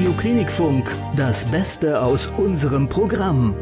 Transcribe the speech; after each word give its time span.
Radio 0.00 0.14
Klinikfunk, 0.14 0.90
das 1.14 1.44
Beste 1.44 2.00
aus 2.00 2.26
unserem 2.38 2.88
Programm. 2.88 3.54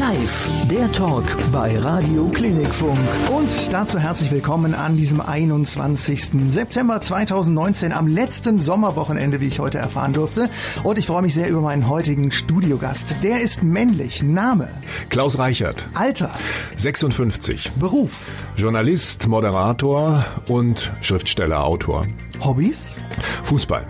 Live, 0.00 0.48
der 0.70 0.90
Talk 0.92 1.24
bei 1.52 1.78
Radio 1.78 2.30
Klinikfunk. 2.30 2.98
Und 3.30 3.50
dazu 3.70 3.98
herzlich 3.98 4.30
willkommen 4.30 4.74
an 4.74 4.96
diesem 4.96 5.20
21. 5.20 6.30
September 6.48 6.98
2019, 6.98 7.92
am 7.92 8.06
letzten 8.06 8.58
Sommerwochenende, 8.58 9.42
wie 9.42 9.48
ich 9.48 9.58
heute 9.58 9.76
erfahren 9.76 10.14
durfte. 10.14 10.48
Und 10.82 10.98
ich 10.98 11.06
freue 11.06 11.20
mich 11.20 11.34
sehr 11.34 11.50
über 11.50 11.60
meinen 11.60 11.86
heutigen 11.86 12.32
Studiogast. 12.32 13.16
Der 13.22 13.42
ist 13.42 13.62
männlich. 13.62 14.22
Name? 14.22 14.68
Klaus 15.10 15.38
Reichert. 15.38 15.90
Alter? 15.92 16.30
56. 16.76 17.72
Beruf? 17.72 18.26
Journalist, 18.56 19.28
Moderator 19.28 20.24
und 20.48 20.90
Schriftsteller, 21.02 21.66
Autor. 21.66 22.06
Hobbys? 22.42 22.98
Fußball. 23.42 23.84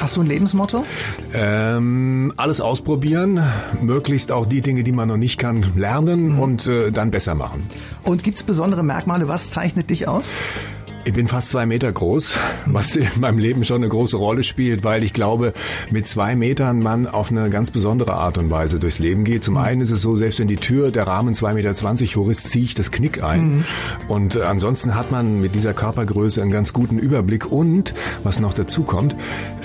Hast 0.00 0.16
du 0.16 0.20
ein 0.20 0.28
Lebensmotto? 0.28 0.84
Ähm, 1.34 2.32
alles 2.36 2.60
ausprobieren, 2.60 3.42
möglichst 3.82 4.30
auch 4.30 4.46
die 4.46 4.60
Dinge, 4.60 4.84
die 4.84 4.92
man 4.92 5.08
noch 5.08 5.16
nicht 5.16 5.38
kann, 5.38 5.64
lernen 5.76 6.34
mhm. 6.34 6.40
und 6.40 6.66
äh, 6.68 6.92
dann 6.92 7.10
besser 7.10 7.34
machen. 7.34 7.66
Und 8.04 8.22
gibt 8.22 8.38
es 8.38 8.44
besondere 8.44 8.84
Merkmale? 8.84 9.26
Was 9.26 9.50
zeichnet 9.50 9.90
dich 9.90 10.06
aus? 10.06 10.30
Ich 11.08 11.14
bin 11.14 11.26
fast 11.26 11.48
zwei 11.48 11.64
Meter 11.64 11.90
groß, 11.90 12.36
was 12.66 12.94
in 12.94 13.08
meinem 13.18 13.38
Leben 13.38 13.64
schon 13.64 13.76
eine 13.76 13.88
große 13.88 14.18
Rolle 14.18 14.42
spielt, 14.42 14.84
weil 14.84 15.02
ich 15.02 15.14
glaube, 15.14 15.54
mit 15.90 16.06
zwei 16.06 16.36
Metern 16.36 16.80
man 16.80 17.06
auf 17.06 17.30
eine 17.30 17.48
ganz 17.48 17.70
besondere 17.70 18.12
Art 18.12 18.36
und 18.36 18.50
Weise 18.50 18.78
durchs 18.78 18.98
Leben 18.98 19.24
geht. 19.24 19.42
Zum 19.42 19.56
einen 19.56 19.80
ist 19.80 19.90
es 19.90 20.02
so, 20.02 20.16
selbst 20.16 20.38
wenn 20.38 20.48
die 20.48 20.56
Tür 20.56 20.90
der 20.90 21.06
Rahmen 21.06 21.32
zwei 21.32 21.54
Meter 21.54 21.72
zwanzig 21.72 22.16
hoch 22.16 22.28
ist, 22.28 22.50
ziehe 22.50 22.66
ich 22.66 22.74
das 22.74 22.90
Knick 22.90 23.22
ein. 23.22 23.40
Mhm. 23.40 23.64
Und 24.08 24.36
äh, 24.36 24.42
ansonsten 24.42 24.94
hat 24.94 25.10
man 25.10 25.40
mit 25.40 25.54
dieser 25.54 25.72
Körpergröße 25.72 26.42
einen 26.42 26.50
ganz 26.50 26.74
guten 26.74 26.98
Überblick. 26.98 27.50
Und 27.50 27.94
was 28.22 28.38
noch 28.38 28.52
dazu 28.52 28.82
kommt, 28.82 29.16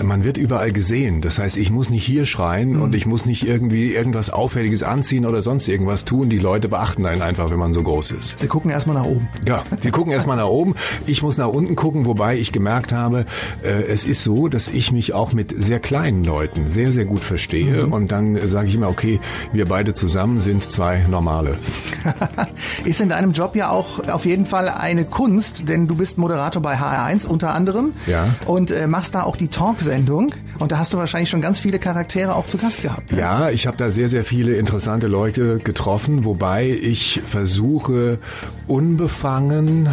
man 0.01 0.23
wird 0.23 0.37
überall 0.37 0.71
gesehen. 0.71 1.19
Das 1.19 1.39
heißt, 1.39 1.57
ich 1.57 1.71
muss 1.71 1.89
nicht 1.89 2.05
hier 2.05 2.25
schreien 2.25 2.75
mhm. 2.75 2.81
und 2.83 2.95
ich 2.95 3.05
muss 3.05 3.25
nicht 3.25 3.45
irgendwie 3.45 3.93
irgendwas 3.93 4.29
Auffälliges 4.29 4.81
anziehen 4.81 5.25
oder 5.25 5.41
sonst 5.41 5.67
irgendwas 5.67 6.05
tun. 6.05 6.29
Die 6.29 6.39
Leute 6.39 6.69
beachten 6.69 7.05
einen 7.05 7.21
einfach, 7.21 7.51
wenn 7.51 7.59
man 7.59 7.73
so 7.73 7.83
groß 7.83 8.11
ist. 8.11 8.39
Sie 8.39 8.47
gucken 8.47 8.71
erstmal 8.71 8.95
nach 8.95 9.07
oben. 9.07 9.27
Ja, 9.45 9.61
sie 9.81 9.91
gucken 9.91 10.13
erstmal 10.13 10.37
nach 10.37 10.47
oben. 10.47 10.75
Ich 11.05 11.21
muss 11.21 11.32
nach 11.37 11.47
unten 11.47 11.75
gucken, 11.75 12.05
wobei 12.05 12.37
ich 12.37 12.51
gemerkt 12.51 12.91
habe, 12.91 13.25
äh, 13.63 13.83
es 13.83 14.05
ist 14.05 14.23
so, 14.23 14.47
dass 14.47 14.67
ich 14.67 14.91
mich 14.91 15.13
auch 15.13 15.33
mit 15.33 15.53
sehr 15.55 15.79
kleinen 15.79 16.23
Leuten 16.23 16.67
sehr, 16.67 16.91
sehr 16.91 17.05
gut 17.05 17.23
verstehe. 17.23 17.85
Mhm. 17.85 17.93
Und 17.93 18.11
dann 18.11 18.47
sage 18.47 18.67
ich 18.67 18.75
immer, 18.75 18.89
okay, 18.89 19.19
wir 19.51 19.65
beide 19.65 19.93
zusammen 19.93 20.39
sind 20.39 20.71
zwei 20.71 21.05
Normale. 21.09 21.57
ist 22.85 23.01
in 23.01 23.09
deinem 23.09 23.31
Job 23.31 23.55
ja 23.55 23.69
auch 23.69 24.07
auf 24.09 24.25
jeden 24.25 24.45
Fall 24.45 24.69
eine 24.69 25.05
Kunst, 25.05 25.67
denn 25.69 25.87
du 25.87 25.95
bist 25.95 26.17
Moderator 26.17 26.61
bei 26.61 26.75
HR1 26.75 27.27
unter 27.27 27.53
anderem 27.53 27.93
ja. 28.07 28.27
und 28.45 28.71
äh, 28.71 28.87
machst 28.87 29.15
da 29.15 29.23
auch 29.23 29.35
die 29.35 29.47
Talksendung. 29.47 30.33
Und 30.59 30.71
da 30.71 30.77
hast 30.77 30.93
du 30.93 30.97
wahrscheinlich 30.97 31.29
schon 31.29 31.41
ganz 31.41 31.59
viele 31.59 31.79
Charaktere 31.79 32.35
auch 32.35 32.47
zu 32.47 32.57
Gast 32.57 32.81
gehabt. 32.81 33.11
Ne? 33.11 33.19
Ja, 33.19 33.49
ich 33.49 33.67
habe 33.67 33.77
da 33.77 33.89
sehr, 33.91 34.07
sehr 34.07 34.23
viele 34.23 34.55
interessante 34.55 35.07
Leute 35.07 35.59
getroffen, 35.59 36.25
wobei 36.25 36.69
ich 36.69 37.21
versuche, 37.25 38.19
unbefangen 38.67 39.89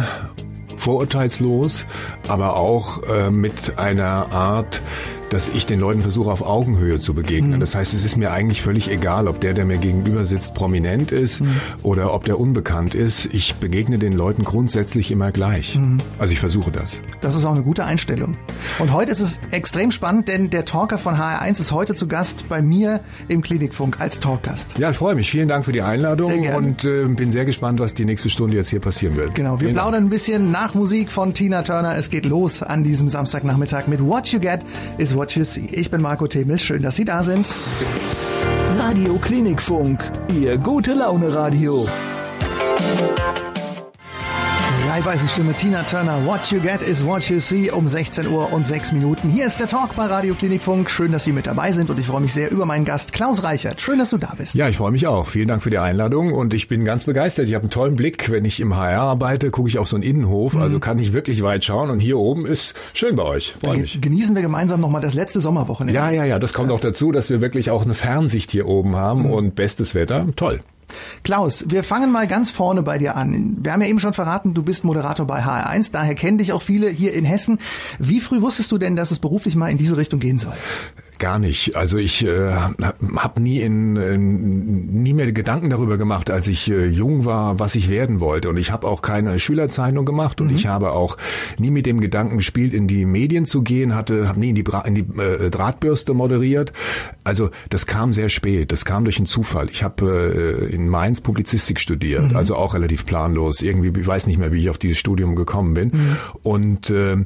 vorurteilslos, 0.81 1.85
aber 2.27 2.55
auch 2.55 3.03
äh, 3.03 3.29
mit 3.29 3.77
einer 3.77 4.31
Art 4.31 4.81
dass 5.31 5.47
ich 5.47 5.65
den 5.65 5.79
Leuten 5.79 6.01
versuche, 6.01 6.29
auf 6.29 6.45
Augenhöhe 6.45 6.99
zu 6.99 7.13
begegnen. 7.13 7.55
Mhm. 7.55 7.59
Das 7.61 7.73
heißt, 7.73 7.93
es 7.93 8.03
ist 8.03 8.17
mir 8.17 8.31
eigentlich 8.31 8.61
völlig 8.61 8.91
egal, 8.91 9.27
ob 9.27 9.39
der, 9.39 9.53
der 9.53 9.65
mir 9.65 9.77
gegenüber 9.77 10.25
sitzt, 10.25 10.53
prominent 10.53 11.11
ist 11.11 11.41
mhm. 11.41 11.55
oder 11.83 12.13
ob 12.13 12.25
der 12.25 12.39
unbekannt 12.39 12.95
ist. 12.95 13.27
Ich 13.33 13.55
begegne 13.55 13.97
den 13.97 14.13
Leuten 14.13 14.43
grundsätzlich 14.43 15.09
immer 15.09 15.31
gleich. 15.31 15.77
Mhm. 15.77 15.99
Also 16.19 16.33
ich 16.33 16.39
versuche 16.39 16.69
das. 16.71 17.01
Das 17.21 17.35
ist 17.35 17.45
auch 17.45 17.53
eine 17.53 17.63
gute 17.63 17.85
Einstellung. 17.85 18.35
Und 18.77 18.91
heute 18.91 19.11
ist 19.11 19.21
es 19.21 19.39
extrem 19.51 19.91
spannend, 19.91 20.27
denn 20.27 20.49
der 20.49 20.65
Talker 20.65 20.97
von 20.97 21.15
HR1 21.15 21.61
ist 21.61 21.71
heute 21.71 21.95
zu 21.95 22.07
Gast 22.07 22.49
bei 22.49 22.61
mir 22.61 22.99
im 23.29 23.41
Klinikfunk 23.41 24.01
als 24.01 24.19
Talkgast. 24.19 24.77
Ja, 24.79 24.91
ich 24.91 24.97
freue 24.97 25.15
mich. 25.15 25.31
Vielen 25.31 25.47
Dank 25.47 25.63
für 25.63 25.71
die 25.71 25.81
Einladung 25.81 26.45
und 26.49 26.83
äh, 26.83 27.05
bin 27.05 27.31
sehr 27.31 27.45
gespannt, 27.45 27.79
was 27.79 27.93
die 27.93 28.03
nächste 28.03 28.29
Stunde 28.29 28.57
jetzt 28.57 28.69
hier 28.69 28.81
passieren 28.81 29.15
wird. 29.15 29.35
Genau, 29.35 29.53
wir 29.53 29.59
Vielen 29.59 29.73
plaudern 29.75 29.93
Dank. 29.93 30.05
ein 30.07 30.09
bisschen 30.09 30.51
nach 30.51 30.73
Musik 30.73 31.09
von 31.09 31.33
Tina 31.33 31.61
Turner. 31.61 31.97
Es 31.97 32.09
geht 32.09 32.25
los 32.25 32.61
an 32.61 32.83
diesem 32.83 33.07
Samstagnachmittag 33.07 33.87
mit 33.87 34.05
What 34.05 34.27
You 34.27 34.39
Get 34.41 34.59
is 34.97 35.15
What 35.15 35.20
What 35.21 35.35
You 35.35 35.43
See. 35.43 35.69
Ich 35.71 35.91
bin 35.91 36.01
Marco 36.01 36.25
Themel, 36.25 36.57
schön, 36.57 36.81
dass 36.81 36.95
Sie 36.95 37.05
da 37.05 37.21
sind. 37.21 37.45
Radio 38.75 39.19
Klinikfunk, 39.19 40.11
Ihr 40.33 40.57
gute 40.57 40.95
Laune 40.95 41.31
Radio. 41.31 41.87
Stimme 45.31 45.53
Tina 45.53 45.83
Turner. 45.83 46.25
What 46.25 46.51
you 46.51 46.59
get 46.59 46.81
is 46.81 47.01
what 47.05 47.29
you 47.29 47.39
see 47.39 47.71
um 47.71 47.87
16 47.87 48.27
Uhr 48.27 48.51
und 48.51 48.67
6 48.67 48.91
Minuten. 48.91 49.29
Hier 49.29 49.45
ist 49.45 49.61
der 49.61 49.67
Talk 49.67 49.95
bei 49.95 50.05
Radio 50.05 50.35
Klinikfunk. 50.35 50.91
Schön, 50.91 51.13
dass 51.13 51.23
Sie 51.23 51.31
mit 51.31 51.47
dabei 51.47 51.71
sind 51.71 51.89
und 51.89 51.97
ich 51.97 52.07
freue 52.07 52.19
mich 52.19 52.33
sehr 52.33 52.51
über 52.51 52.65
meinen 52.65 52.83
Gast 52.83 53.13
Klaus 53.13 53.41
Reichert. 53.41 53.79
Schön, 53.79 53.99
dass 53.99 54.09
du 54.09 54.17
da 54.17 54.33
bist. 54.37 54.53
Ja, 54.53 54.67
ich 54.67 54.75
freue 54.75 54.91
mich 54.91 55.07
auch. 55.07 55.29
Vielen 55.29 55.47
Dank 55.47 55.63
für 55.63 55.69
die 55.69 55.77
Einladung 55.77 56.33
und 56.33 56.53
ich 56.53 56.67
bin 56.67 56.83
ganz 56.83 57.05
begeistert. 57.05 57.47
Ich 57.47 57.55
habe 57.55 57.63
einen 57.63 57.71
tollen 57.71 57.95
Blick. 57.95 58.29
Wenn 58.29 58.43
ich 58.43 58.59
im 58.59 58.75
HR 58.75 59.01
arbeite, 59.01 59.49
gucke 59.49 59.69
ich 59.69 59.79
auf 59.79 59.87
so 59.87 59.95
einen 59.95 60.03
Innenhof, 60.03 60.53
mhm. 60.53 60.61
also 60.61 60.79
kann 60.79 60.99
ich 60.99 61.13
wirklich 61.13 61.41
weit 61.41 61.63
schauen 61.63 61.89
und 61.89 62.01
hier 62.01 62.17
oben 62.17 62.45
ist 62.45 62.73
schön 62.93 63.15
bei 63.15 63.23
euch. 63.23 63.55
Freue 63.63 63.77
mich. 63.77 64.01
Genießen 64.01 64.35
wir 64.35 64.41
gemeinsam 64.41 64.81
nochmal 64.81 65.01
das 65.01 65.13
letzte 65.13 65.39
Sommerwochenende. 65.39 65.97
Ja, 65.97 66.09
ja, 66.09 66.25
ja. 66.25 66.37
Das 66.37 66.51
kommt 66.51 66.69
auch 66.69 66.81
dazu, 66.81 67.13
dass 67.13 67.29
wir 67.29 67.39
wirklich 67.39 67.71
auch 67.71 67.85
eine 67.85 67.93
Fernsicht 67.93 68.51
hier 68.51 68.67
oben 68.67 68.97
haben 68.97 69.27
mhm. 69.27 69.33
und 69.33 69.55
bestes 69.55 69.95
Wetter. 69.95 70.27
Toll. 70.35 70.59
Klaus, 71.23 71.65
wir 71.69 71.83
fangen 71.83 72.11
mal 72.11 72.27
ganz 72.27 72.51
vorne 72.51 72.83
bei 72.83 72.97
dir 72.97 73.15
an. 73.15 73.57
Wir 73.61 73.73
haben 73.73 73.81
ja 73.81 73.87
eben 73.87 73.99
schon 73.99 74.13
verraten, 74.13 74.53
du 74.53 74.63
bist 74.63 74.83
Moderator 74.83 75.25
bei 75.25 75.43
HR1, 75.43 75.91
daher 75.91 76.15
kennen 76.15 76.37
dich 76.37 76.53
auch 76.53 76.61
viele 76.61 76.89
hier 76.89 77.13
in 77.13 77.25
Hessen. 77.25 77.59
Wie 77.99 78.19
früh 78.19 78.41
wusstest 78.41 78.71
du 78.71 78.77
denn, 78.77 78.95
dass 78.95 79.11
es 79.11 79.19
beruflich 79.19 79.55
mal 79.55 79.69
in 79.69 79.77
diese 79.77 79.97
Richtung 79.97 80.19
gehen 80.19 80.39
soll? 80.39 80.53
Gar 81.21 81.37
nicht. 81.37 81.75
Also 81.75 81.99
ich 81.99 82.25
äh, 82.25 82.51
habe 82.51 83.41
nie 83.43 83.59
in, 83.59 83.95
in 83.95 85.03
nie 85.03 85.13
mehr 85.13 85.31
Gedanken 85.31 85.69
darüber 85.69 85.97
gemacht, 85.97 86.31
als 86.31 86.47
ich 86.47 86.71
äh, 86.71 86.87
jung 86.87 87.25
war, 87.25 87.59
was 87.59 87.75
ich 87.75 87.89
werden 87.89 88.19
wollte. 88.19 88.49
Und 88.49 88.57
ich 88.57 88.71
habe 88.71 88.87
auch 88.87 89.03
keine 89.03 89.37
Schülerzeichnung 89.37 90.03
gemacht 90.03 90.41
und 90.41 90.47
mhm. 90.47 90.55
ich 90.55 90.65
habe 90.65 90.93
auch 90.93 91.17
nie 91.59 91.69
mit 91.69 91.85
dem 91.85 92.01
Gedanken 92.01 92.37
gespielt, 92.37 92.73
in 92.73 92.87
die 92.87 93.05
Medien 93.05 93.45
zu 93.45 93.61
gehen. 93.61 93.93
Hatte, 93.93 94.27
habe 94.27 94.39
nie 94.39 94.49
in 94.49 94.55
die, 94.55 94.63
Bra 94.63 94.81
in 94.81 94.95
die 94.95 95.05
äh, 95.21 95.51
Drahtbürste 95.51 96.15
moderiert. 96.15 96.73
Also 97.23 97.51
das 97.69 97.85
kam 97.85 98.13
sehr 98.13 98.29
spät. 98.29 98.71
Das 98.71 98.83
kam 98.83 99.03
durch 99.03 99.17
einen 99.17 99.27
Zufall. 99.27 99.69
Ich 99.69 99.83
habe 99.83 100.65
äh, 100.69 100.73
in 100.73 100.80
Mainz 100.89 101.21
Publizistik 101.21 101.79
studiert, 101.79 102.31
mhm. 102.31 102.35
also 102.35 102.55
auch 102.55 102.73
relativ 102.73 103.05
planlos. 103.05 103.61
Irgendwie, 103.61 103.99
ich 103.99 104.07
weiß 104.07 104.27
nicht 104.27 104.37
mehr, 104.37 104.51
wie 104.51 104.59
ich 104.59 104.69
auf 104.69 104.77
dieses 104.77 104.97
Studium 104.97 105.35
gekommen 105.35 105.73
bin. 105.73 105.89
Mhm. 105.89 106.17
Und 106.43 106.89
äh, 106.89 107.17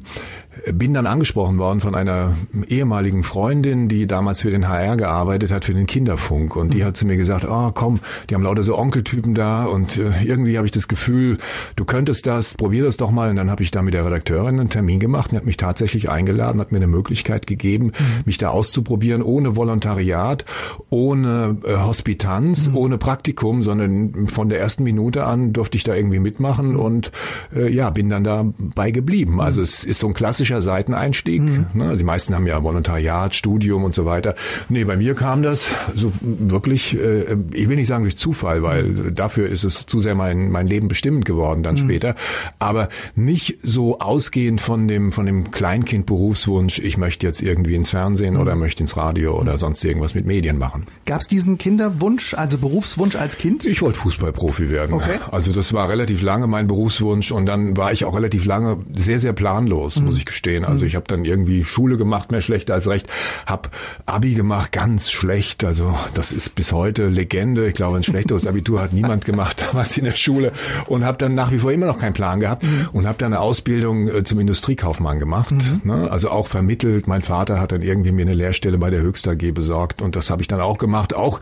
bin 0.72 0.94
dann 0.94 1.06
angesprochen 1.06 1.58
worden 1.58 1.80
von 1.80 1.94
einer 1.94 2.34
ehemaligen 2.68 3.22
Freundin, 3.22 3.88
die 3.88 4.06
damals 4.06 4.40
für 4.40 4.50
den 4.50 4.68
HR 4.68 4.96
gearbeitet 4.96 5.50
hat, 5.50 5.64
für 5.64 5.74
den 5.74 5.86
Kinderfunk. 5.86 6.56
Und 6.56 6.74
die 6.74 6.84
hat 6.84 6.96
zu 6.96 7.06
mir 7.06 7.16
gesagt, 7.16 7.46
oh 7.48 7.70
komm, 7.72 8.00
die 8.28 8.34
haben 8.34 8.42
lauter 8.42 8.62
so 8.62 8.76
Onkeltypen 8.76 9.34
da 9.34 9.64
und 9.64 9.98
äh, 9.98 10.10
irgendwie 10.24 10.56
habe 10.56 10.66
ich 10.66 10.72
das 10.72 10.88
Gefühl, 10.88 11.38
du 11.76 11.84
könntest 11.84 12.26
das, 12.26 12.54
probier 12.54 12.84
das 12.84 12.96
doch 12.96 13.10
mal. 13.10 13.30
Und 13.30 13.36
dann 13.36 13.50
habe 13.50 13.62
ich 13.62 13.70
da 13.70 13.82
mit 13.82 13.94
der 13.94 14.04
Redakteurin 14.04 14.58
einen 14.58 14.70
Termin 14.70 14.98
gemacht 14.98 15.32
und 15.32 15.38
hat 15.38 15.46
mich 15.46 15.56
tatsächlich 15.56 16.08
eingeladen, 16.08 16.60
hat 16.60 16.72
mir 16.72 16.78
eine 16.78 16.86
Möglichkeit 16.86 17.46
gegeben, 17.46 17.86
mhm. 17.86 18.22
mich 18.24 18.38
da 18.38 18.48
auszuprobieren, 18.48 19.22
ohne 19.22 19.56
Volontariat, 19.56 20.44
ohne 20.90 21.58
äh, 21.64 21.76
Hospitanz, 21.76 22.68
mhm. 22.68 22.76
ohne 22.76 22.98
Praktikum, 22.98 23.62
sondern 23.62 24.26
von 24.26 24.48
der 24.48 24.60
ersten 24.60 24.84
Minute 24.84 25.24
an 25.24 25.52
durfte 25.52 25.76
ich 25.76 25.84
da 25.84 25.94
irgendwie 25.94 26.18
mitmachen 26.18 26.72
mhm. 26.72 26.80
und 26.80 27.12
äh, 27.54 27.70
ja, 27.70 27.90
bin 27.90 28.08
dann 28.08 28.24
dabei 28.24 28.90
geblieben. 28.90 29.40
Also 29.40 29.60
es 29.60 29.84
ist 29.84 29.98
so 29.98 30.06
ein 30.06 30.14
klassisches 30.14 30.45
klassischer 30.46 30.60
Seiteneinstieg. 30.60 31.42
Mhm. 31.42 31.66
Ne? 31.74 31.96
Die 31.96 32.04
meisten 32.04 32.34
haben 32.34 32.46
ja 32.46 32.62
Volontariat, 32.62 33.34
Studium 33.34 33.84
und 33.84 33.92
so 33.92 34.04
weiter. 34.04 34.34
Nee, 34.68 34.84
bei 34.84 34.96
mir 34.96 35.14
kam 35.14 35.42
das 35.42 35.68
so 35.94 36.12
wirklich, 36.20 36.98
äh, 36.98 37.36
ich 37.52 37.68
will 37.68 37.76
nicht 37.76 37.88
sagen 37.88 38.04
durch 38.04 38.16
Zufall, 38.16 38.62
weil 38.62 38.84
mhm. 38.84 39.14
dafür 39.14 39.48
ist 39.48 39.64
es 39.64 39.86
zu 39.86 40.00
sehr 40.00 40.14
mein, 40.14 40.50
mein 40.50 40.66
Leben 40.66 40.88
bestimmend 40.88 41.24
geworden 41.24 41.62
dann 41.62 41.74
mhm. 41.74 41.80
später. 41.80 42.14
Aber 42.58 42.88
nicht 43.14 43.58
so 43.62 43.98
ausgehend 43.98 44.60
von 44.60 44.88
dem, 44.88 45.12
von 45.12 45.26
dem 45.26 45.50
Kleinkind-Berufswunsch, 45.50 46.78
ich 46.78 46.96
möchte 46.96 47.26
jetzt 47.26 47.42
irgendwie 47.42 47.74
ins 47.74 47.90
Fernsehen 47.90 48.34
mhm. 48.34 48.40
oder 48.40 48.54
möchte 48.54 48.82
ins 48.82 48.96
Radio 48.96 49.38
oder 49.38 49.52
mhm. 49.52 49.58
sonst 49.58 49.84
irgendwas 49.84 50.14
mit 50.14 50.26
Medien 50.26 50.58
machen. 50.58 50.86
Gab 51.06 51.20
es 51.20 51.28
diesen 51.28 51.58
Kinderwunsch, 51.58 52.34
also 52.34 52.58
Berufswunsch 52.58 53.16
als 53.16 53.36
Kind? 53.36 53.64
Ich 53.64 53.82
wollte 53.82 53.98
Fußballprofi 53.98 54.70
werden. 54.70 54.94
Okay. 54.94 55.18
Also 55.30 55.52
das 55.52 55.72
war 55.72 55.88
relativ 55.88 56.22
lange 56.22 56.46
mein 56.46 56.66
Berufswunsch 56.66 57.32
und 57.32 57.46
dann 57.46 57.76
war 57.76 57.92
ich 57.92 58.04
auch 58.04 58.14
relativ 58.14 58.44
lange 58.44 58.78
sehr, 58.94 59.18
sehr 59.18 59.32
planlos, 59.32 60.00
muss 60.00 60.14
mhm. 60.14 60.18
ich 60.18 60.24
gestehen. 60.26 60.35
Also 60.64 60.82
mhm. 60.82 60.88
ich 60.88 60.96
habe 60.96 61.06
dann 61.08 61.24
irgendwie 61.24 61.64
Schule 61.64 61.96
gemacht, 61.96 62.30
mehr 62.30 62.40
schlecht 62.40 62.70
als 62.70 62.88
recht, 62.88 63.08
habe 63.46 63.68
Abi 64.06 64.34
gemacht, 64.34 64.72
ganz 64.72 65.10
schlecht. 65.10 65.64
Also 65.64 65.96
das 66.14 66.32
ist 66.32 66.54
bis 66.54 66.72
heute 66.72 67.08
Legende. 67.08 67.66
Ich 67.68 67.74
glaube, 67.74 67.96
ein 67.96 68.02
schlechteres 68.02 68.46
Abitur 68.46 68.80
hat 68.80 68.92
niemand 68.92 69.24
gemacht 69.24 69.64
damals 69.68 69.96
in 69.96 70.04
der 70.04 70.16
Schule 70.16 70.52
und 70.86 71.04
habe 71.04 71.18
dann 71.18 71.34
nach 71.34 71.50
wie 71.50 71.58
vor 71.58 71.72
immer 71.72 71.86
noch 71.86 71.98
keinen 71.98 72.14
Plan 72.14 72.40
gehabt 72.40 72.62
mhm. 72.62 72.88
und 72.92 73.06
habe 73.06 73.18
dann 73.18 73.32
eine 73.32 73.40
Ausbildung 73.40 74.08
äh, 74.08 74.24
zum 74.24 74.40
Industriekaufmann 74.40 75.18
gemacht. 75.18 75.52
Mhm. 75.52 75.80
Ne? 75.84 76.10
Also 76.10 76.30
auch 76.30 76.48
vermittelt. 76.48 77.06
Mein 77.06 77.22
Vater 77.22 77.60
hat 77.60 77.72
dann 77.72 77.82
irgendwie 77.82 78.12
mir 78.12 78.22
eine 78.22 78.34
Lehrstelle 78.34 78.78
bei 78.78 78.90
der 78.90 79.00
Höchst 79.00 79.26
AG 79.28 79.52
besorgt 79.52 80.02
und 80.02 80.16
das 80.16 80.30
habe 80.30 80.42
ich 80.42 80.48
dann 80.48 80.60
auch 80.60 80.78
gemacht, 80.78 81.14
auch 81.14 81.40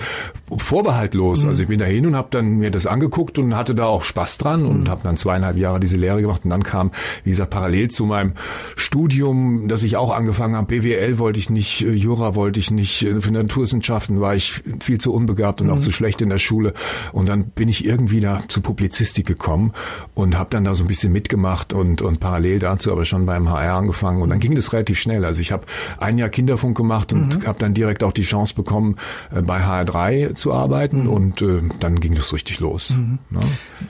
vorbehaltlos. 0.56 1.42
Mhm. 1.42 1.48
Also 1.48 1.62
ich 1.62 1.68
bin 1.68 1.78
dahin 1.78 2.06
und 2.06 2.16
habe 2.16 2.28
dann 2.30 2.58
mir 2.58 2.70
das 2.70 2.86
angeguckt 2.86 3.38
und 3.38 3.54
hatte 3.54 3.74
da 3.74 3.86
auch 3.86 4.02
Spaß 4.02 4.38
dran 4.38 4.66
und 4.66 4.82
mhm. 4.82 4.88
habe 4.88 5.02
dann 5.02 5.16
zweieinhalb 5.16 5.56
Jahre 5.56 5.80
diese 5.80 5.96
Lehre 5.96 6.20
gemacht 6.20 6.44
und 6.44 6.50
dann 6.50 6.62
kam, 6.62 6.90
wie 7.24 7.30
gesagt, 7.30 7.50
parallel 7.50 7.90
zu 7.90 8.04
meinem 8.04 8.32
Studium, 8.84 9.66
das 9.66 9.82
ich 9.82 9.96
auch 9.96 10.14
angefangen 10.14 10.54
habe, 10.54 10.66
BWL 10.66 11.18
wollte 11.18 11.40
ich 11.40 11.50
nicht, 11.50 11.82
äh, 11.82 11.92
Jura 11.92 12.34
wollte 12.34 12.60
ich 12.60 12.70
nicht, 12.70 13.02
äh, 13.02 13.20
für 13.20 13.30
Naturwissenschaften 13.30 14.20
war 14.20 14.34
ich 14.34 14.62
viel 14.80 14.98
zu 14.98 15.12
unbegabt 15.12 15.60
und 15.60 15.68
mhm. 15.68 15.72
auch 15.72 15.80
zu 15.80 15.90
schlecht 15.90 16.20
in 16.20 16.28
der 16.28 16.38
Schule. 16.38 16.74
Und 17.12 17.28
dann 17.28 17.46
bin 17.46 17.68
ich 17.68 17.84
irgendwie 17.84 18.20
da 18.20 18.40
zu 18.46 18.60
Publizistik 18.60 19.26
gekommen 19.26 19.72
und 20.14 20.38
habe 20.38 20.50
dann 20.50 20.64
da 20.64 20.74
so 20.74 20.84
ein 20.84 20.86
bisschen 20.86 21.12
mitgemacht 21.12 21.72
und, 21.72 22.02
und 22.02 22.20
parallel 22.20 22.58
dazu 22.58 22.92
aber 22.92 23.04
schon 23.04 23.26
beim 23.26 23.48
HR 23.48 23.74
angefangen. 23.74 24.22
Und 24.22 24.30
dann 24.30 24.38
ging 24.38 24.54
das 24.54 24.72
relativ 24.72 24.98
schnell. 24.98 25.24
Also 25.24 25.40
ich 25.40 25.50
habe 25.50 25.64
ein 25.98 26.18
Jahr 26.18 26.28
Kinderfunk 26.28 26.76
gemacht 26.76 27.12
und 27.12 27.40
mhm. 27.40 27.46
habe 27.46 27.58
dann 27.58 27.74
direkt 27.74 28.04
auch 28.04 28.12
die 28.12 28.22
Chance 28.22 28.54
bekommen, 28.54 28.96
äh, 29.34 29.40
bei 29.40 29.60
HR3 29.60 30.34
zu 30.34 30.52
arbeiten. 30.52 31.04
Mhm. 31.04 31.10
Und 31.10 31.42
äh, 31.42 31.62
dann 31.80 32.00
ging 32.00 32.14
das 32.14 32.32
richtig 32.32 32.60
los. 32.60 32.90
Mhm. 32.90 33.18
Ja. 33.30 33.40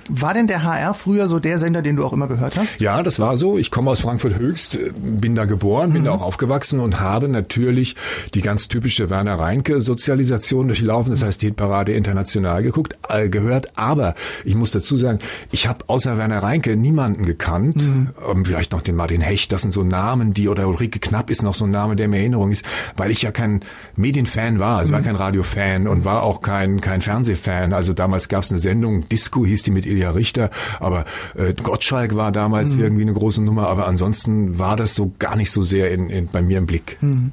War 0.08 0.35
denn 0.35 0.46
der 0.46 0.62
HR 0.62 0.94
früher 0.94 1.29
so 1.29 1.41
der 1.41 1.58
Sender, 1.58 1.82
den 1.82 1.96
du 1.96 2.05
auch 2.05 2.12
immer 2.12 2.29
gehört 2.29 2.56
hast? 2.56 2.81
Ja, 2.81 3.02
das 3.02 3.19
war 3.19 3.37
so. 3.37 3.58
Ich 3.58 3.70
komme 3.70 3.91
aus 3.91 4.00
Frankfurt 4.00 4.38
Höchst, 4.38 4.79
bin 4.93 5.35
da 5.35 5.45
geboren, 5.45 5.93
bin 5.93 6.03
mhm. 6.03 6.07
da 6.07 6.13
auch 6.13 6.23
aufgewachsen 6.23 6.81
und 6.81 7.01
habe 7.01 7.29
natürlich 7.29 7.97
die 8.35 8.41
ganz 8.41 8.69
typische 8.69 9.11
Werner 9.11 9.35
Reinke 9.39 9.81
Sozialisation 9.81 10.69
durchlaufen. 10.69 11.13
Das 11.13 11.23
heißt, 11.23 11.43
die 11.43 11.51
Parade 11.51 11.93
international 11.93 12.63
geguckt, 12.63 12.97
äh, 13.09 13.29
gehört. 13.29 13.73
Aber 13.77 14.15
ich 14.45 14.55
muss 14.55 14.71
dazu 14.71 14.97
sagen, 14.97 15.19
ich 15.51 15.67
habe 15.67 15.85
außer 15.87 16.19
Werner 16.19 16.43
Reinke 16.43 16.77
niemanden 16.77 17.25
gekannt. 17.25 17.77
Mhm. 17.77 18.11
Ähm, 18.31 18.45
vielleicht 18.45 18.73
noch 18.73 18.83
den 18.83 18.97
Martin 18.97 19.21
Hecht. 19.21 19.53
Das 19.53 19.63
sind 19.63 19.71
so 19.71 19.83
Namen, 19.83 20.35
die 20.35 20.49
oder 20.49 20.69
Ulrike 20.69 20.99
Knapp 20.99 21.31
ist 21.31 21.43
noch 21.43 21.55
so 21.55 21.65
ein 21.65 21.71
Name, 21.71 21.97
der 21.97 22.09
mir 22.09 22.19
Erinnerung 22.19 22.51
ist, 22.51 22.65
weil 22.97 23.11
ich 23.11 23.23
ja 23.23 23.31
kein 23.31 23.61
Medienfan 23.97 24.59
war. 24.59 24.79
Also 24.79 24.91
mhm. 24.91 24.97
war 24.97 25.03
kein 25.03 25.17
Radiofan 25.17 25.89
und 25.89 26.05
war 26.05 26.23
auch 26.23 26.43
kein 26.43 26.81
kein 26.81 27.01
Fernsehfan. 27.01 27.73
Also 27.73 27.93
damals 27.93 28.29
gab 28.29 28.43
es 28.43 28.51
eine 28.51 28.59
Sendung, 28.59 29.09
Disco 29.09 29.45
hieß 29.45 29.63
die 29.63 29.71
mit 29.71 29.87
Ilja 29.87 30.11
Richter, 30.11 30.51
aber 30.81 31.05
äh, 31.37 31.55
Gottschalk 31.55 32.15
war 32.17 32.33
damals 32.33 32.75
mhm. 32.75 32.83
irgendwie 32.83 33.03
eine 33.03 33.13
große 33.13 33.43
Nummer. 33.43 33.69
Aber 33.69 33.87
ansonsten 33.87 34.59
war 34.59 34.74
das 34.76 34.94
so 34.94 35.12
gar 35.19 35.37
nicht 35.37 35.50
so 35.50 35.62
sehr 35.62 35.91
in, 35.91 36.11
in 36.11 36.29
bei 36.29 36.43
mir 36.43 36.59
im 36.59 36.67
Blick. 36.67 36.99
Mhm. 37.00 37.32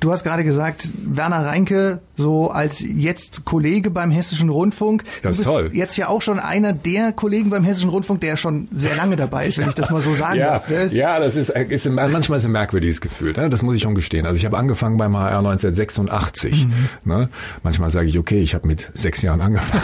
Du 0.00 0.10
hast 0.10 0.24
gerade 0.24 0.44
gesagt, 0.44 0.92
Werner 0.96 1.44
Reinke 1.44 2.00
so 2.20 2.50
als 2.50 2.80
jetzt 2.80 3.44
Kollege 3.44 3.90
beim 3.90 4.10
Hessischen 4.10 4.50
Rundfunk. 4.50 5.04
Das 5.22 5.38
ist 5.38 5.46
toll. 5.46 5.70
Jetzt 5.72 5.96
ja 5.96 6.08
auch 6.08 6.22
schon 6.22 6.38
einer 6.38 6.72
der 6.72 7.12
Kollegen 7.12 7.50
beim 7.50 7.64
Hessischen 7.64 7.90
Rundfunk, 7.90 8.20
der 8.20 8.36
schon 8.36 8.68
sehr 8.70 8.94
lange 8.96 9.16
dabei 9.16 9.46
ist, 9.46 9.58
wenn 9.58 9.68
ich 9.68 9.74
das 9.74 9.90
mal 9.90 10.00
so 10.00 10.14
sagen 10.14 10.38
ja, 10.38 10.52
darf. 10.52 10.68
Das 10.68 10.94
ja, 10.94 11.18
das 11.18 11.36
ist, 11.36 11.50
ist 11.50 11.88
manchmal 11.88 12.38
ist 12.38 12.44
ein 12.44 12.52
merkwürdiges 12.52 13.00
Gefühl. 13.00 13.32
Ne? 13.32 13.50
Das 13.50 13.62
muss 13.62 13.74
ich 13.76 13.82
schon 13.82 13.94
gestehen. 13.94 14.26
Also 14.26 14.36
ich 14.36 14.44
habe 14.44 14.56
angefangen 14.56 14.96
beim 14.96 15.16
HR 15.16 15.38
1986. 15.38 16.66
Mhm. 16.66 16.72
Ne? 17.04 17.28
Manchmal 17.62 17.90
sage 17.90 18.08
ich, 18.08 18.18
okay, 18.18 18.40
ich 18.40 18.54
habe 18.54 18.68
mit 18.68 18.88
sechs 18.94 19.22
Jahren 19.22 19.40
angefangen. 19.40 19.82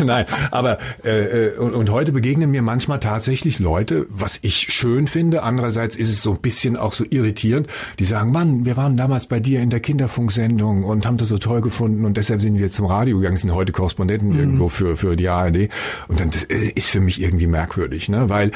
Nein, 0.04 0.26
aber 0.50 0.78
äh, 1.04 1.48
äh, 1.48 1.58
und, 1.58 1.74
und 1.74 1.90
heute 1.90 2.12
begegnen 2.12 2.50
mir 2.50 2.62
manchmal 2.62 3.00
tatsächlich 3.00 3.58
Leute, 3.58 4.06
was 4.08 4.38
ich 4.42 4.72
schön 4.72 5.06
finde. 5.06 5.42
Andererseits 5.42 5.96
ist 5.96 6.08
es 6.08 6.22
so 6.22 6.32
ein 6.32 6.40
bisschen 6.40 6.76
auch 6.76 6.92
so 6.92 7.04
irritierend. 7.10 7.66
Die 7.98 8.04
sagen, 8.04 8.30
Mann, 8.30 8.64
wir 8.64 8.76
waren 8.76 8.96
damals 8.96 9.26
bei 9.26 9.40
dir 9.40 9.51
dir 9.52 9.60
in 9.60 9.70
der 9.70 9.80
Kinderfunksendung 9.80 10.84
und 10.84 11.06
haben 11.06 11.18
das 11.18 11.28
so 11.28 11.38
toll 11.38 11.60
gefunden 11.60 12.04
und 12.04 12.16
deshalb 12.16 12.40
sind 12.40 12.58
wir 12.58 12.70
zum 12.70 12.86
Radio 12.86 13.18
gegangen, 13.18 13.36
sind 13.36 13.52
heute 13.52 13.72
Korrespondenten 13.72 14.30
mhm. 14.30 14.38
irgendwo 14.38 14.68
für, 14.68 14.96
für 14.96 15.14
die 15.14 15.28
ARD. 15.28 15.68
Und 16.08 16.20
dann 16.20 16.30
das 16.30 16.44
äh, 16.44 16.72
ist 16.74 16.88
für 16.88 17.00
mich 17.00 17.20
irgendwie 17.20 17.46
merkwürdig, 17.46 18.08
ne? 18.08 18.28
Weil 18.28 18.50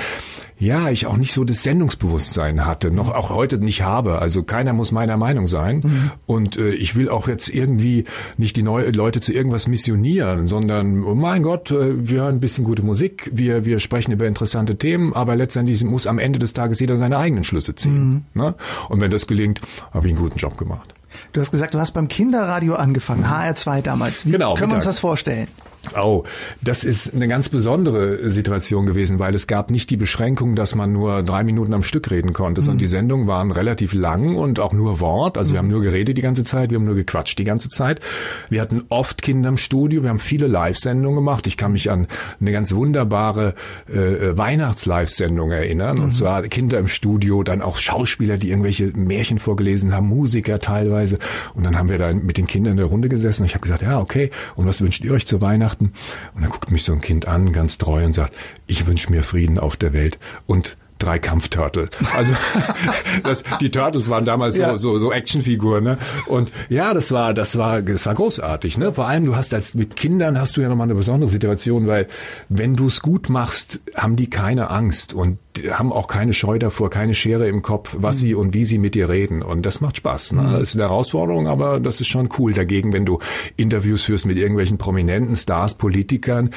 ja, 0.58 0.88
ich 0.88 1.06
auch 1.06 1.18
nicht 1.18 1.32
so 1.32 1.44
das 1.44 1.62
Sendungsbewusstsein 1.62 2.64
hatte, 2.64 2.90
noch 2.90 3.14
auch 3.14 3.28
heute 3.28 3.58
nicht 3.58 3.82
habe. 3.82 4.20
Also 4.20 4.42
keiner 4.42 4.72
muss 4.72 4.90
meiner 4.90 5.18
Meinung 5.18 5.46
sein. 5.46 5.82
Mhm. 5.84 6.10
Und 6.24 6.56
äh, 6.56 6.70
ich 6.70 6.96
will 6.96 7.10
auch 7.10 7.28
jetzt 7.28 7.50
irgendwie 7.50 8.04
nicht 8.38 8.56
die 8.56 8.62
neue 8.62 8.90
Leute 8.90 9.20
zu 9.20 9.34
irgendwas 9.34 9.68
missionieren, 9.68 10.46
sondern, 10.46 11.04
oh 11.04 11.14
mein 11.14 11.42
Gott, 11.42 11.70
äh, 11.70 12.08
wir 12.08 12.22
hören 12.22 12.36
ein 12.36 12.40
bisschen 12.40 12.64
gute 12.64 12.82
Musik, 12.82 13.30
wir, 13.34 13.66
wir 13.66 13.80
sprechen 13.80 14.12
über 14.12 14.26
interessante 14.26 14.76
Themen, 14.78 15.12
aber 15.12 15.36
letztendlich 15.36 15.84
muss 15.84 16.06
am 16.06 16.18
Ende 16.18 16.38
des 16.38 16.54
Tages 16.54 16.80
jeder 16.80 16.96
seine 16.96 17.18
eigenen 17.18 17.44
Schlüsse 17.44 17.74
ziehen. 17.74 18.24
Mhm. 18.34 18.42
Ne? 18.42 18.54
Und 18.88 19.02
wenn 19.02 19.10
das 19.10 19.26
gelingt, 19.26 19.60
habe 19.92 20.06
ich 20.06 20.14
einen 20.14 20.22
guten 20.22 20.38
Job 20.38 20.56
gemacht. 20.56 20.85
Du 21.32 21.40
hast 21.40 21.50
gesagt, 21.50 21.74
du 21.74 21.80
hast 21.80 21.92
beim 21.92 22.08
Kinderradio 22.08 22.74
angefangen, 22.74 23.24
HR2 23.24 23.82
damals. 23.82 24.26
Wie 24.26 24.32
genau. 24.32 24.54
Können 24.54 24.72
wir 24.72 24.76
uns 24.76 24.84
das 24.84 24.98
vorstellen? 24.98 25.48
Oh, 25.94 26.24
das 26.60 26.84
ist 26.84 27.14
eine 27.14 27.28
ganz 27.28 27.48
besondere 27.48 28.30
Situation 28.30 28.86
gewesen, 28.86 29.18
weil 29.18 29.34
es 29.34 29.46
gab 29.46 29.70
nicht 29.70 29.90
die 29.90 29.96
Beschränkung, 29.96 30.54
dass 30.54 30.74
man 30.74 30.92
nur 30.92 31.22
drei 31.22 31.44
Minuten 31.44 31.74
am 31.74 31.82
Stück 31.82 32.10
reden 32.10 32.32
konnte, 32.32 32.60
mhm. 32.60 32.64
sondern 32.64 32.78
die 32.78 32.86
Sendungen 32.86 33.26
waren 33.26 33.50
relativ 33.50 33.92
lang 33.94 34.36
und 34.36 34.60
auch 34.60 34.72
nur 34.72 35.00
Wort. 35.00 35.38
Also 35.38 35.50
mhm. 35.50 35.54
wir 35.54 35.58
haben 35.58 35.68
nur 35.68 35.82
geredet 35.82 36.16
die 36.16 36.22
ganze 36.22 36.44
Zeit, 36.44 36.70
wir 36.70 36.78
haben 36.78 36.84
nur 36.84 36.94
gequatscht 36.94 37.38
die 37.38 37.44
ganze 37.44 37.68
Zeit. 37.68 38.00
Wir 38.48 38.60
hatten 38.60 38.82
oft 38.88 39.22
Kinder 39.22 39.48
im 39.48 39.56
Studio, 39.56 40.02
wir 40.02 40.10
haben 40.10 40.18
viele 40.18 40.46
Live-Sendungen 40.46 41.16
gemacht. 41.16 41.46
Ich 41.46 41.56
kann 41.56 41.72
mich 41.72 41.90
an 41.90 42.06
eine 42.40 42.52
ganz 42.52 42.74
wunderbare 42.74 43.54
äh, 43.88 44.36
Weihnachts-Live-Sendung 44.36 45.50
erinnern. 45.50 45.98
Mhm. 45.98 46.04
Und 46.04 46.14
zwar 46.14 46.42
Kinder 46.42 46.78
im 46.78 46.88
Studio, 46.88 47.42
dann 47.42 47.62
auch 47.62 47.76
Schauspieler, 47.76 48.36
die 48.36 48.50
irgendwelche 48.50 48.92
Märchen 48.96 49.38
vorgelesen 49.38 49.94
haben, 49.94 50.08
Musiker 50.08 50.60
teilweise. 50.60 51.18
Und 51.54 51.64
dann 51.64 51.76
haben 51.76 51.88
wir 51.88 51.98
da 51.98 52.12
mit 52.12 52.38
den 52.38 52.46
Kindern 52.46 52.72
in 52.72 52.76
der 52.78 52.86
Runde 52.86 53.08
gesessen 53.08 53.42
und 53.42 53.46
ich 53.46 53.54
habe 53.54 53.62
gesagt, 53.62 53.82
ja, 53.82 54.00
okay, 54.00 54.30
und 54.54 54.66
was 54.66 54.80
wünscht 54.80 55.04
ihr 55.04 55.12
euch 55.12 55.26
zu 55.26 55.40
Weihnachten? 55.40 55.75
Weihnachten. 55.76 55.92
Und 56.34 56.42
dann 56.42 56.50
guckt 56.50 56.70
mich 56.70 56.84
so 56.84 56.92
ein 56.92 57.00
Kind 57.00 57.28
an, 57.28 57.52
ganz 57.52 57.78
treu 57.78 58.04
und 58.04 58.12
sagt, 58.12 58.34
ich 58.66 58.86
wünsche 58.86 59.10
mir 59.10 59.22
Frieden 59.22 59.58
auf 59.58 59.76
der 59.76 59.92
Welt 59.92 60.18
und 60.46 60.76
drei 60.98 61.18
Kampfturtle. 61.18 61.88
Also 62.16 62.32
das, 63.22 63.44
die 63.60 63.70
Turtles 63.70 64.08
waren 64.10 64.24
damals 64.24 64.56
ja. 64.56 64.76
so, 64.76 64.94
so, 64.94 64.98
so 64.98 65.12
Actionfiguren. 65.12 65.84
Ne? 65.84 65.98
Und 66.26 66.52
ja, 66.68 66.94
das 66.94 67.12
war, 67.12 67.34
das 67.34 67.56
war, 67.58 67.82
das 67.82 68.06
war 68.06 68.14
großartig. 68.14 68.78
Ne? 68.78 68.92
Vor 68.92 69.06
allem, 69.06 69.24
du 69.24 69.36
hast 69.36 69.52
als 69.54 69.74
mit 69.74 69.96
Kindern 69.96 70.38
hast 70.38 70.56
du 70.56 70.60
ja 70.60 70.68
nochmal 70.68 70.86
eine 70.86 70.94
besondere 70.94 71.30
Situation, 71.30 71.86
weil 71.86 72.08
wenn 72.48 72.76
du 72.76 72.86
es 72.86 73.00
gut 73.00 73.28
machst, 73.28 73.80
haben 73.94 74.16
die 74.16 74.30
keine 74.30 74.70
Angst 74.70 75.12
und 75.12 75.38
haben 75.70 75.92
auch 75.92 76.06
keine 76.06 76.34
Scheu 76.34 76.58
davor, 76.58 76.90
keine 76.90 77.14
Schere 77.14 77.48
im 77.48 77.62
Kopf, 77.62 77.96
was 77.98 78.16
mhm. 78.16 78.20
sie 78.20 78.34
und 78.34 78.54
wie 78.54 78.64
sie 78.64 78.78
mit 78.78 78.94
dir 78.94 79.08
reden. 79.08 79.42
Und 79.42 79.64
das 79.64 79.80
macht 79.80 79.96
Spaß. 79.96 80.32
Ne? 80.32 80.42
Mhm. 80.42 80.52
Das 80.52 80.62
ist 80.62 80.74
eine 80.76 80.84
Herausforderung, 80.84 81.46
aber 81.46 81.80
das 81.80 82.00
ist 82.00 82.08
schon 82.08 82.28
cool. 82.38 82.52
Dagegen, 82.52 82.92
wenn 82.92 83.06
du 83.06 83.18
Interviews 83.56 84.04
führst 84.04 84.26
mit 84.26 84.36
irgendwelchen 84.38 84.78
prominenten 84.78 85.36
Stars, 85.36 85.74
Politikern, 85.74 86.50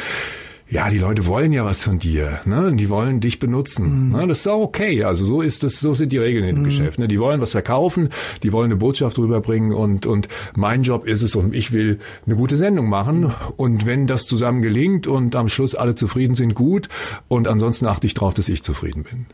ja, 0.71 0.89
die 0.89 0.99
Leute 0.99 1.25
wollen 1.25 1.51
ja 1.51 1.65
was 1.65 1.83
von 1.83 1.97
dir, 1.97 2.41
ne? 2.45 2.71
Die 2.75 2.89
wollen 2.89 3.19
dich 3.19 3.39
benutzen. 3.39 4.09
Mhm. 4.09 4.15
Ne? 4.15 4.27
Das 4.27 4.41
ist 4.41 4.47
auch 4.47 4.61
okay. 4.61 5.03
Also 5.03 5.25
so 5.25 5.41
ist 5.41 5.63
das, 5.63 5.79
so 5.79 5.93
sind 5.93 6.11
die 6.11 6.19
Regeln 6.19 6.47
im 6.47 6.59
mhm. 6.59 6.63
Geschäft. 6.65 6.99
Ne? 6.99 7.07
Die 7.07 7.19
wollen 7.19 7.41
was 7.41 7.53
verkaufen, 7.53 8.09
die 8.43 8.53
wollen 8.53 8.65
eine 8.65 8.75
Botschaft 8.75 9.17
rüberbringen 9.17 9.73
und 9.73 10.05
und 10.05 10.27
mein 10.55 10.83
Job 10.83 11.07
ist 11.07 11.23
es 11.23 11.35
und 11.35 11.55
ich 11.55 11.71
will 11.71 11.97
eine 12.27 12.35
gute 12.35 12.55
Sendung 12.55 12.87
machen. 12.87 13.33
Und 13.57 13.87
wenn 13.87 14.05
das 14.05 14.27
zusammen 14.27 14.61
gelingt 14.61 15.07
und 15.07 15.35
am 15.35 15.49
Schluss 15.49 15.73
alle 15.73 15.95
zufrieden 15.95 16.35
sind, 16.35 16.53
gut. 16.53 16.87
Und 17.27 17.47
ansonsten 17.47 17.87
achte 17.87 18.05
ich 18.05 18.13
darauf, 18.13 18.35
dass 18.35 18.47
ich 18.47 18.61
zufrieden 18.61 19.03
bin. 19.03 19.25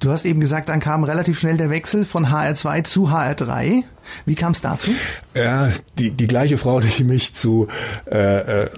Du 0.00 0.10
hast 0.10 0.26
eben 0.26 0.40
gesagt, 0.40 0.68
dann 0.68 0.80
kam 0.80 1.02
relativ 1.02 1.38
schnell 1.38 1.56
der 1.56 1.70
Wechsel 1.70 2.04
von 2.04 2.26
HR2 2.26 2.84
zu 2.84 3.08
HR3. 3.08 3.84
Wie 4.26 4.34
kam 4.34 4.52
es 4.52 4.60
dazu? 4.60 4.90
Ja, 5.34 5.70
die, 5.98 6.10
die 6.10 6.26
gleiche 6.26 6.56
Frau, 6.56 6.80
die 6.80 7.04
mich 7.04 7.34
zu, 7.34 7.68
äh, 8.10 8.64
äh 8.64 8.68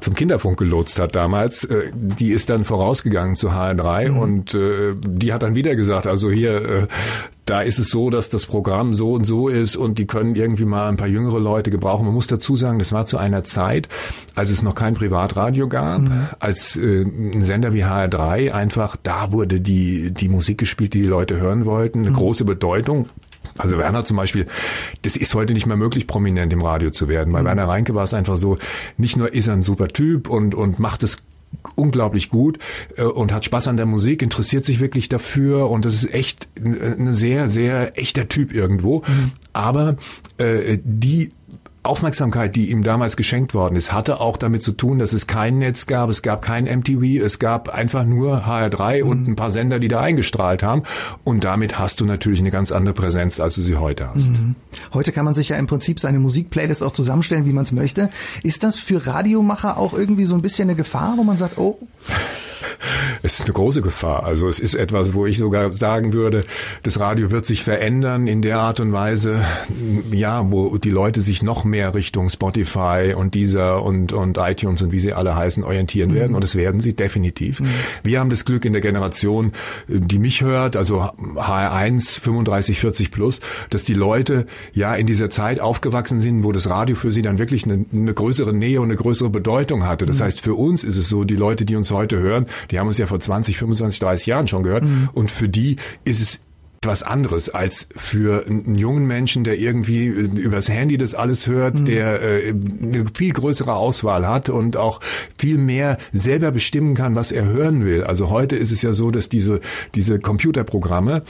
zum 0.00 0.14
Kinderfunk 0.14 0.58
gelotst 0.58 0.98
hat 0.98 1.14
damals, 1.14 1.64
äh, 1.64 1.90
die 1.94 2.32
ist 2.32 2.50
dann 2.50 2.64
vorausgegangen 2.64 3.36
zu 3.36 3.50
HR3 3.50 4.10
mhm. 4.10 4.18
und 4.18 4.54
äh, 4.54 4.94
die 5.00 5.32
hat 5.32 5.42
dann 5.42 5.54
wieder 5.54 5.74
gesagt, 5.76 6.06
also 6.06 6.30
hier, 6.30 6.56
äh, 6.56 6.86
da 7.46 7.60
ist 7.60 7.78
es 7.78 7.90
so, 7.90 8.10
dass 8.10 8.28
das 8.28 8.44
Programm 8.46 8.92
so 8.92 9.12
und 9.12 9.24
so 9.24 9.48
ist 9.48 9.76
und 9.76 10.00
die 10.00 10.06
können 10.06 10.34
irgendwie 10.34 10.64
mal 10.64 10.88
ein 10.88 10.96
paar 10.96 11.06
jüngere 11.06 11.38
Leute 11.38 11.70
gebrauchen. 11.70 12.04
Man 12.04 12.14
muss 12.14 12.26
dazu 12.26 12.56
sagen, 12.56 12.80
das 12.80 12.92
war 12.92 13.06
zu 13.06 13.18
einer 13.18 13.44
Zeit, 13.44 13.88
als 14.34 14.50
es 14.50 14.64
noch 14.64 14.74
kein 14.74 14.94
Privatradio 14.94 15.68
gab, 15.68 16.00
mhm. 16.00 16.26
als 16.40 16.76
äh, 16.76 17.02
ein 17.02 17.42
Sender 17.42 17.72
wie 17.72 17.84
HR3 17.84 18.50
einfach, 18.50 18.96
da 19.00 19.30
wurde 19.30 19.60
die, 19.60 20.10
die 20.10 20.28
Musik 20.28 20.58
gespielt, 20.58 20.94
die 20.94 21.02
die 21.02 21.08
Leute 21.08 21.38
hören 21.38 21.64
wollten, 21.64 22.00
eine 22.00 22.10
mhm. 22.10 22.16
große 22.16 22.44
Bedeutung. 22.44 23.08
Also 23.58 23.78
Werner 23.78 24.04
zum 24.04 24.16
Beispiel, 24.16 24.46
das 25.02 25.16
ist 25.16 25.34
heute 25.34 25.52
nicht 25.52 25.66
mehr 25.66 25.76
möglich, 25.76 26.06
prominent 26.06 26.52
im 26.52 26.62
Radio 26.62 26.90
zu 26.90 27.08
werden. 27.08 27.32
Bei 27.32 27.40
mhm. 27.40 27.46
Werner 27.46 27.68
Reinke 27.68 27.94
war 27.94 28.04
es 28.04 28.14
einfach 28.14 28.36
so, 28.36 28.58
nicht 28.96 29.16
nur 29.16 29.32
ist 29.32 29.46
er 29.46 29.54
ein 29.54 29.62
super 29.62 29.88
Typ 29.88 30.28
und, 30.28 30.54
und 30.54 30.78
macht 30.78 31.02
es 31.02 31.22
unglaublich 31.74 32.30
gut 32.30 32.58
äh, 32.96 33.02
und 33.02 33.32
hat 33.32 33.44
Spaß 33.44 33.68
an 33.68 33.76
der 33.76 33.86
Musik, 33.86 34.22
interessiert 34.22 34.64
sich 34.64 34.80
wirklich 34.80 35.08
dafür 35.08 35.70
und 35.70 35.84
das 35.84 35.94
ist 35.94 36.12
echt 36.12 36.48
ein 36.56 37.14
sehr, 37.14 37.48
sehr 37.48 37.98
echter 37.98 38.28
Typ 38.28 38.52
irgendwo. 38.52 39.02
Mhm. 39.06 39.32
Aber 39.52 39.96
äh, 40.38 40.78
die 40.82 41.30
Aufmerksamkeit, 41.88 42.56
die 42.56 42.70
ihm 42.70 42.82
damals 42.82 43.16
geschenkt 43.16 43.54
worden 43.54 43.76
ist, 43.76 43.92
hatte 43.92 44.20
auch 44.20 44.36
damit 44.36 44.62
zu 44.62 44.72
tun, 44.72 44.98
dass 44.98 45.12
es 45.12 45.26
kein 45.26 45.58
Netz 45.58 45.86
gab, 45.86 46.10
es 46.10 46.22
gab 46.22 46.42
kein 46.42 46.64
MTV, 46.64 47.22
es 47.22 47.38
gab 47.38 47.68
einfach 47.68 48.04
nur 48.04 48.46
HR3 48.46 49.04
mhm. 49.04 49.10
und 49.10 49.28
ein 49.28 49.36
paar 49.36 49.50
Sender, 49.50 49.78
die 49.78 49.88
da 49.88 50.00
eingestrahlt 50.00 50.62
haben. 50.62 50.82
Und 51.24 51.44
damit 51.44 51.78
hast 51.78 52.00
du 52.00 52.04
natürlich 52.04 52.40
eine 52.40 52.50
ganz 52.50 52.72
andere 52.72 52.94
Präsenz, 52.94 53.40
als 53.40 53.54
du 53.56 53.62
sie 53.62 53.76
heute 53.76 54.08
hast. 54.12 54.30
Mhm. 54.30 54.56
Heute 54.92 55.12
kann 55.12 55.24
man 55.24 55.34
sich 55.34 55.50
ja 55.50 55.56
im 55.56 55.66
Prinzip 55.66 56.00
seine 56.00 56.18
Musikplaylist 56.18 56.82
auch 56.82 56.92
zusammenstellen, 56.92 57.46
wie 57.46 57.52
man 57.52 57.64
es 57.64 57.72
möchte. 57.72 58.10
Ist 58.42 58.62
das 58.62 58.78
für 58.78 59.06
Radiomacher 59.06 59.78
auch 59.78 59.94
irgendwie 59.94 60.24
so 60.24 60.34
ein 60.34 60.42
bisschen 60.42 60.68
eine 60.68 60.76
Gefahr, 60.76 61.14
wo 61.16 61.24
man 61.24 61.36
sagt, 61.36 61.58
oh, 61.58 61.78
Es 63.22 63.40
ist 63.40 63.46
eine 63.46 63.54
große 63.54 63.82
Gefahr. 63.82 64.24
Also 64.24 64.48
es 64.48 64.58
ist 64.58 64.74
etwas, 64.74 65.14
wo 65.14 65.26
ich 65.26 65.38
sogar 65.38 65.72
sagen 65.72 66.12
würde, 66.12 66.44
das 66.82 67.00
Radio 67.00 67.30
wird 67.30 67.46
sich 67.46 67.62
verändern 67.62 68.26
in 68.26 68.42
der 68.42 68.58
Art 68.58 68.80
und 68.80 68.92
Weise, 68.92 69.44
ja, 70.10 70.50
wo 70.50 70.76
die 70.78 70.90
Leute 70.90 71.22
sich 71.22 71.42
noch 71.42 71.64
mehr 71.64 71.75
Richtung 71.84 72.28
Spotify 72.28 73.14
und 73.16 73.34
dieser 73.34 73.82
und, 73.82 74.12
und 74.12 74.38
iTunes 74.38 74.82
und 74.82 74.92
wie 74.92 74.98
sie 74.98 75.12
alle 75.12 75.36
heißen 75.36 75.64
orientieren 75.64 76.10
mhm. 76.10 76.14
werden. 76.14 76.34
Und 76.34 76.44
das 76.44 76.56
werden 76.56 76.80
sie 76.80 76.94
definitiv. 76.94 77.60
Mhm. 77.60 77.68
Wir 78.02 78.20
haben 78.20 78.30
das 78.30 78.44
Glück 78.44 78.64
in 78.64 78.72
der 78.72 78.82
Generation, 78.82 79.52
die 79.88 80.18
mich 80.18 80.42
hört, 80.42 80.76
also 80.76 81.00
HR1, 81.00 82.20
35, 82.20 82.80
40 82.80 83.10
plus, 83.10 83.40
dass 83.70 83.84
die 83.84 83.94
Leute 83.94 84.46
ja 84.72 84.94
in 84.94 85.06
dieser 85.06 85.30
Zeit 85.30 85.60
aufgewachsen 85.60 86.20
sind, 86.20 86.44
wo 86.44 86.52
das 86.52 86.70
Radio 86.70 86.96
für 86.96 87.10
sie 87.10 87.22
dann 87.22 87.38
wirklich 87.38 87.64
eine, 87.64 87.84
eine 87.92 88.14
größere 88.14 88.52
Nähe 88.52 88.80
und 88.80 88.86
eine 88.86 88.96
größere 88.96 89.30
Bedeutung 89.30 89.84
hatte. 89.84 90.06
Das 90.06 90.18
mhm. 90.18 90.24
heißt, 90.24 90.40
für 90.40 90.54
uns 90.54 90.84
ist 90.84 90.96
es 90.96 91.08
so, 91.08 91.24
die 91.24 91.36
Leute, 91.36 91.64
die 91.64 91.76
uns 91.76 91.90
heute 91.90 92.18
hören, 92.18 92.46
die 92.70 92.78
haben 92.78 92.86
uns 92.86 92.98
ja 92.98 93.06
vor 93.06 93.20
20, 93.20 93.58
25, 93.58 94.00
30 94.00 94.26
Jahren 94.26 94.48
schon 94.48 94.62
gehört. 94.62 94.84
Mhm. 94.84 95.08
Und 95.12 95.30
für 95.30 95.48
die 95.48 95.76
ist 96.04 96.20
es 96.20 96.45
was 96.82 97.02
anderes 97.02 97.48
als 97.48 97.88
für 97.96 98.46
einen 98.46 98.76
jungen 98.76 99.06
Menschen, 99.06 99.44
der 99.44 99.58
irgendwie 99.58 100.06
äh, 100.06 100.40
übers 100.40 100.68
Handy 100.68 100.96
das 100.98 101.14
alles 101.14 101.46
hört, 101.46 101.80
mhm. 101.80 101.84
der 101.86 102.22
äh, 102.22 102.50
eine 102.50 103.04
viel 103.14 103.32
größere 103.32 103.74
Auswahl 103.74 104.26
hat 104.26 104.48
und 104.48 104.76
auch 104.76 105.00
viel 105.38 105.58
mehr 105.58 105.98
selber 106.12 106.50
bestimmen 106.50 106.94
kann, 106.94 107.14
was 107.14 107.32
er 107.32 107.44
hören 107.44 107.84
will. 107.84 108.04
Also 108.04 108.30
heute 108.30 108.56
ist 108.56 108.72
es 108.72 108.82
ja 108.82 108.92
so, 108.92 109.10
dass 109.10 109.28
diese 109.28 109.60
diese 109.94 110.18
Computerprogramme 110.18 111.22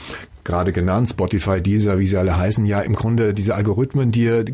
gerade 0.43 0.71
genannt, 0.71 1.09
Spotify, 1.09 1.61
Deezer, 1.61 1.99
wie 1.99 2.07
sie 2.07 2.17
alle 2.17 2.37
heißen, 2.37 2.65
ja 2.65 2.79
im 2.79 2.93
Grunde 2.93 3.33
diese 3.33 3.53
Algorithmen 3.53 4.11
dir 4.11 4.45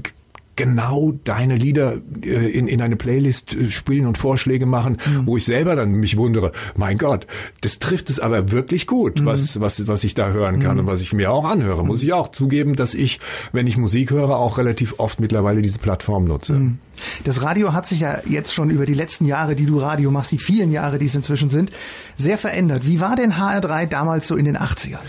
genau 0.56 1.14
deine 1.24 1.56
Lieder 1.56 1.98
äh, 2.24 2.50
in, 2.50 2.68
in 2.68 2.82
eine 2.82 2.96
Playlist 2.96 3.56
äh, 3.56 3.72
spielen 3.72 4.06
und 4.06 4.18
Vorschläge 4.18 4.66
machen, 4.66 4.98
mhm. 5.06 5.26
wo 5.26 5.38
ich 5.38 5.46
selber 5.46 5.76
dann 5.76 5.92
mich 5.92 6.18
wundere, 6.18 6.52
mein 6.76 6.98
Gott, 6.98 7.28
das 7.62 7.80
trifft 7.80 8.10
es 8.10 8.20
aber 8.20 8.52
wirklich 8.52 8.88
gut, 8.88 9.22
mhm. 9.22 9.26
was, 9.26 9.60
was, 9.62 9.88
was 9.88 10.04
ich 10.04 10.14
da 10.14 10.32
hören 10.32 10.60
kann 10.60 10.74
mhm. 10.74 10.82
und 10.82 10.88
was 10.88 11.02
ich 11.02 11.14
mir 11.14 11.32
auch 11.32 11.46
anhöre. 11.46 11.84
Muss 11.84 12.04
ich 12.04 12.14
auch 12.14 12.30
zugeben, 12.30 12.76
dass 12.76 12.94
ich, 12.94 13.20
wenn 13.52 13.68
ich 13.68 13.78
Musik 13.78 14.12
höre, 14.12 14.38
auch 14.38 14.58
relativ 14.58 14.96
oft 15.00 15.20
mittlerweile 15.20 15.62
diese 15.62 15.80
Plattform 15.80 16.26
nutze. 16.26 16.54
Mhm. 16.54 16.78
Das 17.24 17.42
Radio 17.42 17.74
hat 17.74 17.88
sich 17.88 18.02
ja 18.02 18.20
jetzt 18.30 18.54
schon 18.54 18.70
über 18.70 18.86
die 18.86 18.94
letzten 18.94 19.26
Jahre, 19.26 19.56
die 19.56 19.66
du 19.66 19.80
Radio 19.80 20.12
machst, 20.12 20.32
die 20.32 20.38
vielen 20.38 20.72
Jahre, 20.72 21.00
die 21.00 21.06
es 21.06 21.16
inzwischen 21.16 21.50
sind, 21.50 21.72
sehr 22.16 22.38
verändert. 22.38 22.86
Wie 22.86 23.00
war 23.00 23.16
denn 23.16 23.34
HR3 23.34 23.88
damals 23.88 24.28
so 24.28 24.36
in 24.36 24.46
den 24.46 24.58
80ern? 24.58 25.00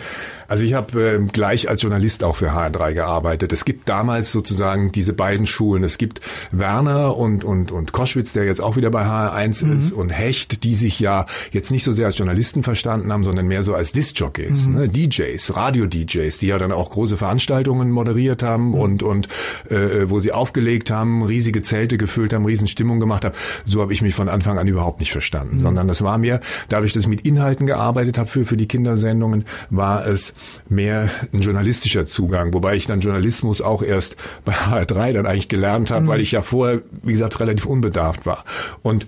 Also 0.49 0.65
ich 0.65 0.75
habe 0.75 1.03
äh, 1.03 1.19
gleich 1.33 1.69
als 1.69 1.83
Journalist 1.83 2.25
auch 2.25 2.37
für 2.37 2.53
HR3 2.53 2.95
gearbeitet. 2.95 3.53
Es 3.53 3.65
gibt 3.65 3.89
damals 3.89 4.33
sozusagen 4.33 4.93
diese 4.93 5.13
beiden 5.13 5.47
Schulen. 5.47 5.85
Es 5.85 5.99
gibt 5.99 6.21
Werner 6.51 7.17
und, 7.17 7.45
und, 7.45 7.73
und 7.73 7.93
Koschwitz, 7.93 8.33
der 8.33 8.45
jetzt 8.45 8.61
auch 8.61 8.77
wieder 8.77 8.91
bei 8.91 9.05
HR1 9.05 9.65
mhm. 9.65 9.79
ist, 9.79 9.93
und 9.93 10.11
Hecht, 10.11 10.65
die 10.65 10.75
sich 10.75 11.01
ja 11.01 11.27
jetzt 11.53 11.71
nicht 11.71 11.85
so 11.85 11.93
sehr 11.93 12.07
als 12.07 12.19
Journalisten 12.19 12.63
verstanden 12.63 13.13
haben, 13.13 13.25
sondern 13.25 13.47
mehr 13.47 13.63
so 13.63 13.75
als 13.75 13.93
Disc-Jockeys, 13.93 14.67
mhm. 14.67 14.75
ne? 14.75 14.89
DJs, 14.89 15.57
Radio-DJs, 15.57 16.39
die 16.39 16.47
ja 16.47 16.59
dann 16.59 16.73
auch 16.73 16.91
große 16.91 17.17
Veranstaltungen 17.17 17.91
moderiert 17.91 18.43
haben 18.43 18.69
mhm. 18.69 18.75
und, 18.75 19.03
und 19.03 19.29
äh, 19.71 20.09
wo 20.09 20.21
sie 20.21 20.33
aufgelegt 20.33 20.91
haben, 20.91 21.23
riesige 21.23 21.63
Zelte 21.63 21.99
gefüllt 21.99 22.33
haben, 22.33 22.45
riesen 22.45 22.69
Stimmung 22.69 23.01
gemacht 23.01 23.25
haben. 23.25 23.35
So 23.65 23.81
habe 23.81 23.93
ich 23.93 24.03
mich 24.03 24.15
von 24.15 24.29
Anfang 24.29 24.59
an 24.59 24.69
überhaupt 24.69 25.01
nicht 25.01 25.13
verstanden, 25.13 25.59
mhm. 25.59 25.63
sondern 25.63 25.89
das 25.89 26.03
war 26.03 26.19
mir, 26.19 26.41
dadurch, 26.69 26.93
dass 26.93 27.05
ich 27.05 27.09
mit 27.09 27.23
Inhalten 27.23 27.67
gearbeitet 27.67 28.19
habe 28.19 28.29
für, 28.29 28.45
für 28.45 28.57
die 28.57 28.69
Kindersendungen, 28.69 29.45
war 29.71 30.07
es 30.07 30.34
mehr 30.69 31.11
ein 31.33 31.41
journalistischer 31.41 32.07
Zugang, 32.07 32.53
wobei 32.55 32.76
ich 32.76 32.87
dann 32.87 33.00
Journalismus 33.00 33.61
auch 33.61 33.83
erst 33.83 34.17
bei 34.45 34.53
HR3 34.53 35.12
dann 35.12 35.26
eigentlich 35.26 35.49
gelernt 35.49 35.91
habe, 35.91 36.03
mhm. 36.03 36.09
weil 36.09 36.21
ich 36.21 36.33
ja 36.33 36.43
vorher, 36.43 36.83
wie 37.03 37.12
gesagt, 37.12 37.41
relativ 37.41 37.67
unbedarft 37.67 38.26
war. 38.26 38.45
Und 38.83 39.07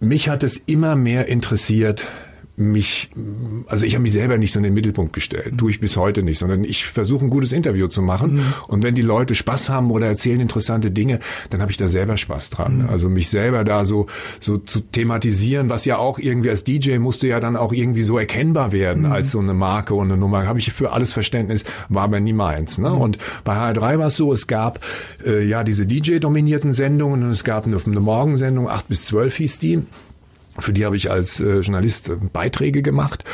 mich 0.00 0.28
hat 0.28 0.42
es 0.42 0.56
immer 0.56 0.96
mehr 0.96 1.26
interessiert, 1.28 2.06
mich, 2.58 3.10
also 3.66 3.84
ich 3.84 3.94
habe 3.94 4.02
mich 4.02 4.12
selber 4.12 4.36
nicht 4.36 4.52
so 4.52 4.58
in 4.58 4.64
den 4.64 4.74
Mittelpunkt 4.74 5.12
gestellt, 5.12 5.58
tue 5.58 5.70
ich 5.70 5.80
bis 5.80 5.96
heute 5.96 6.22
nicht, 6.22 6.38
sondern 6.38 6.64
ich 6.64 6.86
versuche 6.86 7.24
ein 7.24 7.30
gutes 7.30 7.52
Interview 7.52 7.86
zu 7.86 8.02
machen 8.02 8.34
mhm. 8.34 8.42
und 8.66 8.82
wenn 8.82 8.94
die 8.94 9.02
Leute 9.02 9.34
Spaß 9.34 9.70
haben 9.70 9.90
oder 9.90 10.06
erzählen 10.08 10.40
interessante 10.40 10.90
Dinge, 10.90 11.20
dann 11.50 11.60
habe 11.60 11.70
ich 11.70 11.76
da 11.76 11.88
selber 11.88 12.16
Spaß 12.16 12.50
dran. 12.50 12.82
Mhm. 12.82 12.88
Also 12.88 13.08
mich 13.08 13.28
selber 13.28 13.64
da 13.64 13.84
so 13.84 14.06
so 14.40 14.58
zu 14.58 14.80
thematisieren, 14.80 15.70
was 15.70 15.84
ja 15.84 15.98
auch 15.98 16.18
irgendwie 16.18 16.50
als 16.50 16.64
DJ 16.64 16.98
musste 16.98 17.28
ja 17.28 17.40
dann 17.40 17.56
auch 17.56 17.72
irgendwie 17.72 18.02
so 18.02 18.18
erkennbar 18.18 18.72
werden 18.72 19.04
mhm. 19.04 19.12
als 19.12 19.30
so 19.30 19.38
eine 19.38 19.54
Marke 19.54 19.94
und 19.94 20.10
eine 20.10 20.16
Nummer. 20.16 20.46
Habe 20.46 20.58
ich 20.58 20.72
für 20.72 20.92
alles 20.92 21.12
Verständnis, 21.12 21.64
war 21.88 22.04
aber 22.04 22.20
nie 22.20 22.32
meins. 22.32 22.78
Ne? 22.78 22.90
Mhm. 22.90 23.00
Und 23.00 23.18
bei 23.44 23.54
HR3 23.54 23.98
war 23.98 24.06
es 24.08 24.16
so, 24.16 24.32
es 24.32 24.46
gab 24.46 24.80
äh, 25.24 25.44
ja 25.44 25.64
diese 25.64 25.86
DJ-dominierten 25.86 26.72
Sendungen 26.72 27.22
und 27.22 27.30
es 27.30 27.44
gab 27.44 27.66
eine, 27.66 27.78
eine 27.84 28.00
Morgensendung, 28.00 28.68
acht 28.68 28.88
bis 28.88 29.06
zwölf 29.06 29.36
hieß 29.36 29.58
die. 29.58 29.82
Für 30.58 30.72
die 30.72 30.84
habe 30.84 30.96
ich 30.96 31.10
als 31.10 31.40
äh, 31.40 31.60
Journalist 31.60 32.08
äh, 32.08 32.16
Beiträge 32.32 32.82
gemacht 32.82 33.24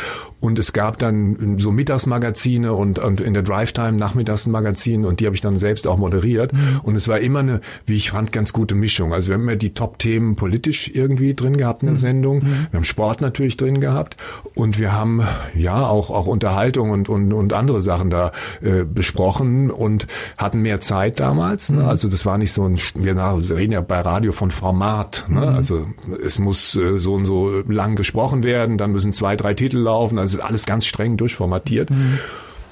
und 0.45 0.59
es 0.59 0.75
gab 0.75 0.99
dann 0.99 1.57
so 1.59 1.71
Mittagsmagazine 1.71 2.75
und, 2.75 2.99
und 2.99 3.23
in 3.23 3.33
der 3.33 3.43
Drive-Time 3.43 3.93
nachmittags 3.93 4.47
ein 4.47 4.51
Magazin 4.51 5.07
und 5.07 5.21
die 5.21 5.27
habe 5.27 5.35
ich 5.35 5.41
dann 5.41 5.57
selbst 5.57 5.87
auch 5.87 5.97
moderiert. 5.97 6.53
Mhm. 6.53 6.81
Und 6.83 6.97
es 6.97 7.09
war 7.09 7.19
immer 7.19 7.39
eine, 7.39 7.61
wie 7.87 7.95
ich 7.95 8.11
fand, 8.11 8.31
ganz 8.31 8.53
gute 8.53 8.75
Mischung. 8.75 9.15
Also 9.15 9.29
wir 9.29 9.37
haben 9.37 9.49
ja 9.49 9.57
die 9.57 9.73
Top-Themen 9.73 10.37
politisch 10.37 10.91
irgendwie 10.93 11.33
drin 11.33 11.57
gehabt 11.57 11.83
in 11.83 11.87
der 11.87 11.95
mhm. 11.95 12.01
Sendung. 12.01 12.37
Mhm. 12.41 12.67
Wir 12.71 12.77
haben 12.77 12.85
Sport 12.85 13.23
natürlich 13.23 13.57
drin 13.57 13.81
gehabt 13.81 14.19
und 14.55 14.79
wir 14.79 14.93
haben 14.93 15.23
ja 15.55 15.87
auch, 15.87 16.11
auch 16.11 16.27
Unterhaltung 16.27 16.91
und, 16.91 17.09
und, 17.09 17.33
und 17.33 17.55
andere 17.55 17.81
Sachen 17.81 18.11
da 18.11 18.33
äh, 18.61 18.85
besprochen 18.85 19.71
und 19.71 20.07
hatten 20.37 20.61
mehr 20.61 20.83
Zeit 20.83 21.21
damals. 21.21 21.71
Ne? 21.71 21.89
Also 21.89 22.11
das 22.11 22.27
war 22.27 22.37
nicht 22.37 22.53
so 22.53 22.65
ein, 22.65 22.79
wir 22.97 23.17
reden 23.57 23.73
ja 23.73 23.81
bei 23.81 24.03
Radio 24.03 24.33
von 24.33 24.51
Format. 24.51 25.25
Ne? 25.29 25.41
Also 25.41 25.87
es 26.23 26.39
muss 26.39 26.77
äh, 26.77 26.99
so 26.99 27.14
und 27.15 27.25
so 27.25 27.63
lang 27.69 27.97
gesprochen 27.97 28.43
werden, 28.43 28.77
dann 28.77 28.93
müssen 28.93 29.13
zwei, 29.13 29.37
drei 29.37 29.55
Titel 29.55 29.79
laufen. 29.79 30.19
Also 30.19 30.39
ist 30.39 30.45
alles 30.45 30.67
ganz 30.67 30.87
streng 30.87 31.17
durchformatiert. 31.17 31.91
Mhm. 31.91 32.19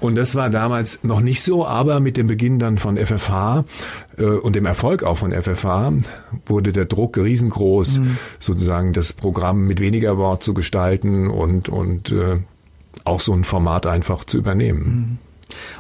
Und 0.03 0.17
das 0.17 0.35
war 0.35 0.51
damals 0.51 1.05
noch 1.05 1.21
nicht 1.21 1.43
so, 1.43 1.65
aber 1.65 2.01
mit 2.01 2.17
dem 2.17 2.27
Beginn 2.27 2.59
dann 2.59 2.77
von 2.77 2.97
FFH 2.97 3.65
äh, 4.19 4.25
und 4.25 4.57
dem 4.57 4.67
Erfolg 4.67 5.05
auch 5.05 5.19
von 5.19 5.31
FFH 5.31 5.93
wurde 6.45 6.73
der 6.73 6.87
Druck 6.87 7.17
riesengroß, 7.17 7.99
mhm. 8.01 8.19
sozusagen 8.41 8.93
das 8.93 9.13
Programm 9.13 9.65
mit 9.65 9.79
weniger 9.79 10.19
Wort 10.19 10.43
zu 10.43 10.55
gestalten 10.55 11.31
und, 11.31 11.69
und 11.69 12.11
äh, 12.11 12.39
auch 13.05 13.21
so 13.21 13.33
ein 13.33 13.45
Format 13.45 13.87
einfach 13.87 14.25
zu 14.25 14.39
übernehmen. 14.39 14.83
Mhm. 14.85 15.32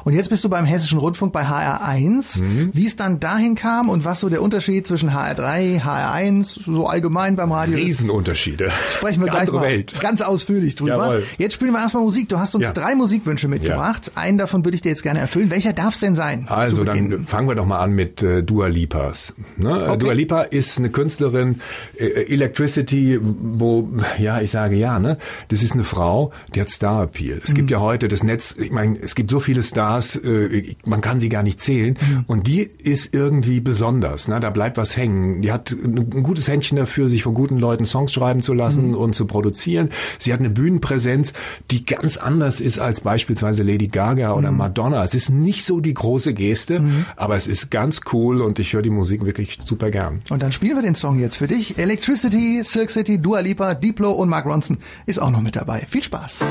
Und 0.04 0.14
jetzt 0.14 0.30
bist 0.30 0.44
du 0.44 0.48
beim 0.48 0.64
Hessischen 0.64 0.98
Rundfunk 0.98 1.32
bei 1.32 1.44
HR1. 1.44 2.42
Mhm. 2.42 2.70
Wie 2.72 2.86
es 2.86 2.96
dann 2.96 3.20
dahin 3.20 3.54
kam 3.54 3.88
und 3.88 4.04
was 4.04 4.20
so 4.20 4.28
der 4.28 4.42
Unterschied 4.42 4.86
zwischen 4.86 5.10
HR3, 5.10 5.82
HR1, 5.82 6.64
so 6.64 6.86
allgemein 6.86 7.36
beim 7.36 7.52
Radio 7.52 7.76
Riesenunterschiede. 7.76 8.64
ist. 8.64 8.94
Sprechen 8.94 9.22
wir 9.22 9.30
gleich 9.30 9.50
mal 9.50 9.62
Welt. 9.62 9.94
ganz 10.00 10.20
ausführlich 10.20 10.76
drüber. 10.76 11.06
Jawohl. 11.06 11.24
Jetzt 11.38 11.54
spielen 11.54 11.72
wir 11.72 11.80
erstmal 11.80 12.02
Musik. 12.02 12.28
Du 12.28 12.38
hast 12.38 12.54
uns 12.54 12.64
ja. 12.64 12.72
drei 12.72 12.94
Musikwünsche 12.94 13.48
mitgebracht. 13.48 14.12
Ja. 14.14 14.22
Einen 14.22 14.38
davon 14.38 14.64
würde 14.64 14.74
ich 14.74 14.82
dir 14.82 14.90
jetzt 14.90 15.02
gerne 15.02 15.20
erfüllen. 15.20 15.50
Welcher 15.50 15.72
darf 15.72 15.94
es 15.94 16.00
denn 16.00 16.14
sein? 16.14 16.46
Also 16.48 16.84
dann 16.84 17.26
fangen 17.26 17.48
wir 17.48 17.54
doch 17.54 17.66
mal 17.66 17.80
an 17.80 17.92
mit 17.92 18.22
äh, 18.22 18.42
Dua 18.42 18.66
Lipas. 18.66 19.34
Ne? 19.56 19.88
Okay. 19.88 19.98
Dua 19.98 20.12
Lipa 20.12 20.42
ist 20.42 20.78
eine 20.78 20.90
Künstlerin, 20.90 21.60
äh, 21.98 22.04
Electricity, 22.04 23.18
wo, 23.22 23.88
ja, 24.18 24.40
ich 24.40 24.50
sage 24.50 24.76
ja, 24.76 24.98
ne? 24.98 25.18
Das 25.48 25.62
ist 25.62 25.72
eine 25.72 25.84
Frau, 25.84 26.32
die 26.54 26.60
hat 26.60 26.68
Star 26.68 27.04
Appeal. 27.04 27.40
Es 27.42 27.50
mhm. 27.50 27.54
gibt 27.56 27.70
ja 27.70 27.80
heute 27.80 28.08
das 28.08 28.22
Netz, 28.22 28.54
ich 28.58 28.70
meine, 28.70 28.98
es 29.00 29.14
gibt 29.14 29.30
so 29.30 29.40
viele 29.40 29.61
Stars, 29.62 30.16
äh, 30.16 30.74
man 30.84 31.00
kann 31.00 31.20
sie 31.20 31.28
gar 31.28 31.42
nicht 31.42 31.60
zählen. 31.60 31.96
Mhm. 32.00 32.24
Und 32.26 32.46
die 32.46 32.60
ist 32.62 33.14
irgendwie 33.14 33.60
besonders. 33.60 34.28
Ne? 34.28 34.40
Da 34.40 34.50
bleibt 34.50 34.76
was 34.76 34.96
hängen. 34.96 35.42
Die 35.42 35.52
hat 35.52 35.72
ein 35.72 36.22
gutes 36.22 36.48
Händchen 36.48 36.76
dafür, 36.76 37.08
sich 37.08 37.22
von 37.22 37.34
guten 37.34 37.58
Leuten 37.58 37.84
Songs 37.84 38.12
schreiben 38.12 38.42
zu 38.42 38.54
lassen 38.54 38.88
mhm. 38.88 38.94
und 38.96 39.14
zu 39.14 39.26
produzieren. 39.26 39.90
Sie 40.18 40.32
hat 40.32 40.40
eine 40.40 40.50
Bühnenpräsenz, 40.50 41.32
die 41.70 41.84
ganz 41.84 42.16
anders 42.16 42.60
ist 42.60 42.78
als 42.78 43.00
beispielsweise 43.02 43.62
Lady 43.62 43.88
Gaga 43.88 44.34
oder 44.34 44.50
mhm. 44.50 44.58
Madonna. 44.58 45.02
Es 45.04 45.14
ist 45.14 45.30
nicht 45.30 45.64
so 45.64 45.80
die 45.80 45.94
große 45.94 46.34
Geste, 46.34 46.80
mhm. 46.80 47.06
aber 47.16 47.36
es 47.36 47.46
ist 47.46 47.70
ganz 47.70 48.00
cool 48.12 48.42
und 48.42 48.58
ich 48.58 48.72
höre 48.72 48.82
die 48.82 48.90
Musik 48.90 49.24
wirklich 49.24 49.58
super 49.64 49.90
gern. 49.90 50.22
Und 50.30 50.42
dann 50.42 50.52
spielen 50.52 50.76
wir 50.76 50.82
den 50.82 50.94
Song 50.94 51.20
jetzt 51.20 51.36
für 51.36 51.46
dich. 51.46 51.78
Electricity, 51.78 52.60
Silk 52.64 52.90
City, 52.90 53.18
Dua 53.18 53.40
Lipa, 53.40 53.74
Diplo 53.74 54.12
und 54.12 54.28
Mark 54.28 54.46
Ronson 54.46 54.78
ist 55.06 55.20
auch 55.20 55.30
noch 55.30 55.42
mit 55.42 55.56
dabei. 55.56 55.86
Viel 55.88 56.02
Spaß. 56.02 56.46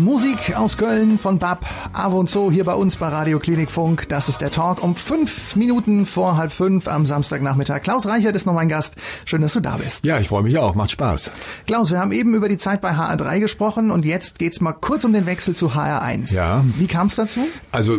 Musik 0.00 0.56
aus 0.56 0.78
Köln 0.78 1.18
von 1.18 1.38
Bab, 1.38 1.66
Avo 1.92 2.18
und 2.18 2.30
So 2.30 2.50
hier 2.50 2.64
bei 2.64 2.72
uns 2.72 2.96
bei 2.96 3.08
Radio 3.08 3.38
Klinikfunk. 3.38 4.08
Das 4.08 4.30
ist 4.30 4.40
der 4.40 4.50
Talk 4.50 4.82
um 4.82 4.94
fünf 4.94 5.56
Minuten 5.56 6.06
vor 6.06 6.38
halb 6.38 6.52
fünf 6.52 6.88
am 6.88 7.04
Samstagnachmittag. 7.04 7.82
Klaus 7.82 8.06
Reichert 8.06 8.34
ist 8.34 8.46
noch 8.46 8.54
mein 8.54 8.70
Gast. 8.70 8.96
Schön, 9.26 9.42
dass 9.42 9.52
du 9.52 9.60
da 9.60 9.76
bist. 9.76 10.06
Ja, 10.06 10.18
ich 10.18 10.28
freue 10.28 10.42
mich 10.42 10.56
auch. 10.58 10.74
Macht 10.74 10.92
Spaß. 10.92 11.30
Klaus, 11.66 11.90
wir 11.90 11.98
haben 11.98 12.12
eben 12.12 12.34
über 12.34 12.48
die 12.48 12.56
Zeit 12.56 12.80
bei 12.80 12.92
HR3 12.92 13.40
gesprochen 13.40 13.90
und 13.90 14.06
jetzt 14.06 14.38
geht's 14.38 14.62
mal 14.62 14.72
kurz 14.72 15.04
um 15.04 15.12
den 15.12 15.26
Wechsel 15.26 15.54
zu 15.54 15.74
HR1. 15.74 16.34
Ja. 16.34 16.64
Wie 16.78 16.86
kam 16.86 17.08
es 17.08 17.16
dazu? 17.16 17.40
Also 17.70 17.98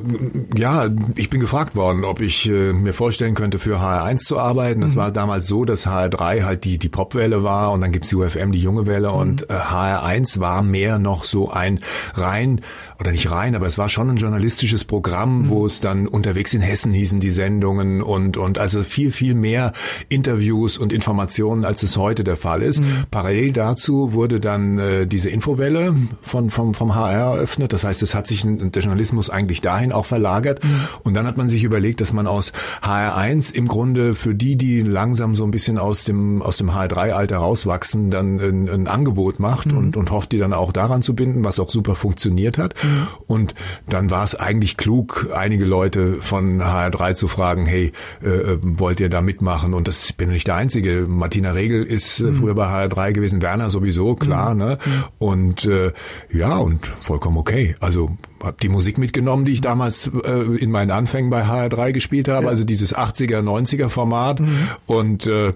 ja, 0.55 0.87
ich 1.15 1.29
bin 1.29 1.39
gefragt 1.39 1.75
worden, 1.75 2.03
ob 2.03 2.21
ich 2.21 2.49
äh, 2.49 2.73
mir 2.73 2.93
vorstellen 2.93 3.35
könnte, 3.35 3.59
für 3.59 3.79
HR1 3.79 4.17
zu 4.17 4.39
arbeiten. 4.39 4.81
Es 4.81 4.95
mhm. 4.95 4.99
war 4.99 5.11
damals 5.11 5.45
so, 5.45 5.65
dass 5.65 5.85
HR3 5.85 6.43
halt 6.43 6.65
die, 6.65 6.79
die 6.79 6.89
Popwelle 6.89 7.43
war 7.43 7.71
und 7.71 7.81
dann 7.81 7.91
gibt's 7.91 8.11
UFM, 8.11 8.51
die 8.51 8.59
junge 8.59 8.87
Welle 8.87 9.09
mhm. 9.09 9.15
und 9.15 9.49
äh, 9.51 9.53
HR1 9.53 10.39
war 10.39 10.63
mehr 10.63 10.97
noch 10.97 11.25
so 11.25 11.51
ein 11.51 11.79
rein, 12.15 12.61
oder 13.01 13.11
nicht 13.11 13.31
rein, 13.31 13.55
aber 13.55 13.65
es 13.65 13.77
war 13.77 13.89
schon 13.89 14.09
ein 14.11 14.17
journalistisches 14.17 14.85
Programm, 14.85 15.39
mhm. 15.39 15.49
wo 15.49 15.65
es 15.65 15.81
dann 15.81 16.07
unterwegs 16.07 16.53
in 16.53 16.61
Hessen 16.61 16.93
hießen 16.93 17.19
die 17.19 17.31
Sendungen 17.31 18.01
und, 18.01 18.37
und 18.37 18.59
also 18.59 18.83
viel, 18.83 19.11
viel 19.11 19.33
mehr 19.33 19.73
Interviews 20.07 20.77
und 20.77 20.93
Informationen, 20.93 21.65
als 21.65 21.81
es 21.81 21.97
heute 21.97 22.23
der 22.23 22.37
Fall 22.37 22.61
ist. 22.61 22.79
Mhm. 22.79 23.05
Parallel 23.09 23.53
dazu 23.53 24.13
wurde 24.13 24.39
dann 24.39 24.77
äh, 24.77 25.07
diese 25.07 25.31
Infowelle 25.31 25.95
von, 26.21 26.51
vom, 26.51 26.75
vom 26.75 26.93
HR 26.93 27.35
eröffnet. 27.35 27.73
Das 27.73 27.83
heißt, 27.83 28.03
es 28.03 28.13
hat 28.13 28.27
sich 28.27 28.45
der 28.45 28.81
Journalismus 28.83 29.31
eigentlich 29.31 29.61
dahin 29.61 29.91
auch 29.91 30.05
verlagert. 30.05 30.63
Mhm. 30.63 30.69
Und 31.03 31.15
dann 31.15 31.25
hat 31.25 31.37
man 31.37 31.49
sich 31.49 31.63
überlegt, 31.63 32.01
dass 32.01 32.13
man 32.13 32.27
aus 32.27 32.53
HR1 32.83 33.51
im 33.51 33.67
Grunde 33.67 34.13
für 34.13 34.35
die, 34.35 34.57
die 34.57 34.81
langsam 34.81 35.33
so 35.33 35.43
ein 35.43 35.51
bisschen 35.51 35.79
aus 35.79 36.05
dem, 36.05 36.43
aus 36.43 36.57
dem 36.57 36.69
HR3-Alter 36.69 37.37
rauswachsen, 37.37 38.11
dann 38.11 38.39
ein, 38.39 38.69
ein 38.69 38.87
Angebot 38.87 39.39
macht 39.39 39.71
mhm. 39.71 39.77
und, 39.77 39.97
und 39.97 40.11
hofft, 40.11 40.31
die 40.33 40.37
dann 40.37 40.53
auch 40.53 40.71
daran 40.71 41.01
zu 41.01 41.15
binden, 41.15 41.43
was 41.43 41.59
auch 41.59 41.69
super 41.69 41.95
funktioniert 41.95 42.59
hat. 42.59 42.75
Mhm. 42.83 42.90
Und 43.27 43.55
dann 43.89 44.09
war 44.09 44.23
es 44.23 44.35
eigentlich 44.35 44.77
klug, 44.77 45.29
einige 45.33 45.65
Leute 45.65 46.21
von 46.21 46.61
HR3 46.61 47.13
zu 47.15 47.27
fragen, 47.27 47.65
hey, 47.65 47.91
äh, 48.23 48.29
äh, 48.29 48.57
wollt 48.61 48.99
ihr 48.99 49.09
da 49.09 49.21
mitmachen? 49.21 49.73
Und 49.73 49.87
das 49.87 50.13
bin 50.13 50.29
nicht 50.29 50.47
der 50.47 50.55
Einzige. 50.55 51.05
Martina 51.07 51.51
Regel 51.51 51.83
ist 51.83 52.19
äh, 52.19 52.23
mhm. 52.23 52.35
früher 52.35 52.55
bei 52.55 52.67
HR3 52.67 53.13
gewesen, 53.13 53.41
Werner 53.41 53.69
sowieso, 53.69 54.15
klar. 54.15 54.53
Mhm. 54.53 54.59
Ne? 54.59 54.77
Mhm. 54.83 55.03
Und 55.19 55.65
äh, 55.65 55.91
ja, 56.31 56.57
und 56.57 56.85
vollkommen 56.85 57.37
okay. 57.37 57.75
Also 57.79 58.17
habe 58.43 58.57
die 58.61 58.69
Musik 58.69 58.97
mitgenommen, 58.97 59.45
die 59.45 59.53
ich 59.53 59.61
damals 59.61 60.09
äh, 60.23 60.29
in 60.57 60.71
meinen 60.71 60.91
Anfängen 60.91 61.29
bei 61.29 61.43
HR3 61.45 61.91
gespielt 61.91 62.27
habe, 62.27 62.45
ja. 62.45 62.49
also 62.49 62.63
dieses 62.63 62.95
80er, 62.95 63.39
90er 63.39 63.89
Format. 63.89 64.39
Mhm. 64.39 64.69
Und 64.87 65.27
äh, 65.27 65.53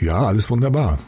ja, 0.00 0.18
alles 0.18 0.50
wunderbar. 0.50 0.98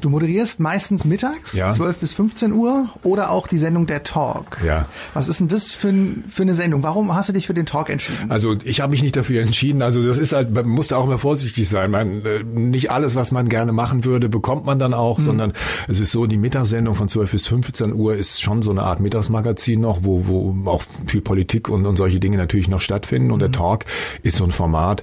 Du 0.00 0.10
moderierst 0.10 0.60
meistens 0.60 1.04
mittags, 1.04 1.54
ja. 1.54 1.70
12 1.70 1.98
bis 1.98 2.12
15 2.14 2.52
Uhr, 2.52 2.88
oder 3.02 3.30
auch 3.30 3.46
die 3.46 3.58
Sendung 3.58 3.86
Der 3.86 4.02
Talk. 4.02 4.58
Ja. 4.64 4.86
Was 5.14 5.28
ist 5.28 5.40
denn 5.40 5.48
das 5.48 5.72
für, 5.72 5.92
für 6.28 6.42
eine 6.42 6.54
Sendung? 6.54 6.82
Warum 6.82 7.14
hast 7.14 7.28
du 7.28 7.32
dich 7.32 7.46
für 7.46 7.54
den 7.54 7.66
Talk 7.66 7.90
entschieden? 7.90 8.30
Also 8.30 8.56
ich 8.64 8.80
habe 8.80 8.90
mich 8.90 9.02
nicht 9.02 9.16
dafür 9.16 9.42
entschieden. 9.42 9.82
Also 9.82 10.02
das 10.06 10.18
ist 10.18 10.32
halt, 10.32 10.50
man 10.52 10.68
muss 10.68 10.88
da 10.88 10.96
auch 10.96 11.04
immer 11.04 11.18
vorsichtig 11.18 11.68
sein. 11.68 11.90
Man, 11.90 12.24
äh, 12.24 12.42
nicht 12.42 12.90
alles, 12.90 13.14
was 13.14 13.32
man 13.32 13.48
gerne 13.48 13.72
machen 13.72 14.04
würde, 14.04 14.28
bekommt 14.28 14.64
man 14.64 14.78
dann 14.78 14.94
auch, 14.94 15.18
mhm. 15.18 15.22
sondern 15.22 15.52
es 15.88 16.00
ist 16.00 16.12
so, 16.12 16.26
die 16.26 16.36
Mittagssendung 16.36 16.94
von 16.94 17.08
12 17.08 17.30
bis 17.30 17.46
15 17.46 17.92
Uhr 17.92 18.14
ist 18.14 18.42
schon 18.42 18.62
so 18.62 18.70
eine 18.70 18.82
Art 18.82 19.00
Mittagsmagazin 19.00 19.80
noch, 19.80 20.00
wo, 20.02 20.26
wo 20.26 20.70
auch 20.70 20.82
viel 21.06 21.20
Politik 21.20 21.68
und, 21.68 21.86
und 21.86 21.96
solche 21.96 22.20
Dinge 22.20 22.36
natürlich 22.36 22.68
noch 22.68 22.80
stattfinden. 22.80 23.30
Und 23.30 23.38
mhm. 23.38 23.40
der 23.40 23.52
Talk 23.52 23.84
ist 24.22 24.36
so 24.36 24.44
ein 24.44 24.52
Format. 24.52 25.02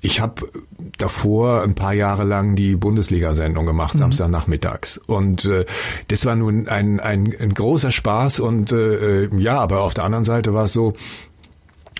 Ich 0.00 0.20
habe 0.20 0.48
davor 0.96 1.62
ein 1.62 1.74
paar 1.74 1.92
Jahre 1.92 2.24
lang 2.24 2.54
die 2.54 2.76
Bundesliga-Sendung 2.76 3.66
gemacht, 3.66 3.94
mhm. 3.94 4.00
Samstagnachmittags. 4.18 4.98
Und 5.06 5.44
äh, 5.44 5.64
das 6.08 6.26
war 6.26 6.36
nun 6.36 6.68
ein, 6.68 7.00
ein, 7.00 7.34
ein 7.38 7.54
großer 7.54 7.92
Spaß 7.92 8.40
und 8.40 8.72
äh, 8.72 9.24
äh 9.24 9.28
ja, 9.38 9.58
aber 9.58 9.80
auf 9.80 9.94
der 9.94 10.04
anderen 10.04 10.24
Seite 10.24 10.54
war 10.54 10.64
es 10.64 10.72
so, 10.72 10.94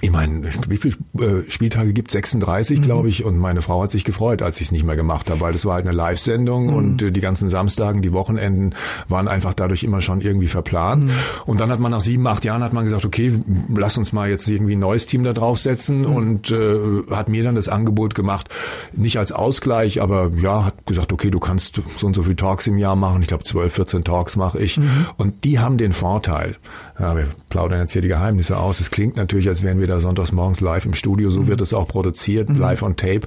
ich 0.00 0.10
meine, 0.10 0.48
wie 0.68 0.76
viele 0.76 0.96
äh, 1.18 1.50
Spieltage 1.50 1.92
gibt 1.92 2.10
36, 2.10 2.78
mhm. 2.78 2.82
glaube 2.82 3.08
ich. 3.08 3.24
Und 3.24 3.38
meine 3.38 3.62
Frau 3.62 3.82
hat 3.82 3.90
sich 3.90 4.04
gefreut, 4.04 4.42
als 4.42 4.60
ich 4.60 4.68
es 4.68 4.72
nicht 4.72 4.84
mehr 4.84 4.96
gemacht 4.96 5.28
habe, 5.28 5.40
weil 5.40 5.52
das 5.52 5.64
war 5.64 5.74
halt 5.74 5.86
eine 5.86 5.96
Live-Sendung 5.96 6.68
mhm. 6.68 6.74
und 6.74 7.02
äh, 7.02 7.10
die 7.10 7.20
ganzen 7.20 7.48
Samstagen, 7.48 8.00
die 8.02 8.12
Wochenenden 8.12 8.74
waren 9.08 9.26
einfach 9.26 9.54
dadurch 9.54 9.82
immer 9.82 10.00
schon 10.00 10.20
irgendwie 10.20 10.46
verplant. 10.46 11.06
Mhm. 11.06 11.10
Und 11.46 11.60
dann 11.60 11.70
hat 11.70 11.80
man 11.80 11.90
nach 11.90 12.00
sieben, 12.00 12.26
acht 12.26 12.44
Jahren 12.44 12.62
hat 12.62 12.72
man 12.72 12.84
gesagt, 12.84 13.04
okay, 13.04 13.32
lass 13.74 13.98
uns 13.98 14.12
mal 14.12 14.28
jetzt 14.28 14.48
irgendwie 14.48 14.76
ein 14.76 14.80
neues 14.80 15.06
Team 15.06 15.24
da 15.24 15.32
draufsetzen 15.32 16.00
mhm. 16.00 16.14
und 16.14 16.50
äh, 16.52 16.78
hat 17.10 17.28
mir 17.28 17.42
dann 17.42 17.56
das 17.56 17.68
Angebot 17.68 18.14
gemacht, 18.14 18.48
nicht 18.92 19.18
als 19.18 19.32
Ausgleich, 19.32 20.00
aber 20.00 20.30
ja, 20.40 20.64
hat 20.64 20.86
gesagt, 20.86 21.12
okay, 21.12 21.30
du 21.30 21.40
kannst 21.40 21.80
so 21.96 22.06
und 22.06 22.14
so 22.14 22.22
viele 22.22 22.36
Talks 22.36 22.66
im 22.68 22.78
Jahr 22.78 22.94
machen. 22.94 23.20
Ich 23.22 23.28
glaube, 23.28 23.44
12, 23.44 23.72
14 23.72 24.04
Talks 24.04 24.36
mache 24.36 24.60
ich. 24.60 24.78
Mhm. 24.78 25.06
Und 25.16 25.44
die 25.44 25.58
haben 25.58 25.76
den 25.76 25.92
Vorteil, 25.92 26.56
ja, 27.00 27.16
wir 27.16 27.26
plaudern 27.48 27.80
jetzt 27.80 27.92
hier 27.92 28.02
die 28.02 28.08
Geheimnisse 28.08 28.58
aus. 28.58 28.80
Es 28.80 28.90
klingt 28.90 29.16
natürlich, 29.16 29.48
als 29.48 29.62
wären 29.62 29.80
wir 29.80 29.87
da 29.88 30.00
sonntags 30.00 30.32
morgens 30.32 30.60
live 30.60 30.86
im 30.86 30.94
Studio. 30.94 31.30
So 31.30 31.40
mhm. 31.40 31.48
wird 31.48 31.60
es 31.60 31.74
auch 31.74 31.88
produziert, 31.88 32.48
mhm. 32.48 32.58
live 32.58 32.82
on 32.82 32.96
tape. 32.96 33.22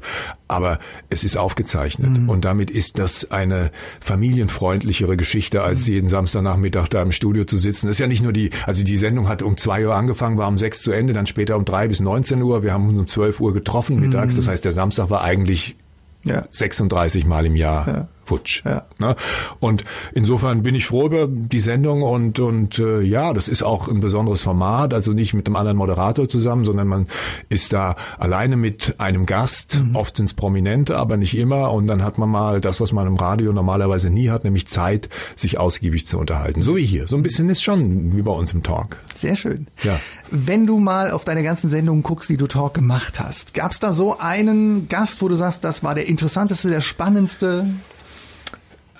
Aber 0.48 0.80
es 1.10 1.24
ist 1.24 1.38
aufgezeichnet. 1.38 2.20
Mhm. 2.20 2.30
Und 2.30 2.46
damit 2.46 2.72
ist 2.72 3.00
das 3.00 3.32
eine 3.32 3.72
familienfreundlichere 4.00 5.18
Geschichte, 5.18 5.64
als 5.64 5.88
mhm. 5.88 5.94
jeden 5.94 6.08
Samstagnachmittag 6.08 6.88
da 6.88 7.02
im 7.02 7.12
Studio 7.12 7.44
zu 7.44 7.58
sitzen. 7.58 7.88
Das 7.88 7.96
ist 7.96 8.00
ja 8.00 8.08
nicht 8.08 8.24
nur 8.24 8.34
die, 8.34 8.52
also 8.66 8.84
die 8.84 8.98
Sendung 8.98 9.28
hat 9.28 9.42
um 9.42 9.58
zwei 9.58 9.86
Uhr 9.86 9.96
angefangen, 9.96 10.38
war 10.38 10.48
um 10.48 10.58
sechs 10.58 10.82
zu 10.82 10.92
Ende, 10.92 11.14
dann 11.14 11.28
später 11.28 11.58
um 11.58 11.66
drei 11.66 11.88
bis 11.88 12.00
19 12.00 12.42
Uhr. 12.42 12.64
Wir 12.64 12.74
haben 12.74 12.88
uns 12.88 13.00
um 13.00 13.08
zwölf 13.08 13.40
Uhr 13.42 13.54
getroffen 13.54 14.00
mittags. 14.00 14.34
Mhm. 14.34 14.38
Das 14.38 14.48
heißt, 14.48 14.66
der 14.66 14.72
Samstag 14.72 15.10
war 15.10 15.22
eigentlich 15.22 15.76
ja. 16.24 16.46
36 16.50 17.26
Mal 17.26 17.46
im 17.46 17.56
Jahr. 17.56 17.88
Ja 17.88 18.08
futsch. 18.26 18.64
Ja. 18.66 18.86
Ne? 19.00 19.16
Und 19.60 19.84
insofern 20.14 20.64
bin 20.64 20.76
ich 20.76 20.86
froh 20.86 21.06
über 21.06 21.28
die 21.28 21.60
Sendung 21.60 22.04
und, 22.04 22.40
und 22.40 22.80
äh, 22.80 23.02
ja, 23.02 23.34
das 23.34 23.48
ist 23.48 23.64
auch 23.64 23.88
ein 23.88 24.00
besonderes 24.00 24.42
Format, 24.42 24.94
also 24.94 25.14
nicht 25.14 25.34
mit 25.34 25.48
einem 25.48 25.56
anderen 25.56 25.78
Moderator 25.78 26.30
zusammen, 26.30 26.66
sondern 26.66 26.88
man 26.88 27.08
ist 27.50 27.74
da 27.74 27.96
alleine 28.18 28.58
mit 28.58 28.96
einem 29.00 29.26
Gast, 29.26 29.80
mhm. 29.84 29.96
oft 29.96 30.18
sind 30.18 30.26
es 30.26 30.34
Prominente, 30.34 30.98
aber 30.98 31.18
nicht 31.18 31.38
immer 31.38 31.72
und 31.72 31.88
dann 31.88 32.04
hat 32.04 32.18
man 32.18 32.30
mal 32.30 32.62
das, 32.62 32.80
was 32.80 32.92
man 32.92 33.08
im 33.08 33.16
Radio 33.16 33.54
normalerweise 33.54 34.10
nie 34.10 34.30
hat, 34.30 34.44
nämlich 34.44 34.68
Zeit, 34.68 35.10
sich 35.36 35.58
ausgiebig 35.58 36.08
zu 36.08 36.18
unterhalten. 36.18 36.62
So 36.62 36.76
wie 36.76 36.86
hier. 36.86 37.08
So 37.08 37.16
ein 37.16 37.24
bisschen 37.24 37.50
ist 37.50 37.62
schon 37.62 38.16
wie 38.16 38.22
bei 38.22 38.32
uns 38.32 38.54
im 38.54 38.64
Talk. 38.64 38.98
Sehr 39.16 39.36
schön. 39.36 39.68
Ja. 39.84 40.00
Wenn 40.30 40.66
du 40.66 40.80
mal 40.80 41.12
auf 41.12 41.26
deine 41.26 41.44
ganzen 41.44 41.70
Sendungen 41.70 42.04
guckst, 42.04 42.30
die 42.30 42.38
du 42.38 42.48
Talk 42.48 42.74
gemacht 42.74 43.20
hast, 43.20 43.54
gab 43.54 43.72
es 43.72 43.80
da 43.80 43.94
so 43.94 44.18
einen 44.18 44.88
Gast, 44.88 45.22
wo 45.22 45.28
du 45.28 45.36
sagst, 45.36 45.64
das 45.64 45.84
war 45.84 45.96
der 45.96 46.08
interessanteste, 46.08 46.70
der 46.70 46.82
spannendste? 46.82 47.66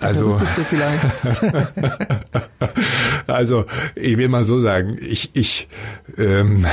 Also, 0.02 0.36
also 3.26 3.64
ich 3.94 4.16
will 4.16 4.28
mal 4.28 4.44
so 4.44 4.60
sagen, 4.60 4.96
ich, 5.00 5.30
ich 5.34 5.68
ähm, 6.18 6.66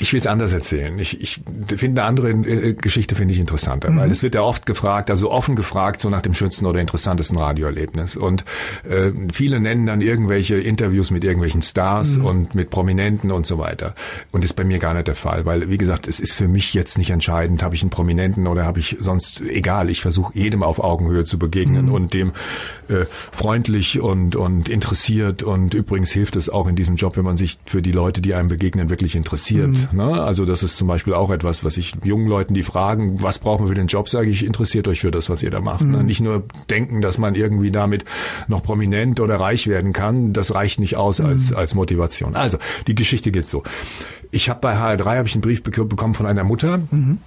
ich 0.00 0.12
will 0.14 0.20
es 0.20 0.26
anders 0.26 0.52
erzählen. 0.52 0.98
Ich, 0.98 1.20
ich 1.20 1.42
finde 1.76 2.00
eine 2.00 2.08
andere 2.08 2.30
äh, 2.30 2.72
Geschichte 2.72 3.14
finde 3.14 3.34
ich 3.34 3.40
interessanter, 3.40 3.90
mhm. 3.90 3.98
weil 3.98 4.10
es 4.10 4.22
wird 4.22 4.34
ja 4.34 4.40
oft 4.40 4.64
gefragt, 4.64 5.10
also 5.10 5.30
offen 5.30 5.56
gefragt, 5.56 6.00
so 6.00 6.08
nach 6.08 6.22
dem 6.22 6.32
schönsten 6.32 6.64
oder 6.64 6.80
interessantesten 6.80 7.36
Radioerlebnis. 7.36 8.16
Und 8.16 8.44
äh, 8.88 9.12
viele 9.30 9.60
nennen 9.60 9.84
dann 9.86 10.00
irgendwelche 10.00 10.56
Interviews 10.56 11.10
mit 11.10 11.22
irgendwelchen 11.22 11.60
Stars 11.60 12.16
mhm. 12.16 12.24
und 12.24 12.54
mit 12.54 12.70
Prominenten 12.70 13.30
und 13.30 13.46
so 13.46 13.58
weiter. 13.58 13.94
Und 14.32 14.42
das 14.42 14.52
ist 14.52 14.56
bei 14.56 14.64
mir 14.64 14.78
gar 14.78 14.94
nicht 14.94 15.06
der 15.06 15.14
Fall, 15.14 15.44
weil 15.44 15.68
wie 15.68 15.78
gesagt, 15.78 16.08
es 16.08 16.18
ist 16.18 16.32
für 16.32 16.48
mich 16.48 16.72
jetzt 16.72 16.96
nicht 16.96 17.10
entscheidend, 17.10 17.62
habe 17.62 17.74
ich 17.74 17.82
einen 17.82 17.90
Prominenten 17.90 18.46
oder 18.46 18.64
habe 18.64 18.80
ich 18.80 18.96
sonst 19.00 19.42
egal. 19.42 19.90
Ich 19.90 20.00
versuche 20.00 20.32
jedem 20.34 20.62
auf 20.62 20.80
Augenhöhe 20.82 21.24
zu 21.24 21.38
begegnen 21.38 21.86
mhm. 21.86 21.92
und 21.92 22.14
dem 22.14 22.32
äh, 22.88 23.04
freundlich 23.32 24.00
und 24.00 24.34
und 24.34 24.70
interessiert. 24.70 25.42
Und 25.42 25.74
übrigens 25.74 26.10
hilft 26.10 26.36
es 26.36 26.48
auch 26.48 26.66
in 26.66 26.74
diesem 26.74 26.96
Job, 26.96 27.18
wenn 27.18 27.24
man 27.24 27.36
sich 27.36 27.58
für 27.66 27.82
die 27.82 27.92
Leute, 27.92 28.22
die 28.22 28.32
einem 28.32 28.48
begegnen, 28.48 28.88
wirklich 28.88 29.14
interessiert. 29.14 29.89
Ne? 29.92 30.22
Also 30.22 30.44
das 30.44 30.62
ist 30.62 30.76
zum 30.76 30.88
Beispiel 30.88 31.14
auch 31.14 31.30
etwas, 31.30 31.64
was 31.64 31.76
ich 31.76 31.94
jungen 32.04 32.26
Leuten, 32.26 32.54
die 32.54 32.62
fragen, 32.62 33.22
was 33.22 33.38
brauchen 33.38 33.64
wir 33.64 33.68
für 33.68 33.74
den 33.74 33.86
Job, 33.86 34.08
sage 34.08 34.30
ich, 34.30 34.44
interessiert 34.44 34.88
euch 34.88 35.00
für 35.00 35.10
das, 35.10 35.30
was 35.30 35.42
ihr 35.42 35.50
da 35.50 35.60
macht. 35.60 35.82
Ne? 35.82 35.86
Mhm. 35.86 35.92
Ne? 35.92 36.04
Nicht 36.04 36.20
nur 36.20 36.44
denken, 36.68 37.00
dass 37.00 37.18
man 37.18 37.34
irgendwie 37.34 37.70
damit 37.70 38.04
noch 38.48 38.62
prominent 38.62 39.20
oder 39.20 39.38
reich 39.38 39.66
werden 39.66 39.92
kann, 39.92 40.32
das 40.32 40.54
reicht 40.54 40.80
nicht 40.80 40.96
aus 40.96 41.18
mhm. 41.18 41.26
als, 41.26 41.52
als 41.52 41.74
Motivation. 41.74 42.36
Also 42.36 42.58
die 42.86 42.94
Geschichte 42.94 43.30
geht 43.30 43.46
so. 43.46 43.62
Ich 44.32 44.48
habe 44.48 44.60
bei 44.60 44.76
HR3 44.76 45.16
habe 45.16 45.28
ich 45.28 45.34
einen 45.34 45.42
Brief 45.42 45.62
bekommen 45.62 46.14
von 46.14 46.26
einer 46.26 46.44
Mutter. 46.44 46.78
Mhm 46.90 47.18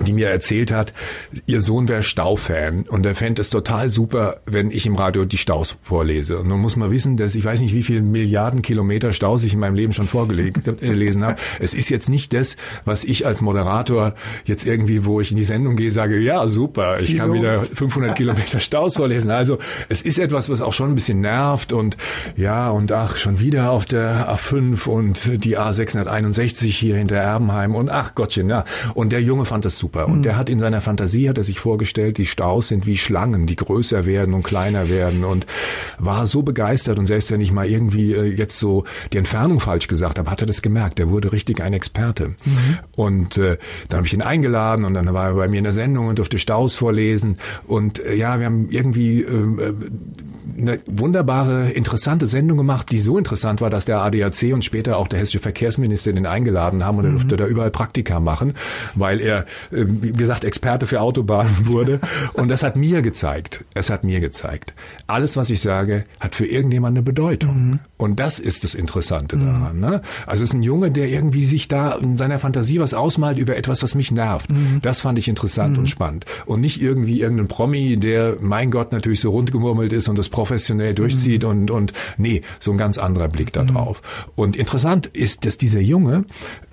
die 0.00 0.12
mir 0.12 0.28
erzählt 0.28 0.72
hat, 0.72 0.92
ihr 1.46 1.60
Sohn 1.60 1.88
wäre 1.88 2.02
Staufan 2.02 2.82
und 2.82 3.04
er 3.06 3.14
fände 3.14 3.40
es 3.40 3.50
total 3.50 3.90
super, 3.90 4.40
wenn 4.46 4.70
ich 4.70 4.86
im 4.86 4.96
Radio 4.96 5.24
die 5.24 5.36
Staus 5.36 5.76
vorlese. 5.82 6.38
Und 6.38 6.48
nun 6.48 6.60
muss 6.60 6.76
man 6.76 6.90
wissen, 6.90 7.16
dass 7.16 7.34
ich 7.34 7.44
weiß 7.44 7.60
nicht, 7.60 7.74
wie 7.74 7.82
viele 7.82 8.00
Milliarden 8.00 8.62
Kilometer 8.62 9.12
Staus 9.12 9.44
ich 9.44 9.54
in 9.54 9.60
meinem 9.60 9.74
Leben 9.74 9.92
schon 9.92 10.08
vorgelesen 10.08 11.24
habe. 11.24 11.36
Es 11.60 11.74
ist 11.74 11.90
jetzt 11.90 12.08
nicht 12.08 12.32
das, 12.32 12.56
was 12.84 13.04
ich 13.04 13.26
als 13.26 13.42
Moderator 13.42 14.14
jetzt 14.44 14.66
irgendwie, 14.66 15.04
wo 15.04 15.20
ich 15.20 15.30
in 15.30 15.36
die 15.36 15.44
Sendung 15.44 15.76
gehe, 15.76 15.90
sage, 15.90 16.18
ja, 16.18 16.48
super, 16.48 17.00
ich 17.00 17.16
kann 17.16 17.32
wieder 17.32 17.52
500 17.52 18.16
Kilometer 18.16 18.60
Staus 18.60 18.96
vorlesen. 18.96 19.30
Also 19.30 19.58
es 19.88 20.02
ist 20.02 20.18
etwas, 20.18 20.48
was 20.48 20.62
auch 20.62 20.72
schon 20.72 20.90
ein 20.90 20.94
bisschen 20.94 21.20
nervt 21.20 21.72
und 21.72 21.96
ja, 22.36 22.70
und 22.70 22.90
ach, 22.92 23.16
schon 23.16 23.40
wieder 23.40 23.70
auf 23.70 23.84
der 23.84 24.34
A5 24.34 24.88
und 24.88 25.44
die 25.44 25.58
A661 25.58 26.66
hier 26.66 26.96
hinter 26.96 27.16
Erbenheim 27.16 27.74
und 27.74 27.90
ach 27.90 28.14
Gottchen, 28.14 28.48
ja. 28.48 28.64
Und 28.94 29.12
der 29.12 29.22
Junge 29.22 29.44
fand 29.44 29.64
das 29.64 29.81
super. 29.82 30.06
Und 30.06 30.18
mhm. 30.18 30.22
der 30.22 30.36
hat 30.36 30.48
in 30.48 30.60
seiner 30.60 30.80
Fantasie, 30.80 31.28
hat 31.28 31.38
er 31.38 31.44
sich 31.44 31.58
vorgestellt, 31.58 32.16
die 32.16 32.26
Staus 32.26 32.68
sind 32.68 32.86
wie 32.86 32.96
Schlangen, 32.96 33.46
die 33.46 33.56
größer 33.56 34.06
werden 34.06 34.32
und 34.32 34.44
kleiner 34.44 34.88
werden 34.88 35.24
und 35.24 35.44
war 35.98 36.26
so 36.28 36.42
begeistert 36.42 36.98
und 36.98 37.06
selbst 37.06 37.32
wenn 37.32 37.40
ich 37.40 37.50
mal 37.50 37.66
irgendwie 37.66 38.12
äh, 38.12 38.24
jetzt 38.24 38.60
so 38.60 38.84
die 39.12 39.18
Entfernung 39.18 39.58
falsch 39.58 39.88
gesagt 39.88 40.20
habe, 40.20 40.30
hat 40.30 40.40
er 40.40 40.46
das 40.46 40.62
gemerkt. 40.62 41.00
Er 41.00 41.10
wurde 41.10 41.32
richtig 41.32 41.60
ein 41.60 41.72
Experte. 41.72 42.28
Mhm. 42.28 42.78
Und 42.94 43.38
äh, 43.38 43.58
dann 43.88 43.98
habe 43.98 44.06
ich 44.06 44.14
ihn 44.14 44.22
eingeladen 44.22 44.84
und 44.84 44.94
dann 44.94 45.12
war 45.12 45.30
er 45.30 45.34
bei 45.34 45.48
mir 45.48 45.58
in 45.58 45.64
der 45.64 45.72
Sendung 45.72 46.06
und 46.06 46.18
durfte 46.18 46.38
Staus 46.38 46.76
vorlesen 46.76 47.38
und 47.66 47.98
äh, 47.98 48.14
ja, 48.14 48.38
wir 48.38 48.46
haben 48.46 48.68
irgendwie 48.70 49.22
äh, 49.22 49.74
eine 50.58 50.80
wunderbare, 50.86 51.70
interessante 51.70 52.26
Sendung 52.26 52.58
gemacht, 52.58 52.90
die 52.90 52.98
so 52.98 53.18
interessant 53.18 53.60
war, 53.60 53.70
dass 53.70 53.84
der 53.84 54.00
ADAC 54.00 54.52
und 54.52 54.64
später 54.64 54.96
auch 54.96 55.08
der 55.08 55.18
hessische 55.18 55.38
Verkehrsminister 55.38 56.12
den 56.12 56.26
eingeladen 56.26 56.84
haben 56.84 56.98
und 56.98 57.04
er 57.04 57.10
mhm. 57.10 57.16
durfte 57.18 57.36
da 57.36 57.46
überall 57.46 57.70
Praktika 57.70 58.20
machen, 58.20 58.54
weil 58.94 59.20
er, 59.20 59.46
äh, 59.70 59.84
wie 59.86 60.12
gesagt, 60.12 60.44
Experte 60.44 60.86
für 60.86 61.00
Autobahnen 61.00 61.54
wurde. 61.66 62.00
Und 62.34 62.50
das 62.50 62.62
hat 62.62 62.76
mir 62.76 63.02
gezeigt, 63.02 63.64
es 63.74 63.90
hat 63.90 64.04
mir 64.04 64.20
gezeigt, 64.20 64.74
alles, 65.06 65.36
was 65.36 65.50
ich 65.50 65.60
sage, 65.60 66.04
hat 66.20 66.34
für 66.34 66.46
irgendjemand 66.46 66.96
eine 66.96 67.02
Bedeutung. 67.02 67.70
Mhm. 67.70 67.78
Und 67.96 68.18
das 68.18 68.38
ist 68.38 68.64
das 68.64 68.74
Interessante 68.74 69.36
mhm. 69.36 69.46
daran. 69.46 69.80
Ne? 69.80 70.02
Also 70.26 70.42
es 70.42 70.50
ist 70.50 70.54
ein 70.54 70.62
Junge, 70.62 70.90
der 70.90 71.08
irgendwie 71.08 71.44
sich 71.44 71.68
da 71.68 71.92
in 71.94 72.16
seiner 72.16 72.38
Fantasie 72.38 72.80
was 72.80 72.94
ausmalt 72.94 73.38
über 73.38 73.56
etwas, 73.56 73.82
was 73.82 73.94
mich 73.94 74.10
nervt. 74.10 74.50
Mhm. 74.50 74.80
Das 74.82 75.00
fand 75.00 75.18
ich 75.18 75.28
interessant 75.28 75.76
und 75.76 75.84
mhm. 75.84 75.88
spannend. 75.88 76.24
Und 76.46 76.60
nicht 76.60 76.82
irgendwie 76.82 77.20
irgendein 77.20 77.48
Promi, 77.48 77.96
der, 77.96 78.36
mein 78.40 78.70
Gott, 78.70 78.92
natürlich 78.92 79.20
so 79.20 79.30
rundgemurmelt 79.30 79.92
ist 79.92 80.08
und 80.08 80.18
das 80.18 80.28
professionell 80.32 80.94
durchzieht 80.94 81.44
mhm. 81.44 81.48
und, 81.48 81.70
und 81.70 81.92
nee, 82.16 82.42
so 82.58 82.72
ein 82.72 82.76
ganz 82.76 82.98
anderer 82.98 83.28
Blick 83.28 83.52
da 83.52 83.62
mhm. 83.62 83.68
drauf. 83.68 84.02
Und 84.34 84.56
interessant 84.56 85.06
ist, 85.06 85.46
dass 85.46 85.58
dieser 85.58 85.80
Junge 85.80 86.24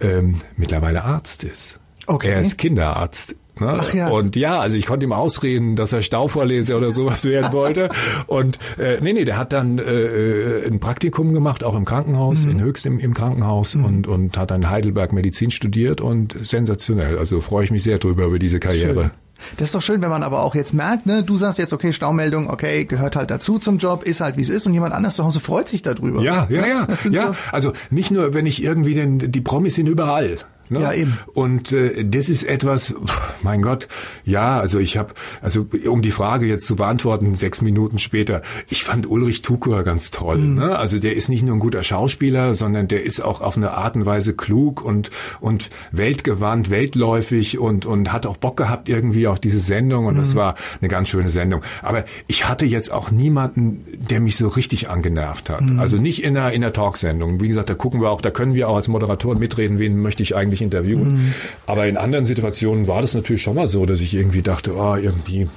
ähm, 0.01 0.41
mittlerweile 0.57 1.03
Arzt 1.03 1.43
ist. 1.43 1.79
Okay. 2.07 2.29
Er 2.29 2.41
ist 2.41 2.57
Kinderarzt 2.57 3.35
Ne? 3.59 3.77
Ach 3.77 3.93
ja. 3.93 4.09
Und 4.09 4.35
ja, 4.35 4.57
also 4.57 4.77
ich 4.77 4.85
konnte 4.85 5.05
ihm 5.05 5.13
ausreden, 5.13 5.75
dass 5.75 5.93
er 5.93 6.01
Stauvorleser 6.01 6.77
oder 6.77 6.91
sowas 6.91 7.25
werden 7.25 7.51
wollte. 7.53 7.89
Und 8.27 8.59
äh, 8.77 8.99
nee, 9.01 9.13
nee, 9.13 9.25
der 9.25 9.37
hat 9.37 9.53
dann 9.53 9.79
äh, 9.79 10.65
ein 10.65 10.79
Praktikum 10.79 11.33
gemacht, 11.33 11.63
auch 11.63 11.75
im 11.75 11.85
Krankenhaus, 11.85 12.45
mhm. 12.45 12.51
in 12.51 12.61
Höchst 12.61 12.85
im, 12.85 12.99
im 12.99 13.13
Krankenhaus 13.13 13.75
mhm. 13.75 13.85
und, 13.85 14.07
und 14.07 14.37
hat 14.37 14.51
dann 14.51 14.69
Heidelberg 14.69 15.13
Medizin 15.13 15.51
studiert 15.51 16.01
und 16.01 16.35
sensationell. 16.41 17.17
Also 17.17 17.41
freue 17.41 17.65
ich 17.65 17.71
mich 17.71 17.83
sehr 17.83 17.97
drüber 17.97 18.25
über 18.25 18.39
diese 18.39 18.59
Karriere. 18.59 19.01
Schön. 19.01 19.11
Das 19.57 19.67
ist 19.67 19.75
doch 19.75 19.81
schön, 19.81 20.01
wenn 20.01 20.09
man 20.09 20.23
aber 20.23 20.43
auch 20.43 20.55
jetzt 20.55 20.73
merkt, 20.73 21.05
ne, 21.05 21.23
du 21.23 21.37
sagst 21.37 21.59
jetzt, 21.59 21.73
okay, 21.73 21.93
Staumeldung, 21.93 22.49
okay, 22.49 22.85
gehört 22.85 23.15
halt 23.15 23.31
dazu 23.31 23.59
zum 23.59 23.77
Job, 23.77 24.03
ist 24.03 24.21
halt 24.21 24.37
wie 24.37 24.41
es 24.41 24.49
ist 24.49 24.65
und 24.67 24.73
jemand 24.73 24.93
anders 24.93 25.15
zu 25.15 25.23
Hause 25.23 25.39
freut 25.39 25.69
sich 25.69 25.81
darüber. 25.81 26.21
Ja, 26.21 26.47
ja, 26.49 26.65
ja. 26.65 26.87
Ja, 27.05 27.09
ja. 27.11 27.27
So 27.33 27.37
also 27.51 27.73
nicht 27.89 28.11
nur, 28.11 28.33
wenn 28.33 28.45
ich 28.45 28.63
irgendwie 28.63 28.93
den, 28.93 29.19
die 29.19 29.41
Promis 29.41 29.75
sind 29.75 29.87
überall. 29.87 30.37
Ne? 30.69 30.81
Ja, 30.81 30.93
eben. 30.93 31.17
Und 31.33 31.71
äh, 31.71 32.05
das 32.05 32.29
ist 32.29 32.43
etwas, 32.43 32.93
mein 33.41 33.61
Gott, 33.61 33.87
ja, 34.23 34.59
also 34.59 34.79
ich 34.79 34.97
habe, 34.97 35.13
also 35.41 35.65
um 35.87 36.01
die 36.01 36.11
Frage 36.11 36.45
jetzt 36.45 36.67
zu 36.67 36.75
beantworten, 36.75 37.35
sechs 37.35 37.61
Minuten 37.61 37.97
später, 37.97 38.43
ich 38.69 38.83
fand 38.83 39.09
Ulrich 39.09 39.41
Tukur 39.41 39.83
ganz 39.83 40.11
toll. 40.11 40.37
Mhm. 40.37 40.55
Ne? 40.55 40.77
Also 40.77 40.99
der 40.99 41.15
ist 41.15 41.29
nicht 41.29 41.43
nur 41.43 41.55
ein 41.55 41.59
guter 41.59 41.83
Schauspieler, 41.83 42.53
sondern 42.53 42.87
der 42.87 43.03
ist 43.03 43.19
auch 43.19 43.41
auf 43.41 43.57
eine 43.57 43.71
Art 43.71 43.95
und 43.95 44.05
Weise 44.05 44.33
klug 44.33 44.83
und, 44.83 45.09
und 45.39 45.69
weltgewandt, 45.91 46.69
weltläufig 46.69 47.57
und, 47.57 47.85
und 47.85 48.13
hat 48.13 48.25
auch 48.25 48.37
Bock 48.37 48.57
gehabt 48.57 48.89
irgendwie 48.89 49.27
auf 49.27 49.39
diese 49.39 49.59
Sendung 49.59 50.05
und 50.05 50.15
mhm. 50.15 50.19
das 50.19 50.35
war 50.35 50.55
eine 50.81 50.89
ganz 50.89 51.09
schöne 51.09 51.29
Sendung. 51.29 51.63
Aber 51.81 52.05
ich 52.27 52.47
hatte 52.47 52.65
jetzt 52.65 52.91
auch 52.91 53.11
niemanden, 53.11 53.85
der 53.97 54.19
mich 54.19 54.37
so 54.37 54.47
richtig 54.47 54.89
angenervt 54.89 55.49
hat. 55.49 55.61
Mhm. 55.61 55.79
Also 55.79 55.97
nicht 55.97 56.23
in 56.23 56.35
der, 56.35 56.51
in 56.51 56.61
der 56.61 56.73
Talksendung. 56.73 57.41
Wie 57.41 57.47
gesagt, 57.47 57.69
da 57.69 57.75
gucken 57.75 58.01
wir 58.01 58.11
auch, 58.11 58.21
da 58.21 58.31
können 58.31 58.53
wir 58.53 58.69
auch 58.69 58.75
als 58.75 58.87
Moderatoren 58.87 59.39
mitreden, 59.39 59.79
wen 59.79 59.99
möchte 60.01 60.23
ich 60.23 60.35
eigentlich 60.35 60.58
nicht 60.59 60.73
interviewen. 60.73 61.13
Mhm. 61.13 61.33
Aber 61.65 61.87
in 61.87 61.97
anderen 61.97 62.25
Situationen 62.25 62.87
war 62.87 63.01
das 63.01 63.13
natürlich 63.13 63.41
schon 63.41 63.55
mal 63.55 63.67
so, 63.67 63.85
dass 63.85 64.01
ich 64.01 64.13
irgendwie 64.13 64.41
dachte, 64.41 64.75
oh, 64.75 64.95
irgendwie 64.95 65.47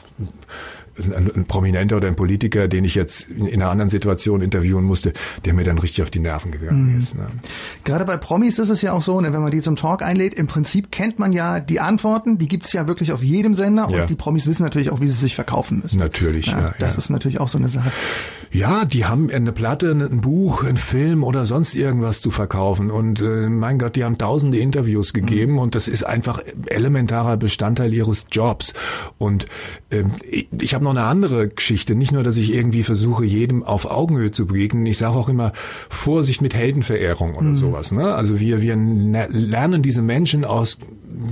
ein, 0.99 1.31
ein 1.35 1.45
Prominenter 1.47 1.97
oder 1.97 2.09
ein 2.09 2.17
Politiker, 2.17 2.69
den 2.69 2.85
ich 2.85 2.95
jetzt 2.95 3.29
in, 3.29 3.47
in, 3.47 3.63
einer 3.63 3.71
anderen 3.71 3.89
Situation 3.89 4.43
interviewen 4.43 4.85
musste, 4.85 5.13
der 5.45 5.55
mir 5.55 5.65
dann 5.65 5.79
richtig 5.79 6.03
auf 6.03 6.11
die 6.11 6.21
Nerven 6.21 6.53
gegangen 6.53 6.93
mhm. 6.93 6.99
ist. 6.99 7.15
Ne? 7.17 7.27
Gerade 7.85 8.05
bei 8.05 8.17
Promis 8.17 8.59
ist 8.59 8.69
es 8.69 8.83
ja 8.83 8.93
auch 8.93 9.01
so, 9.01 9.21
ne, 9.21 9.33
wenn 9.33 9.41
man 9.41 9.51
die 9.51 9.63
zum 9.63 9.77
Talk 9.77 10.03
einlädt, 10.03 10.35
im 10.35 10.47
Prinzip 10.47 10.93
kennt 10.93 11.19
man 11.19 11.33
ja 11.33 11.61
die 11.61 11.81
Antworten, 11.81 12.37
die 12.39 12.49
gibt's 12.49 12.73
ja 12.73 12.87
wirklich 12.89 13.13
auf 13.13 13.23
jedem 13.23 13.55
Sender 13.55 13.89
ja. 13.91 14.03
und 14.03 14.11
die 14.11 14.15
Promis 14.15 14.47
wissen 14.47 14.63
natürlich 14.63 14.91
auch, 14.91 15.01
wie 15.01 15.09
sie 15.09 15.19
sich 15.19 15.35
verkaufen 15.35 15.81
müssen. 15.83 15.99
Natürlich, 15.99 16.47
ja. 16.47 16.61
ja 16.61 16.75
das 16.79 16.95
ja. 16.95 16.99
ist 16.99 17.11
natürlich 17.11 17.41
auch 17.41 17.49
so 17.49 17.59
eine 17.59 17.71
Sache. 17.71 17.91
Ja, 18.51 18.85
die 18.85 19.07
haben 19.07 19.31
eine 19.31 19.53
Platte, 19.53 19.93
ein 19.93 20.21
Buch, 20.21 20.63
ein 20.63 20.77
Film 20.77 21.25
oder 21.25 21.47
sonst 21.47 21.75
irgendwas 21.75 22.21
zu 22.21 22.31
verkaufen 22.31 22.91
und 22.91 23.23
äh, 23.23 23.49
mein 23.49 23.79
Gott, 23.79 23.97
die 23.97 24.05
haben 24.05 24.19
tausende 24.19 24.59
Interviews 24.59 25.15
gegeben 25.15 25.53
mhm. 25.53 25.59
und 25.59 25.75
das 25.75 25.89
ist 25.89 26.05
einfach 26.05 26.43
elementarer 26.67 27.39
Bestandteil 27.39 27.95
ihres 27.95 28.27
Jobs 28.31 28.75
und 29.17 29.47
äh, 29.89 30.05
ich, 30.31 30.49
ich 30.61 30.75
habe 30.75 30.83
habe 30.83 30.92
noch 30.93 31.01
eine 31.01 31.09
andere 31.09 31.49
Geschichte. 31.49 31.95
Nicht 31.95 32.13
nur, 32.13 32.23
dass 32.23 32.37
ich 32.37 32.53
irgendwie 32.53 32.83
versuche, 32.83 33.25
jedem 33.25 33.63
auf 33.63 33.91
Augenhöhe 33.91 34.31
zu 34.31 34.47
begegnen. 34.47 34.87
Ich 34.87 34.99
sage 34.99 35.17
auch 35.17 35.29
immer 35.29 35.53
Vorsicht 35.89 36.43
mit 36.43 36.55
Heldenverehrung 36.55 37.35
oder 37.35 37.49
mhm. 37.49 37.57
sowas. 37.57 37.93
Ne? 37.93 38.15
Also 38.15 38.41
wir, 38.41 38.63
wir 38.63 38.77
lernen 38.77 39.83
diese 39.83 40.03
Menschen 40.03 40.45
aus 40.45 40.79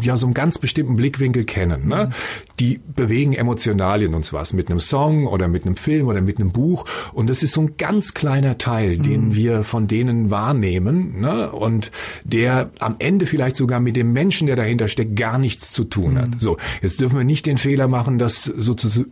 ja 0.02 0.16
so 0.16 0.26
einem 0.26 0.34
ganz 0.34 0.58
bestimmten 0.58 0.96
Blickwinkel 0.96 1.44
kennen. 1.44 1.88
Ne? 1.88 2.06
Mhm. 2.06 2.12
Die 2.60 2.78
bewegen 2.94 3.32
emotional 3.32 4.02
in 4.02 4.14
uns 4.14 4.32
was 4.32 4.52
mit 4.52 4.70
einem 4.70 4.80
Song 4.80 5.26
oder 5.26 5.48
mit 5.48 5.64
einem 5.64 5.76
Film 5.76 6.06
oder 6.08 6.20
mit 6.20 6.38
einem 6.38 6.52
Buch. 6.52 6.84
Und 7.12 7.30
das 7.30 7.42
ist 7.42 7.54
so 7.54 7.62
ein 7.62 7.76
ganz 7.78 8.14
kleiner 8.14 8.58
Teil, 8.58 8.98
mhm. 8.98 9.02
den 9.02 9.34
wir 9.34 9.64
von 9.64 9.88
denen 9.88 10.30
wahrnehmen 10.30 11.20
ne? 11.20 11.50
und 11.50 11.90
der 12.22 12.70
am 12.78 12.96
Ende 12.98 13.26
vielleicht 13.26 13.56
sogar 13.56 13.80
mit 13.80 13.96
dem 13.96 14.12
Menschen, 14.12 14.46
der 14.46 14.56
dahinter 14.56 14.88
steckt, 14.88 15.16
gar 15.16 15.38
nichts 15.38 15.72
zu 15.72 15.84
tun 15.84 16.18
hat. 16.18 16.28
Mhm. 16.28 16.40
So, 16.40 16.58
jetzt 16.82 17.00
dürfen 17.00 17.16
wir 17.16 17.24
nicht 17.24 17.46
den 17.46 17.56
Fehler 17.56 17.88
machen, 17.88 18.18
dass 18.18 18.44
sozusagen 18.44 19.10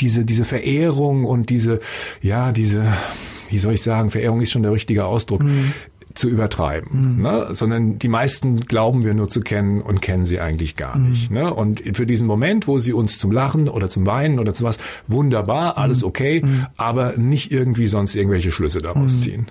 diese 0.00 0.24
diese 0.24 0.44
Verehrung 0.44 1.24
und 1.24 1.50
diese 1.50 1.80
ja 2.22 2.52
diese 2.52 2.92
wie 3.50 3.58
soll 3.58 3.74
ich 3.74 3.82
sagen, 3.82 4.10
Verehrung 4.10 4.40
ist 4.42 4.50
schon 4.50 4.62
der 4.62 4.72
richtige 4.72 5.06
Ausdruck, 5.06 5.42
mhm 5.42 5.72
zu 6.18 6.28
übertreiben, 6.28 7.16
mhm. 7.16 7.22
ne? 7.22 7.46
sondern 7.52 7.98
die 7.98 8.08
meisten 8.08 8.56
glauben 8.56 9.04
wir 9.04 9.14
nur 9.14 9.28
zu 9.28 9.40
kennen 9.40 9.80
und 9.80 10.02
kennen 10.02 10.24
sie 10.24 10.40
eigentlich 10.40 10.74
gar 10.74 10.98
mhm. 10.98 11.10
nicht. 11.10 11.30
Ne? 11.30 11.54
Und 11.54 11.82
für 11.96 12.06
diesen 12.06 12.26
Moment, 12.26 12.66
wo 12.66 12.78
sie 12.78 12.92
uns 12.92 13.18
zum 13.18 13.30
Lachen 13.30 13.68
oder 13.68 13.88
zum 13.88 14.04
Weinen 14.04 14.40
oder 14.40 14.52
zu 14.52 14.64
was, 14.64 14.78
wunderbar, 15.06 15.78
alles 15.78 16.02
mhm. 16.02 16.08
okay, 16.08 16.42
mhm. 16.42 16.66
aber 16.76 17.16
nicht 17.16 17.52
irgendwie 17.52 17.86
sonst 17.86 18.16
irgendwelche 18.16 18.50
Schlüsse 18.50 18.78
daraus 18.78 19.14
mhm. 19.14 19.20
ziehen 19.20 19.46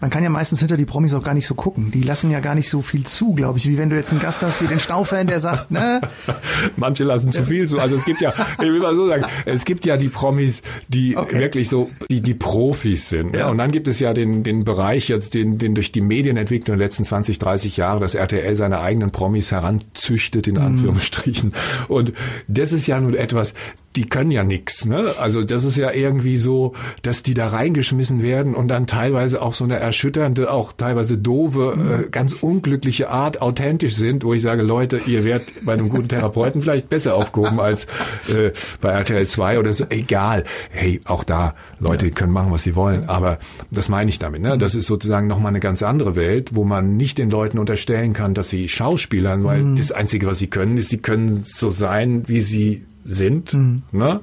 man 0.00 0.10
kann 0.10 0.22
ja 0.22 0.30
meistens 0.30 0.60
hinter 0.60 0.76
die 0.76 0.84
Promis 0.84 1.14
auch 1.14 1.22
gar 1.22 1.34
nicht 1.34 1.46
so 1.46 1.54
gucken. 1.54 1.90
Die 1.90 2.02
lassen 2.02 2.30
ja 2.30 2.40
gar 2.40 2.54
nicht 2.54 2.68
so 2.68 2.82
viel 2.82 3.04
zu, 3.04 3.32
glaube 3.32 3.58
ich, 3.58 3.68
wie 3.68 3.78
wenn 3.78 3.90
du 3.90 3.96
jetzt 3.96 4.12
einen 4.12 4.20
Gast 4.20 4.42
hast 4.42 4.62
wie 4.62 4.66
den 4.66 4.80
Staufan, 4.80 5.26
der 5.26 5.40
sagt, 5.40 5.70
ne? 5.70 6.00
Manche 6.76 7.04
lassen 7.04 7.32
zu 7.32 7.44
viel 7.44 7.66
zu. 7.68 7.78
Also 7.78 7.96
es 7.96 8.04
gibt 8.04 8.20
ja, 8.20 8.32
ich 8.58 8.66
will 8.66 8.80
mal 8.80 8.94
so 8.94 9.08
sagen, 9.08 9.24
es 9.44 9.64
gibt 9.64 9.84
ja 9.84 9.96
die 9.96 10.08
Promis, 10.08 10.62
die 10.88 11.16
okay. 11.16 11.38
wirklich 11.38 11.68
so, 11.68 11.90
die, 12.10 12.20
die 12.20 12.34
Profis 12.34 13.08
sind. 13.08 13.34
Ja. 13.34 13.48
Und 13.48 13.58
dann 13.58 13.70
gibt 13.70 13.88
es 13.88 14.00
ja 14.00 14.12
den, 14.12 14.42
den 14.42 14.64
Bereich 14.64 15.08
jetzt, 15.08 15.34
den, 15.34 15.58
den 15.58 15.74
durch 15.74 15.92
die 15.92 16.00
Medienentwicklung 16.00 16.76
der 16.76 16.86
letzten 16.86 17.04
20, 17.04 17.38
30 17.38 17.76
Jahre 17.76 18.00
das 18.00 18.14
RTL 18.14 18.54
seine 18.54 18.80
eigenen 18.80 19.10
Promis 19.10 19.52
heranzüchtet, 19.52 20.46
in 20.46 20.54
mhm. 20.56 20.62
Anführungsstrichen. 20.62 21.50
Mm. 21.88 21.92
Und 21.92 22.12
das 22.48 22.72
ist 22.72 22.86
ja 22.86 23.00
nun 23.00 23.14
etwas, 23.14 23.54
die 23.96 24.04
können 24.04 24.30
ja 24.30 24.44
nix. 24.44 24.84
Ne? 24.86 25.12
Also 25.18 25.42
das 25.42 25.64
ist 25.64 25.76
ja 25.76 25.90
irgendwie 25.90 26.36
so, 26.36 26.74
dass 27.02 27.22
die 27.22 27.34
da 27.34 27.48
reingeschmissen 27.48 28.22
werden 28.22 28.54
und 28.54 28.68
dann 28.68 28.86
teilweise 28.86 29.40
auch 29.40 29.54
so 29.54 29.64
eine 29.64 29.76
erschütternde, 29.76 30.50
auch 30.50 30.72
teilweise 30.72 31.16
doofe, 31.16 31.74
mhm. 31.76 31.90
äh, 31.90 32.08
ganz 32.10 32.34
unglückliche 32.34 33.08
Art 33.08 33.40
authentisch 33.40 33.94
sind, 33.94 34.22
wo 34.22 34.34
ich 34.34 34.42
sage, 34.42 34.62
Leute, 34.62 35.00
ihr 35.06 35.24
werdet 35.24 35.64
bei 35.64 35.72
einem 35.72 35.88
guten 35.88 36.08
Therapeuten 36.08 36.60
vielleicht 36.62 36.88
besser 36.88 37.14
aufgehoben 37.14 37.58
als 37.58 37.84
äh, 38.28 38.52
bei 38.80 38.90
RTL 38.90 39.26
2 39.26 39.58
oder 39.58 39.72
so. 39.72 39.86
Egal. 39.88 40.44
Hey, 40.70 41.00
auch 41.04 41.24
da, 41.24 41.54
Leute 41.80 42.10
können 42.10 42.32
machen, 42.32 42.52
was 42.52 42.62
sie 42.62 42.76
wollen. 42.76 43.08
Aber 43.08 43.38
das 43.70 43.88
meine 43.88 44.10
ich 44.10 44.18
damit. 44.18 44.42
Ne? 44.42 44.58
Das 44.58 44.74
ist 44.74 44.86
sozusagen 44.86 45.26
nochmal 45.26 45.50
eine 45.50 45.60
ganz 45.60 45.82
andere 45.82 46.16
Welt, 46.16 46.54
wo 46.54 46.64
man 46.64 46.96
nicht 46.96 47.18
den 47.18 47.30
Leuten 47.30 47.58
unterstellen 47.58 48.12
kann, 48.12 48.34
dass 48.34 48.50
sie 48.50 48.68
Schauspielern, 48.68 49.44
weil 49.44 49.62
mhm. 49.62 49.76
das 49.76 49.90
Einzige, 49.90 50.26
was 50.26 50.38
sie 50.38 50.48
können, 50.48 50.76
ist, 50.76 50.90
sie 50.90 50.98
können 50.98 51.44
so 51.44 51.70
sein, 51.70 52.24
wie 52.26 52.40
sie 52.40 52.84
sind. 53.06 53.52
Mhm. 53.52 53.82
Ne? 53.92 54.20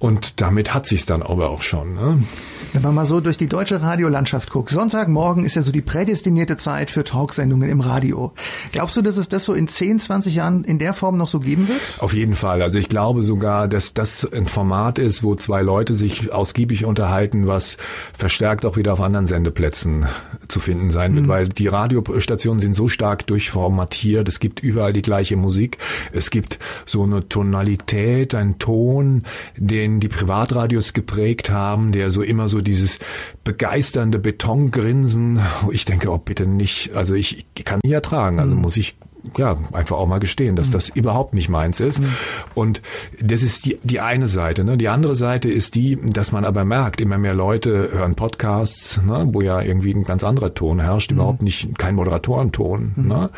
Und 0.00 0.40
damit 0.40 0.72
hat 0.72 0.86
sich's 0.86 1.04
dann 1.04 1.22
aber 1.22 1.50
auch 1.50 1.60
schon. 1.60 1.94
Ne? 1.94 2.24
Wenn 2.72 2.82
man 2.82 2.94
mal 2.94 3.04
so 3.04 3.20
durch 3.20 3.36
die 3.36 3.48
deutsche 3.48 3.82
Radiolandschaft 3.82 4.48
guckt, 4.48 4.70
Sonntagmorgen 4.70 5.44
ist 5.44 5.56
ja 5.56 5.62
so 5.62 5.72
die 5.72 5.82
prädestinierte 5.82 6.56
Zeit 6.56 6.90
für 6.90 7.04
Talksendungen 7.04 7.68
im 7.68 7.80
Radio. 7.80 8.32
Glaubst 8.72 8.96
du, 8.96 9.02
dass 9.02 9.18
es 9.18 9.28
das 9.28 9.44
so 9.44 9.52
in 9.52 9.68
10, 9.68 10.00
20 10.00 10.34
Jahren 10.36 10.64
in 10.64 10.78
der 10.78 10.94
Form 10.94 11.18
noch 11.18 11.28
so 11.28 11.40
geben 11.40 11.68
wird? 11.68 11.80
Auf 11.98 12.14
jeden 12.14 12.34
Fall. 12.34 12.62
Also 12.62 12.78
ich 12.78 12.88
glaube 12.88 13.22
sogar, 13.22 13.68
dass 13.68 13.92
das 13.92 14.26
ein 14.32 14.46
Format 14.46 14.98
ist, 14.98 15.22
wo 15.22 15.34
zwei 15.34 15.60
Leute 15.60 15.94
sich 15.94 16.32
ausgiebig 16.32 16.86
unterhalten, 16.86 17.46
was 17.46 17.76
verstärkt 18.16 18.64
auch 18.64 18.78
wieder 18.78 18.94
auf 18.94 19.00
anderen 19.00 19.26
Sendeplätzen 19.26 20.06
zu 20.48 20.60
finden 20.60 20.90
sein 20.90 21.14
wird, 21.14 21.26
mhm. 21.26 21.28
weil 21.28 21.48
die 21.48 21.66
Radiostationen 21.66 22.60
sind 22.60 22.74
so 22.74 22.88
stark 22.88 23.26
durchformatiert. 23.26 24.28
Es 24.28 24.40
gibt 24.40 24.60
überall 24.60 24.94
die 24.94 25.02
gleiche 25.02 25.36
Musik. 25.36 25.76
Es 26.12 26.30
gibt 26.30 26.58
so 26.86 27.02
eine 27.02 27.28
Tonalität, 27.28 28.34
einen 28.34 28.58
Ton, 28.58 29.24
den 29.56 29.89
die 29.98 30.08
Privatradios 30.08 30.92
geprägt 30.92 31.50
haben, 31.50 31.90
der 31.90 32.10
so 32.10 32.22
immer 32.22 32.48
so 32.48 32.60
dieses 32.60 33.00
begeisternde 33.42 34.18
Betongrinsen. 34.18 35.40
Ich 35.72 35.84
denke, 35.84 36.10
oh 36.10 36.18
bitte 36.18 36.46
nicht. 36.46 36.94
Also 36.94 37.14
ich, 37.14 37.46
ich 37.56 37.64
kann 37.64 37.80
nicht 37.82 37.92
ertragen. 37.92 38.38
Also 38.38 38.54
mhm. 38.54 38.60
muss 38.60 38.76
ich 38.76 38.96
ja, 39.36 39.56
einfach 39.72 39.96
auch 39.96 40.06
mal 40.06 40.20
gestehen, 40.20 40.56
dass 40.56 40.68
mhm. 40.68 40.72
das 40.72 40.88
überhaupt 40.90 41.34
nicht 41.34 41.48
meins 41.48 41.80
ist. 41.80 42.00
Mhm. 42.00 42.14
Und 42.54 42.82
das 43.20 43.42
ist 43.42 43.66
die, 43.66 43.78
die 43.82 44.00
eine 44.00 44.26
Seite. 44.26 44.64
Ne? 44.64 44.76
Die 44.76 44.88
andere 44.88 45.14
Seite 45.14 45.50
ist 45.50 45.74
die, 45.74 45.98
dass 46.02 46.32
man 46.32 46.44
aber 46.44 46.64
merkt, 46.64 47.00
immer 47.00 47.18
mehr 47.18 47.34
Leute 47.34 47.90
hören 47.92 48.14
Podcasts, 48.14 49.00
ne? 49.02 49.28
wo 49.32 49.40
ja 49.40 49.60
irgendwie 49.60 49.94
ein 49.94 50.04
ganz 50.04 50.24
anderer 50.24 50.54
Ton 50.54 50.80
herrscht, 50.80 51.10
mhm. 51.10 51.18
überhaupt 51.18 51.42
nicht 51.42 51.78
kein 51.78 51.94
Moderatorenton. 51.94 52.92
Mhm. 52.96 53.08
Ne? 53.08 53.30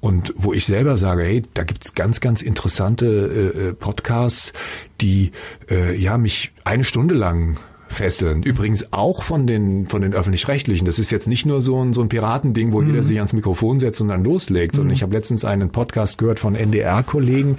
Und 0.00 0.34
wo 0.36 0.52
ich 0.52 0.66
selber 0.66 0.96
sage, 0.96 1.22
hey, 1.22 1.42
da 1.54 1.64
gibt's 1.64 1.94
ganz, 1.94 2.20
ganz 2.20 2.42
interessante 2.42 3.06
äh, 3.06 3.68
äh 3.68 3.72
Podcasts, 3.72 4.52
die 5.00 5.32
äh, 5.70 5.96
ja 5.96 6.18
mich 6.18 6.52
eine 6.64 6.84
Stunde 6.84 7.14
lang 7.14 7.56
fesseln. 7.90 8.42
Übrigens 8.42 8.92
auch 8.92 9.22
von 9.22 9.46
den, 9.46 9.86
von 9.86 10.00
den 10.00 10.14
Öffentlich-Rechtlichen. 10.14 10.84
Das 10.84 10.98
ist 10.98 11.10
jetzt 11.10 11.26
nicht 11.26 11.44
nur 11.44 11.60
so 11.60 11.82
ein, 11.82 11.92
so 11.92 12.00
ein 12.00 12.08
Piratending, 12.08 12.72
wo 12.72 12.80
mhm. 12.80 12.88
jeder 12.88 13.02
sich 13.02 13.16
ans 13.16 13.32
Mikrofon 13.32 13.80
setzt 13.80 14.00
und 14.00 14.08
dann 14.08 14.22
loslegt, 14.22 14.78
mhm. 14.78 14.90
ich 14.90 15.02
habe 15.02 15.12
letztens 15.12 15.44
einen 15.44 15.70
Podcast 15.70 16.16
gehört 16.16 16.38
von 16.38 16.54
NDR-Kollegen. 16.54 17.56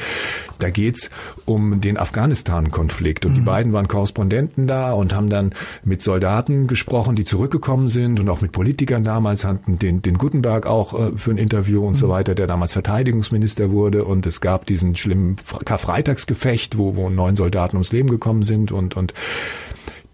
Da 0.59 0.69
geht's 0.69 1.09
um 1.45 1.81
den 1.81 1.97
Afghanistan-Konflikt. 1.97 3.25
Und 3.25 3.33
mhm. 3.33 3.35
die 3.35 3.41
beiden 3.41 3.73
waren 3.73 3.87
Korrespondenten 3.87 4.67
da 4.67 4.93
und 4.93 5.13
haben 5.13 5.29
dann 5.29 5.51
mit 5.83 6.01
Soldaten 6.01 6.65
gesprochen, 6.65 7.15
die 7.15 7.25
zurückgekommen 7.25 7.89
sind 7.89 8.19
und 8.19 8.29
auch 8.29 8.41
mit 8.41 8.53
Politikern 8.53 9.03
damals, 9.03 9.43
hatten 9.43 9.79
den, 9.79 10.01
den 10.01 10.17
Gutenberg 10.17 10.65
auch 10.65 10.93
äh, 10.93 11.11
für 11.17 11.31
ein 11.31 11.37
Interview 11.37 11.85
und 11.85 11.95
so 11.95 12.07
mhm. 12.07 12.11
weiter, 12.11 12.35
der 12.35 12.47
damals 12.47 12.71
Verteidigungsminister 12.71 13.71
wurde. 13.71 14.05
Und 14.05 14.25
es 14.25 14.39
gab 14.39 14.65
diesen 14.65 14.95
schlimmen 14.95 15.35
Karfreitagsgefecht, 15.65 16.77
wo, 16.77 16.95
wo 16.95 17.09
neun 17.09 17.35
Soldaten 17.35 17.75
ums 17.75 17.91
Leben 17.91 18.09
gekommen 18.09 18.43
sind 18.43 18.71
und, 18.71 18.95
und 18.95 19.13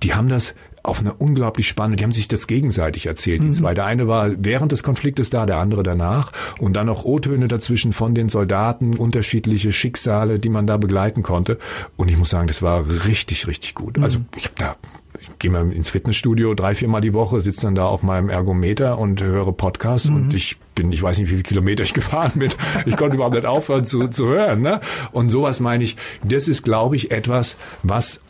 die 0.03 0.13
haben 0.13 0.29
das 0.29 0.53
auf 0.83 1.01
eine 1.01 1.13
unglaublich 1.13 1.67
spannende, 1.67 1.97
die 1.97 2.03
haben 2.05 2.13
sich 2.13 2.29
das 2.29 2.47
gegenseitig 2.47 3.07
erzählt, 3.07 3.43
die 3.43 3.47
mhm. 3.47 3.53
zwei. 3.53 3.73
Der 3.73 3.85
eine 3.85 4.07
war 4.07 4.31
während 4.37 4.71
des 4.71 4.83
Konfliktes 4.83 5.29
da, 5.29 5.45
der 5.45 5.57
andere 5.57 5.83
danach. 5.83 6.31
Und 6.59 6.77
dann 6.77 6.87
noch 6.87 7.03
O-Töne 7.03 7.47
dazwischen 7.49 7.91
von 7.91 8.15
den 8.15 8.29
Soldaten, 8.29 8.95
unterschiedliche 8.95 9.73
Schicksale, 9.73 10.39
die 10.39 10.49
man 10.49 10.65
da 10.65 10.77
begleiten 10.77 11.23
konnte. 11.23 11.59
Und 11.97 12.09
ich 12.09 12.17
muss 12.17 12.29
sagen, 12.29 12.47
das 12.47 12.61
war 12.61 12.85
richtig, 13.05 13.47
richtig 13.47 13.75
gut. 13.75 13.97
Mhm. 13.97 14.03
Also 14.03 14.19
ich 14.37 14.45
habe 14.45 14.55
da 14.57 14.75
ich 15.19 15.39
gehe 15.39 15.51
mal 15.51 15.71
ins 15.71 15.89
Fitnessstudio 15.89 16.53
drei, 16.53 16.75
viermal 16.75 17.01
die 17.01 17.13
Woche, 17.13 17.41
sitze 17.41 17.61
dann 17.63 17.75
da 17.75 17.85
auf 17.85 18.03
meinem 18.03 18.29
Ergometer 18.29 18.97
und 18.97 19.21
höre 19.21 19.51
Podcasts 19.51 20.07
mhm. 20.07 20.15
und 20.15 20.33
ich 20.33 20.57
bin, 20.75 20.91
ich 20.91 21.01
weiß 21.01 21.17
nicht, 21.17 21.27
wie 21.27 21.31
viele 21.31 21.43
Kilometer 21.43 21.83
ich 21.83 21.93
gefahren 21.93 22.33
bin. 22.35 22.51
Ich 22.85 22.95
konnte 22.97 23.15
überhaupt 23.15 23.35
nicht 23.35 23.45
aufhören 23.45 23.85
zu, 23.85 24.07
zu 24.07 24.27
hören. 24.27 24.61
Ne? 24.61 24.79
Und 25.11 25.29
sowas 25.29 25.59
meine 25.59 25.83
ich, 25.83 25.95
das 26.23 26.47
ist, 26.47 26.63
glaube 26.63 26.95
ich, 26.95 27.11
etwas, 27.11 27.57
was 27.83 28.21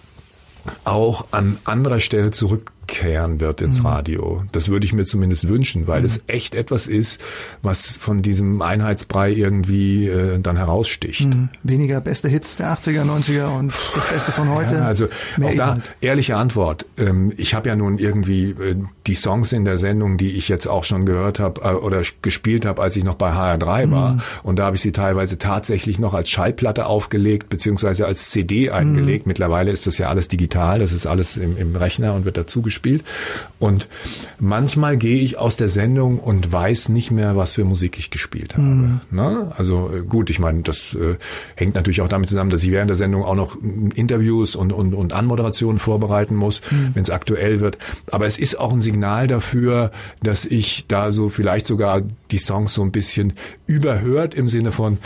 auch 0.85 1.27
an 1.31 1.57
anderer 1.65 1.99
Stelle 1.99 2.31
zurück 2.31 2.71
zurückkehren 2.87 3.39
wird 3.39 3.61
ins 3.61 3.79
mhm. 3.79 3.87
Radio. 3.87 4.43
Das 4.51 4.69
würde 4.69 4.85
ich 4.85 4.93
mir 4.93 5.05
zumindest 5.05 5.47
wünschen, 5.47 5.87
weil 5.87 5.99
mhm. 5.99 6.05
es 6.05 6.21
echt 6.27 6.55
etwas 6.55 6.87
ist, 6.87 7.21
was 7.61 7.89
von 7.89 8.21
diesem 8.21 8.61
Einheitsbrei 8.61 9.31
irgendwie 9.31 10.07
äh, 10.07 10.39
dann 10.39 10.57
heraussticht. 10.57 11.25
Mhm. 11.25 11.49
Weniger 11.63 12.01
beste 12.01 12.27
Hits 12.29 12.55
der 12.55 12.73
80er, 12.73 13.03
90er 13.03 13.57
und 13.57 13.73
das 13.95 14.07
Beste 14.07 14.31
von 14.31 14.49
heute. 14.49 14.75
Ja, 14.75 14.85
also 14.85 15.05
auch 15.05 15.55
da 15.55 15.73
Inhalt. 15.73 15.83
ehrliche 16.01 16.37
Antwort. 16.37 16.85
Ähm, 16.97 17.33
ich 17.37 17.53
habe 17.53 17.69
ja 17.69 17.75
nun 17.75 17.97
irgendwie 17.97 18.51
äh, 18.51 18.75
die 19.05 19.15
Songs 19.15 19.51
in 19.51 19.65
der 19.65 19.77
Sendung, 19.77 20.17
die 20.17 20.31
ich 20.31 20.47
jetzt 20.49 20.67
auch 20.67 20.83
schon 20.83 21.05
gehört 21.05 21.39
habe 21.39 21.61
äh, 21.61 21.73
oder 21.73 22.01
gespielt 22.21 22.65
habe, 22.65 22.81
als 22.81 22.95
ich 22.95 23.03
noch 23.03 23.15
bei 23.15 23.31
HR3 23.31 23.91
war. 23.91 24.13
Mhm. 24.13 24.21
Und 24.43 24.59
da 24.59 24.65
habe 24.65 24.75
ich 24.75 24.81
sie 24.81 24.91
teilweise 24.91 25.37
tatsächlich 25.37 25.99
noch 25.99 26.13
als 26.13 26.29
Schallplatte 26.29 26.85
aufgelegt, 26.85 27.49
beziehungsweise 27.49 28.05
als 28.05 28.29
CD 28.29 28.71
eingelegt. 28.71 29.25
Mhm. 29.25 29.29
Mittlerweile 29.29 29.71
ist 29.71 29.87
das 29.87 29.97
ja 29.97 30.09
alles 30.09 30.27
digital, 30.27 30.79
das 30.79 30.91
ist 30.91 31.05
alles 31.05 31.37
im, 31.37 31.57
im 31.57 31.75
Rechner 31.75 32.13
und 32.13 32.25
wird 32.25 32.37
dazu 32.37 32.61
gespielt 32.61 32.76
gespielt. 32.77 33.03
Und 33.59 33.87
manchmal 34.39 34.97
gehe 34.97 35.19
ich 35.19 35.37
aus 35.37 35.57
der 35.57 35.67
Sendung 35.67 36.19
und 36.19 36.51
weiß 36.51 36.89
nicht 36.89 37.09
mehr, 37.09 37.35
was 37.35 37.53
für 37.53 37.65
Musik 37.65 37.97
ich 37.97 38.11
gespielt 38.11 38.53
habe. 38.53 38.63
Mhm. 38.63 38.99
Ne? 39.09 39.51
Also 39.57 39.91
äh, 39.91 40.01
gut, 40.01 40.29
ich 40.29 40.39
meine, 40.39 40.61
das 40.61 40.93
äh, 40.93 41.15
hängt 41.55 41.73
natürlich 41.73 42.01
auch 42.01 42.07
damit 42.07 42.29
zusammen, 42.29 42.51
dass 42.51 42.63
ich 42.63 42.71
während 42.71 42.89
der 42.89 42.95
Sendung 42.95 43.23
auch 43.23 43.35
noch 43.35 43.57
Interviews 43.95 44.55
und, 44.55 44.71
und, 44.71 44.93
und 44.93 45.13
Anmoderationen 45.13 45.79
vorbereiten 45.79 46.35
muss, 46.35 46.61
mhm. 46.69 46.91
wenn 46.93 47.03
es 47.03 47.09
aktuell 47.09 47.59
wird. 47.59 47.79
Aber 48.11 48.27
es 48.27 48.37
ist 48.37 48.59
auch 48.59 48.71
ein 48.71 48.81
Signal 48.81 49.27
dafür, 49.27 49.91
dass 50.21 50.45
ich 50.45 50.85
da 50.87 51.11
so 51.11 51.29
vielleicht 51.29 51.65
sogar 51.65 52.03
die 52.29 52.37
Songs 52.37 52.75
so 52.75 52.83
ein 52.83 52.91
bisschen 52.91 53.33
überhört 53.65 54.35
im 54.35 54.47
Sinne 54.47 54.71
von 54.71 54.99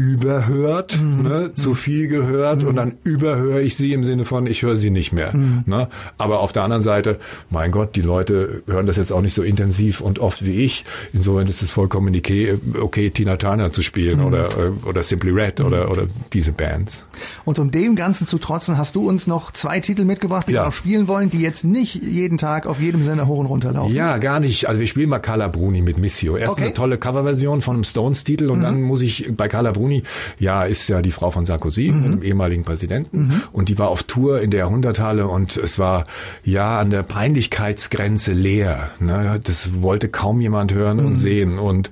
überhört, 0.00 0.98
mhm. 0.98 1.22
ne, 1.22 1.54
zu 1.54 1.74
viel 1.74 2.08
gehört 2.08 2.62
mhm. 2.62 2.68
und 2.68 2.76
dann 2.76 2.94
überhöre 3.04 3.60
ich 3.60 3.76
sie 3.76 3.92
im 3.92 4.02
Sinne 4.02 4.24
von, 4.24 4.46
ich 4.46 4.62
höre 4.62 4.76
sie 4.76 4.88
nicht 4.88 5.12
mehr. 5.12 5.36
Mhm. 5.36 5.64
Ne? 5.66 5.88
Aber 6.16 6.40
auf 6.40 6.52
der 6.52 6.62
anderen 6.62 6.82
Seite, 6.82 7.18
mein 7.50 7.70
Gott, 7.70 7.96
die 7.96 8.00
Leute 8.00 8.62
hören 8.66 8.86
das 8.86 8.96
jetzt 8.96 9.12
auch 9.12 9.20
nicht 9.20 9.34
so 9.34 9.42
intensiv 9.42 10.00
und 10.00 10.18
oft 10.18 10.42
wie 10.46 10.64
ich. 10.64 10.86
Insofern 11.12 11.46
ist 11.46 11.62
es 11.62 11.70
vollkommen 11.70 12.16
okay, 12.16 12.56
okay 12.80 13.10
Tina 13.10 13.36
Turner 13.36 13.74
zu 13.74 13.82
spielen 13.82 14.20
mhm. 14.20 14.24
oder, 14.24 14.46
äh, 14.46 14.88
oder 14.88 15.02
Simply 15.02 15.32
Red 15.32 15.60
oder, 15.60 15.84
mhm. 15.84 15.90
oder 15.90 16.02
diese 16.32 16.52
Bands. 16.52 17.04
Und 17.44 17.58
um 17.58 17.70
dem 17.70 17.96
Ganzen 17.96 18.26
zu 18.26 18.38
trotzen, 18.38 18.78
hast 18.78 18.96
du 18.96 19.08
uns 19.08 19.26
noch 19.26 19.52
zwei 19.52 19.80
Titel 19.80 20.04
mitgebracht, 20.04 20.48
die 20.48 20.52
ja. 20.52 20.62
wir 20.62 20.66
noch 20.66 20.72
spielen 20.72 21.08
wollen, 21.08 21.30
die 21.30 21.40
jetzt 21.40 21.64
nicht 21.64 21.94
jeden 21.96 22.38
Tag 22.38 22.66
auf 22.66 22.80
jedem 22.80 23.02
Sender 23.02 23.26
hoch 23.26 23.38
und 23.38 23.46
runter 23.46 23.72
laufen. 23.72 23.94
Ja, 23.94 24.18
gar 24.18 24.40
nicht. 24.40 24.68
Also 24.68 24.80
wir 24.80 24.86
spielen 24.86 25.08
mal 25.08 25.18
Carla 25.18 25.48
Bruni 25.48 25.82
mit 25.82 25.98
Missio. 25.98 26.36
Erst 26.36 26.54
okay. 26.54 26.64
eine 26.64 26.74
tolle 26.74 26.98
Coverversion 26.98 27.60
von 27.60 27.74
einem 27.74 27.84
Stones-Titel 27.84 28.50
und 28.50 28.58
mhm. 28.58 28.62
dann 28.62 28.82
muss 28.82 29.02
ich 29.02 29.30
bei 29.36 29.48
Carla 29.48 29.72
Bruni 29.72 30.02
ja, 30.38 30.64
ist 30.64 30.88
ja 30.88 31.02
die 31.02 31.10
Frau 31.10 31.30
von 31.30 31.44
Sarkozy, 31.44 31.90
mhm. 31.90 32.04
einem 32.04 32.22
ehemaligen 32.22 32.64
Präsidenten. 32.64 33.26
Mhm. 33.26 33.42
Und 33.52 33.68
die 33.68 33.78
war 33.78 33.88
auf 33.88 34.02
Tour 34.02 34.40
in 34.40 34.50
der 34.50 34.60
Jahrhunderthalle 34.60 35.26
und 35.26 35.56
es 35.56 35.78
war 35.78 36.04
ja 36.44 36.80
an 36.80 36.90
der 36.90 37.02
Peinlichkeitsgrenze 37.02 38.32
leer. 38.32 38.90
Ne? 38.98 39.40
Das 39.42 39.82
wollte 39.82 40.08
kaum 40.08 40.40
jemand 40.40 40.74
hören 40.74 40.98
mhm. 40.98 41.06
und 41.06 41.18
sehen. 41.18 41.58
Und 41.58 41.90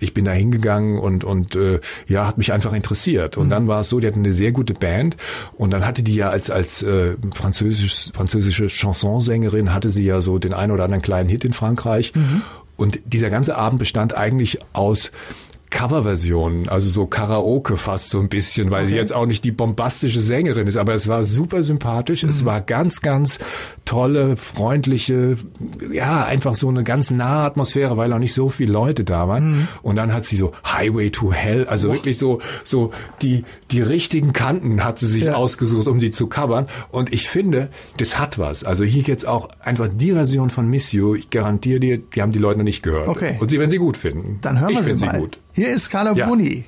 ich 0.00 0.14
bin 0.14 0.24
da 0.24 0.32
hingegangen 0.32 0.98
und 0.98 1.24
und 1.24 1.56
äh, 1.56 1.80
ja 2.06 2.26
hat 2.26 2.38
mich 2.38 2.52
einfach 2.52 2.72
interessiert 2.72 3.36
und 3.36 3.46
mhm. 3.46 3.50
dann 3.50 3.68
war 3.68 3.80
es 3.80 3.88
so 3.88 4.00
die 4.00 4.06
hatten 4.06 4.20
eine 4.20 4.32
sehr 4.32 4.52
gute 4.52 4.74
Band 4.74 5.16
und 5.56 5.70
dann 5.70 5.86
hatte 5.86 6.02
die 6.02 6.14
ja 6.14 6.30
als 6.30 6.50
als 6.50 6.82
äh, 6.82 7.16
französisch 7.34 8.10
französische 8.14 8.68
Chansonsängerin 8.68 9.72
hatte 9.72 9.90
sie 9.90 10.04
ja 10.04 10.20
so 10.20 10.38
den 10.38 10.54
einen 10.54 10.72
oder 10.72 10.84
anderen 10.84 11.02
kleinen 11.02 11.28
Hit 11.28 11.44
in 11.44 11.52
Frankreich 11.52 12.12
mhm. 12.14 12.42
und 12.76 13.00
dieser 13.04 13.30
ganze 13.30 13.56
Abend 13.56 13.78
bestand 13.78 14.16
eigentlich 14.16 14.58
aus 14.72 15.12
Coverversionen, 15.74 16.68
also 16.68 16.88
so 16.88 17.06
Karaoke 17.06 17.76
fast 17.76 18.10
so 18.10 18.20
ein 18.20 18.28
bisschen, 18.28 18.70
weil 18.70 18.84
okay. 18.84 18.90
sie 18.90 18.96
jetzt 18.96 19.12
auch 19.12 19.26
nicht 19.26 19.44
die 19.44 19.50
bombastische 19.50 20.20
Sängerin 20.20 20.68
ist, 20.68 20.76
aber 20.76 20.94
es 20.94 21.08
war 21.08 21.24
super 21.24 21.64
sympathisch, 21.64 22.22
mhm. 22.22 22.28
es 22.28 22.44
war 22.44 22.60
ganz, 22.60 23.02
ganz 23.02 23.40
tolle, 23.84 24.36
freundliche, 24.36 25.36
ja, 25.92 26.24
einfach 26.24 26.54
so 26.54 26.68
eine 26.68 26.84
ganz 26.84 27.10
nahe 27.10 27.44
Atmosphäre, 27.44 27.96
weil 27.96 28.12
auch 28.12 28.20
nicht 28.20 28.34
so 28.34 28.48
viele 28.48 28.72
Leute 28.72 29.02
da 29.02 29.26
waren. 29.26 29.50
Mhm. 29.50 29.68
Und 29.82 29.96
dann 29.96 30.14
hat 30.14 30.24
sie 30.24 30.36
so 30.36 30.52
Highway 30.64 31.10
to 31.10 31.32
Hell, 31.32 31.66
also 31.66 31.90
oh. 31.90 31.94
wirklich 31.94 32.18
so, 32.18 32.38
so 32.62 32.92
die, 33.20 33.44
die 33.72 33.82
richtigen 33.82 34.32
Kanten 34.32 34.84
hat 34.84 35.00
sie 35.00 35.08
sich 35.08 35.24
ja. 35.24 35.34
ausgesucht, 35.34 35.88
um 35.88 35.98
die 35.98 36.12
zu 36.12 36.28
covern. 36.28 36.66
Und 36.92 37.12
ich 37.12 37.28
finde, 37.28 37.68
das 37.96 38.16
hat 38.20 38.38
was. 38.38 38.62
Also 38.62 38.84
hier 38.84 39.02
jetzt 39.02 39.26
auch 39.26 39.48
einfach 39.60 39.88
die 39.92 40.12
Version 40.12 40.50
von 40.50 40.70
Miss 40.70 40.92
You, 40.92 41.16
ich 41.16 41.30
garantiere 41.30 41.80
dir, 41.80 41.98
die 41.98 42.22
haben 42.22 42.30
die 42.30 42.38
Leute 42.38 42.60
noch 42.60 42.64
nicht 42.64 42.84
gehört. 42.84 43.08
Okay. 43.08 43.38
Und 43.40 43.50
sie 43.50 43.58
werden 43.58 43.70
sie 43.70 43.78
gut 43.78 43.96
finden. 43.96 44.38
Dann 44.40 44.60
hören 44.60 44.70
wir 44.70 44.78
ich 44.78 44.86
sie 44.86 45.04
mal. 45.04 45.14
Sie 45.14 45.18
gut. 45.18 45.38
Hier 45.56 45.70
ist 45.72 45.88
Carla 45.88 46.14
ja. 46.14 46.26
Bruni. 46.26 46.64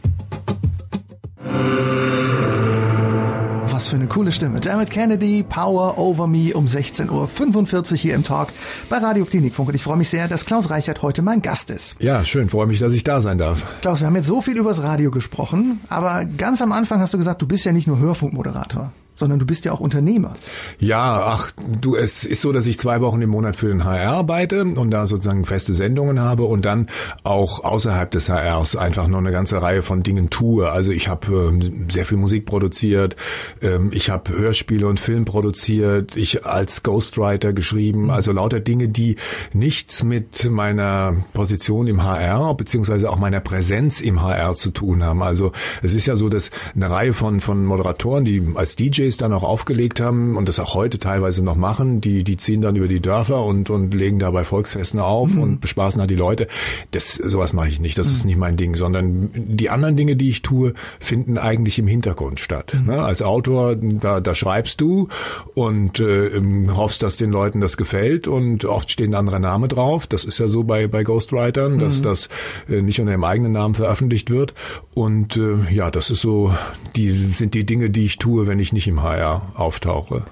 Was 3.73 3.89
für 3.89 3.97
eine 3.97 4.07
coole 4.07 4.31
Stimme. 4.31 4.61
Dermot 4.61 4.91
Kennedy, 4.91 5.43
Power 5.43 5.99
Over 5.99 6.29
Me 6.29 6.53
um 6.55 6.67
16.45 6.67 7.91
Uhr 7.91 7.97
hier 7.99 8.15
im 8.15 8.23
Talk 8.23 8.51
bei 8.89 8.99
Radio 8.99 9.25
Klinikfunk. 9.25 9.71
Und 9.71 9.75
ich 9.75 9.83
freue 9.83 9.97
mich 9.97 10.09
sehr, 10.09 10.29
dass 10.29 10.47
Klaus 10.47 10.71
Reichert 10.71 11.03
heute 11.03 11.23
mein 11.23 11.43
Gast 11.43 11.71
ist. 11.71 11.97
Ja, 11.99 12.25
schön. 12.25 12.49
Freue 12.49 12.69
mich, 12.69 12.79
dass 12.79 12.93
ich 12.93 13.03
da 13.03 13.21
sein 13.21 13.39
darf. 13.39 13.65
Klaus, 13.81 14.01
wir 14.01 14.07
haben 14.07 14.15
jetzt 14.15 14.29
so 14.29 14.41
viel 14.41 14.57
übers 14.57 14.81
Radio 14.85 15.11
gesprochen, 15.11 15.81
aber 15.89 16.25
ganz 16.25 16.63
am 16.63 16.71
Anfang 16.71 17.01
hast 17.01 17.13
du 17.13 17.19
gesagt, 17.19 17.43
du 17.43 17.49
bist 17.49 17.65
ja 17.65 17.73
nicht 17.73 17.89
nur 17.89 17.99
Hörfunkmoderator 17.99 18.93
sondern 19.17 19.39
du 19.39 19.47
bist 19.47 19.65
ja 19.65 19.73
auch 19.73 19.81
Unternehmer. 19.81 20.35
Ja, 20.79 21.23
ach, 21.27 21.51
du, 21.81 21.97
es 21.97 22.25
ist 22.25 22.43
so, 22.43 22.53
dass 22.53 22.67
ich 22.67 22.79
zwei 22.79 23.01
Wochen 23.01 23.21
im 23.23 23.31
Monat 23.31 23.57
für 23.57 23.69
den 23.69 23.85
HR 23.85 24.13
arbeite 24.13 24.63
und 24.63 24.91
da 24.91 25.07
sozusagen 25.07 25.45
feste 25.45 25.75
Sendungen 25.75 26.21
habe 26.21 26.45
und 26.45 26.65
dann 26.65 26.89
auch 27.25 27.65
außerhalb 27.65 28.11
des 28.11 28.29
HRs 28.29 28.77
einfach 28.77 29.09
noch 29.09 29.19
eine 29.19 29.33
ganze 29.33 29.61
Reihe 29.61 29.83
von 29.83 30.03
Dingen 30.03 30.31
tue. 30.31 30.71
Also 30.71 30.93
ich 30.93 31.09
habe 31.09 31.51
ähm, 31.51 31.89
sehr 31.91 32.05
viel 32.05 32.19
Musik 32.19 32.47
produziert, 32.47 33.17
ähm, 33.63 33.91
ich 33.93 34.11
habe 34.11 34.37
Hörspiele 34.37 34.87
und 34.87 35.01
Film 35.01 35.25
produziert, 35.25 36.17
ich 36.17 36.45
als 36.45 36.83
Ghostwriter 36.83 37.53
geschrieben, 37.53 38.05
mhm. 38.05 38.11
also 38.11 38.33
lauter 38.33 38.61
Dinge, 38.61 38.89
die 38.89 39.17
nichts 39.53 40.05
mit 40.05 40.49
meiner 40.51 41.15
Position 41.33 41.87
im 41.87 42.05
HR 42.05 42.55
beziehungsweise 42.55 43.11
auch 43.11 43.19
meiner 43.19 43.41
Präsenz 43.41 44.01
im 44.01 44.23
HR 44.23 44.55
zu 44.55 44.71
tun 44.71 45.03
haben. 45.03 45.23
Also 45.23 45.53
es 45.83 45.95
ist 45.95 46.07
ja 46.07 46.17
so, 46.17 46.29
dass 46.29 46.51
eine 46.75 46.91
Reihe 46.91 47.15
von 47.15 47.41
von 47.41 47.65
Moderatoren, 47.65 48.25
die 48.25 48.43
als 48.55 48.77
DJ 48.77 49.06
DJs 49.07 49.17
dann 49.17 49.33
auch 49.33 49.43
aufgelegt 49.43 50.01
haben 50.01 50.37
und 50.37 50.49
das 50.49 50.59
auch 50.59 50.75
heute 50.75 50.99
teilweise 50.99 51.43
noch 51.43 51.57
machen. 51.57 52.01
Die, 52.01 52.25
die 52.25 52.37
ziehen 52.37 52.61
dann 52.61 52.77
über 52.77 52.89
die 52.89 53.01
Dörfer 53.01 53.45
und, 53.45 53.71
und 53.71 53.95
legen 53.95 54.19
da 54.19 54.31
bei 54.31 54.45
Volksfesten 54.45 55.01
auf 55.01 55.31
mhm. 55.31 55.43
und 55.43 55.61
bespaßen 55.61 56.01
da 56.01 56.07
die 56.07 56.15
Leute. 56.15 56.49
Das, 56.91 57.15
sowas 57.15 57.53
mache 57.53 57.69
ich 57.69 57.81
nicht. 57.81 57.99
Das 57.99 58.09
mhm. 58.09 58.15
ist 58.15 58.25
nicht 58.25 58.37
mein 58.37 58.57
Ding, 58.57 58.75
sondern 58.75 59.31
die 59.35 59.71
anderen 59.71 59.97
Dinge, 59.97 60.17
die 60.17 60.29
ich 60.29 60.43
tue, 60.43 60.75
finden 61.01 61.39
eigentlich 61.39 61.79
im 61.79 61.87
Hintergrund 61.87 62.41
statt. 62.41 62.77
Mhm. 62.79 62.87
Ne? 62.87 63.03
Als 63.03 63.23
Autor, 63.23 63.77
da, 63.77 64.21
da 64.21 64.35
schreibst 64.35 64.81
du 64.81 65.09
und 65.55 66.01
äh, 66.01 66.31
hoffst, 66.75 67.03
dass 67.03 67.17
den 67.17 67.31
Leuten 67.31 67.61
das 67.61 67.77
gefällt 67.77 68.29
und 68.29 68.65
oft 68.65 68.91
steht 68.91 69.09
ein 69.09 69.15
anderer 69.15 69.39
Name 69.39 69.69
drauf. 69.69 70.07
Das 70.07 70.25
ist 70.25 70.39
ja 70.39 70.49
so 70.49 70.65
bei, 70.65 70.87
bei 70.87 71.05
Ghostwritern, 71.05 71.79
dass 71.79 72.01
mhm. 72.01 72.05
das 72.05 72.29
äh, 72.69 72.83
nicht 72.83 73.01
unter 73.01 73.13
dem 73.13 73.25
eigenen 73.25 73.53
Namen 73.53 73.75
veröffentlicht 73.75 74.31
wird. 74.31 74.55
Und 74.95 75.37
äh, 75.37 75.57
ja, 75.71 75.91
das 75.91 76.11
ist 76.11 76.21
so, 76.21 76.53
die 76.97 77.11
sind 77.11 77.55
die 77.55 77.65
Dinge, 77.65 77.91
die 77.91 78.05
ich 78.05 78.19
tue, 78.19 78.47
wenn 78.47 78.59
ich 78.59 78.73
nicht 78.73 78.89
im 78.89 78.96
im 78.97 79.03
HR 79.03 79.43
auftauche. 79.55 80.23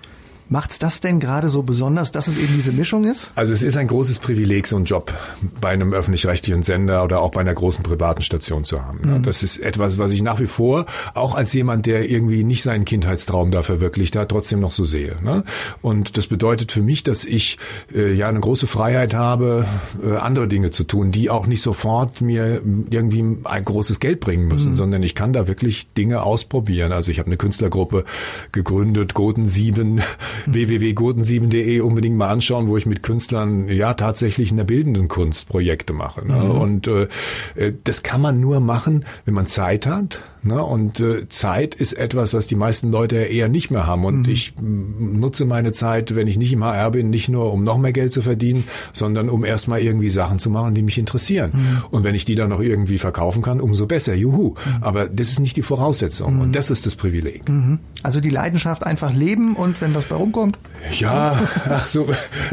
Macht's 0.55 0.79
das 0.79 1.01
denn 1.01 1.19
gerade 1.19 1.49
so 1.49 1.64
besonders, 1.64 2.12
dass 2.12 2.29
es 2.29 2.37
eben 2.37 2.55
diese 2.55 2.71
Mischung 2.71 3.03
ist? 3.03 3.33
Also 3.35 3.53
es 3.53 3.61
ist 3.61 3.77
ein 3.77 3.88
großes 3.88 4.21
Privileg, 4.21 4.69
so 4.69 4.77
einen 4.77 4.85
Job 4.85 5.12
bei 5.61 5.71
einem 5.71 5.93
öffentlich-rechtlichen 5.93 6.62
Sender 6.62 7.03
oder 7.03 7.23
auch 7.23 7.33
bei 7.33 7.40
einer 7.40 7.55
großen 7.55 7.83
privaten 7.83 8.23
Station 8.23 8.62
zu 8.62 8.81
haben. 8.85 9.01
Mhm. 9.03 9.23
Das 9.25 9.43
ist 9.43 9.59
etwas, 9.59 9.99
was 9.99 10.12
ich 10.12 10.23
nach 10.23 10.38
wie 10.38 10.47
vor, 10.47 10.87
auch 11.14 11.35
als 11.35 11.53
jemand, 11.55 11.87
der 11.87 12.09
irgendwie 12.09 12.45
nicht 12.45 12.62
seinen 12.62 12.85
Kindheitstraum 12.85 13.51
da 13.51 13.64
verwirklicht 13.64 14.14
hat, 14.14 14.29
trotzdem 14.29 14.61
noch 14.61 14.71
so 14.71 14.85
sehe. 14.85 15.17
Ne? 15.25 15.43
Und 15.83 16.17
das 16.17 16.29
bedeutet 16.29 16.71
für 16.71 16.83
mich, 16.83 17.03
dass 17.03 17.25
ich 17.25 17.59
äh, 17.93 18.12
ja 18.12 18.29
eine 18.29 18.38
große 18.38 18.69
Freiheit 18.69 19.12
habe, 19.12 19.67
äh, 20.05 20.19
andere 20.19 20.47
Dinge 20.47 20.71
zu 20.71 20.85
tun, 20.85 21.11
die 21.11 21.31
auch 21.31 21.49
nicht 21.49 21.62
sofort 21.62 22.21
mir 22.21 22.62
irgendwie 22.90 23.25
ein 23.43 23.64
großes 23.64 23.99
Geld 23.99 24.21
bringen 24.21 24.47
müssen, 24.47 24.71
mhm. 24.71 24.77
sondern 24.77 25.03
ich 25.03 25.17
kann 25.17 25.33
da 25.33 25.49
wirklich 25.49 25.93
Dinge 25.95 26.23
ausprobieren. 26.23 26.93
Also 26.93 27.11
ich 27.11 27.19
habe 27.19 27.27
eine 27.27 27.38
Künstlergruppe 27.38 28.05
gegründet, 28.53 29.14
Goten 29.14 29.49
7, 29.49 29.95
mhm. 29.95 30.44
www.goten7.de 30.47 31.81
unbedingt 31.81 32.17
mal 32.17 32.29
anschauen, 32.29 32.69
wo 32.69 32.77
ich 32.77 32.87
mit 32.87 33.03
Künstlern 33.03 33.69
ja 33.69 33.95
tatsächlich 33.95 34.51
in 34.51 34.57
der 34.57 34.65
bildenden 34.65 35.09
Kunst 35.09 35.49
Projekte 35.49 35.93
mache. 35.93 36.27
Ne? 36.27 36.35
Mhm. 36.35 36.51
Und 36.51 36.89
äh, 36.89 37.09
äh 37.55 37.73
das 37.85 38.03
kann 38.03 38.21
man 38.21 38.41
nur 38.41 38.61
machen, 38.61 39.05
wenn 39.25 39.35
man 39.35 39.47
Zeit 39.47 39.87
hat 39.87 40.23
Ne? 40.45 40.63
Und 40.63 41.01
äh, 41.01 41.29
Zeit 41.29 41.75
ist 41.75 41.95
etwas, 41.95 42.35
was 42.35 42.47
die 42.47 42.55
meisten 42.55 42.91
Leute 42.91 43.17
eher 43.17 43.49
nicht 43.49 43.71
mehr 43.71 43.87
haben. 43.87 44.05
Und 44.05 44.27
mhm. 44.27 44.33
ich 44.33 44.55
nutze 44.61 45.45
meine 45.47 45.73
Zeit, 45.73 46.15
wenn 46.15 46.29
ich 46.29 46.37
nicht 46.37 46.53
im 46.53 46.63
HR 46.63 46.91
bin, 46.91 47.11
nicht 47.11 47.29
nur, 47.29 47.53
um 47.53 47.65
noch 47.65 47.79
mehr 47.79 47.93
Geld 47.93 48.13
zu 48.13 48.23
verdienen, 48.23 48.65
sondern 48.93 49.29
um 49.29 49.45
erstmal 49.45 49.81
irgendwie 49.81 50.11
Sachen 50.11 50.39
zu 50.39 50.51
machen, 50.51 50.75
die 50.75 50.83
mich 50.83 50.99
interessieren. 50.99 51.53
Mhm. 51.55 51.85
Und 51.91 52.05
wenn 52.05 52.15
ich 52.15 52.25
die 52.25 52.35
dann 52.35 52.51
noch 52.51 52.61
irgendwie 52.61 52.99
verkaufen 52.99 53.43
kann, 53.43 53.61
umso 53.61 53.87
besser. 53.87 54.15
Juhu. 54.15 54.51
Mhm. 54.51 54.83
Aber 54.83 55.07
das 55.07 55.31
ist 55.31 55.41
nicht 55.41 55.57
die 55.57 55.63
Voraussetzung. 55.63 56.41
Und 56.41 56.49
mhm. 56.49 56.53
das 56.53 56.71
ist 56.71 56.87
das 56.87 56.95
Privileg. 56.95 57.49
Mhm. 57.49 57.79
Also 58.03 58.21
die 58.21 58.31
Leidenschaft 58.31 58.85
einfach 58.85 59.13
leben 59.13 59.57
und 59.57 59.81
wenn 59.81 59.95
was 59.95 60.05
bei 60.05 60.17
rumkommt? 60.17 60.59
Ja, 60.92 61.38
ach 61.68 61.88
so, 61.88 62.07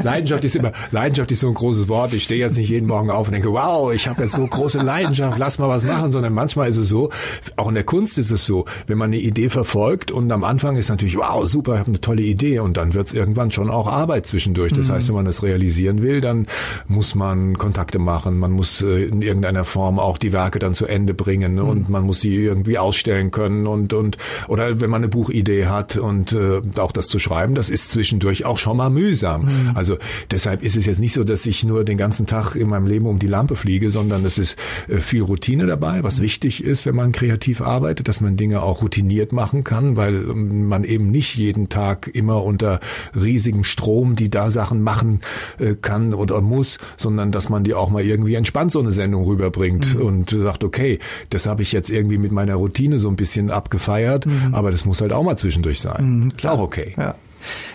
Leidenschaft 0.03 0.43
ist 0.45 0.55
immer, 0.55 0.71
Leidenschaft 0.91 1.31
ist 1.31 1.41
so 1.41 1.47
ein 1.47 1.53
großes 1.53 1.87
Wort. 1.89 2.13
Ich 2.13 2.23
stehe 2.23 2.39
jetzt 2.39 2.57
nicht 2.57 2.69
jeden 2.69 2.87
Morgen 2.87 3.09
auf 3.09 3.27
und 3.27 3.33
denke, 3.33 3.51
wow, 3.51 3.93
ich 3.93 4.07
habe 4.07 4.23
jetzt 4.23 4.35
so 4.35 4.45
große 4.45 4.79
Leidenschaft, 4.79 5.37
lass 5.37 5.59
mal 5.59 5.69
was 5.69 5.83
machen, 5.83 6.11
sondern 6.11 6.33
manchmal 6.33 6.69
ist 6.69 6.77
es 6.77 6.89
so, 6.89 7.09
auch 7.57 7.67
in 7.67 7.75
der 7.75 7.83
Kunst 7.83 8.17
ist 8.17 8.31
es 8.31 8.45
so, 8.45 8.65
wenn 8.87 8.97
man 8.97 9.09
eine 9.09 9.19
Idee 9.19 9.49
verfolgt 9.49 10.11
und 10.11 10.31
am 10.31 10.43
Anfang 10.43 10.75
ist 10.75 10.89
natürlich, 10.89 11.17
wow, 11.17 11.45
super, 11.45 11.73
ich 11.73 11.79
habe 11.79 11.89
eine 11.89 12.01
tolle 12.01 12.21
Idee 12.21 12.59
und 12.59 12.77
dann 12.77 12.93
wird 12.93 13.07
es 13.07 13.13
irgendwann 13.13 13.51
schon 13.51 13.69
auch 13.69 13.87
Arbeit 13.87 14.25
zwischendurch. 14.25 14.73
Das 14.73 14.87
mhm. 14.87 14.93
heißt, 14.93 15.07
wenn 15.09 15.15
man 15.15 15.25
das 15.25 15.43
realisieren 15.43 16.01
will, 16.01 16.21
dann 16.21 16.47
muss 16.87 17.15
man 17.15 17.57
Kontakte 17.57 17.99
machen, 17.99 18.37
man 18.39 18.51
muss 18.51 18.81
äh, 18.81 19.03
in 19.03 19.21
irgendeiner 19.21 19.63
Form 19.63 19.99
auch 19.99 20.17
die 20.17 20.33
Werke 20.33 20.59
dann 20.59 20.73
zu 20.73 20.87
Ende 20.87 21.13
bringen 21.13 21.55
mhm. 21.55 21.69
und 21.69 21.89
man 21.89 22.03
muss 22.03 22.21
sie 22.21 22.35
irgendwie 22.35 22.77
ausstellen 22.77 23.31
können 23.31 23.67
und 23.67 23.93
und 23.93 24.17
oder 24.47 24.81
wenn 24.81 24.89
man 24.89 25.01
eine 25.01 25.09
Buchidee 25.09 25.67
hat 25.67 25.97
und 25.97 26.33
äh, 26.33 26.61
auch 26.77 26.91
das 26.91 27.07
zu 27.07 27.19
schreiben, 27.19 27.55
das 27.55 27.69
ist 27.69 27.89
zwischendurch 28.21 28.45
auch 28.45 28.57
schon 28.57 28.77
mal 28.77 28.89
mühsam. 28.89 29.43
Mhm. 29.43 29.71
Also 29.73 29.97
deshalb 30.29 30.63
ist 30.63 30.77
es 30.77 30.85
jetzt 30.85 30.99
nicht 30.99 31.13
so, 31.13 31.23
dass 31.23 31.45
ich 31.45 31.63
nur 31.63 31.83
den 31.83 31.97
ganzen 31.97 32.27
Tag 32.27 32.55
in 32.55 32.69
meinem 32.69 32.85
Leben 32.85 33.07
um 33.07 33.17
die 33.17 33.27
Lampe 33.27 33.55
fliege, 33.55 33.89
sondern 33.89 34.23
es 34.25 34.37
ist 34.37 34.59
äh, 34.87 34.97
viel 34.97 35.23
Routine 35.23 35.65
dabei, 35.65 36.03
was 36.03 36.19
mhm. 36.19 36.23
wichtig 36.23 36.63
ist, 36.63 36.85
wenn 36.85 36.95
man 36.95 37.11
kreativ 37.11 37.61
arbeitet, 37.61 38.07
dass 38.07 38.21
man 38.21 38.37
Dinge 38.37 38.61
auch 38.61 38.83
routiniert 38.83 39.33
machen 39.33 39.63
kann, 39.63 39.95
weil 39.95 40.13
ähm, 40.13 40.67
man 40.67 40.83
eben 40.83 41.07
nicht 41.07 41.35
jeden 41.35 41.69
Tag 41.69 42.09
immer 42.13 42.43
unter 42.43 42.79
riesigem 43.15 43.63
Strom 43.63 44.15
die 44.15 44.29
da 44.29 44.51
Sachen 44.51 44.83
machen 44.83 45.21
äh, 45.57 45.75
kann 45.75 46.13
oder 46.13 46.41
muss, 46.41 46.77
sondern 46.97 47.31
dass 47.31 47.49
man 47.49 47.63
die 47.63 47.73
auch 47.73 47.89
mal 47.89 48.03
irgendwie 48.03 48.35
entspannt 48.35 48.71
so 48.71 48.79
eine 48.79 48.91
Sendung 48.91 49.23
rüberbringt 49.23 49.95
mhm. 49.95 50.01
und 50.01 50.29
sagt, 50.29 50.63
okay, 50.63 50.99
das 51.29 51.45
habe 51.45 51.61
ich 51.63 51.71
jetzt 51.71 51.89
irgendwie 51.89 52.17
mit 52.17 52.31
meiner 52.31 52.55
Routine 52.55 52.99
so 52.99 53.09
ein 53.09 53.15
bisschen 53.15 53.49
abgefeiert, 53.49 54.25
mhm. 54.25 54.53
aber 54.53 54.69
das 54.69 54.85
muss 54.85 55.01
halt 55.01 55.13
auch 55.13 55.23
mal 55.23 55.37
zwischendurch 55.37 55.81
sein. 55.81 56.25
Mhm, 56.25 56.33
ist 56.37 56.45
auch 56.45 56.59
okay. 56.59 56.93
Ja. 56.97 57.15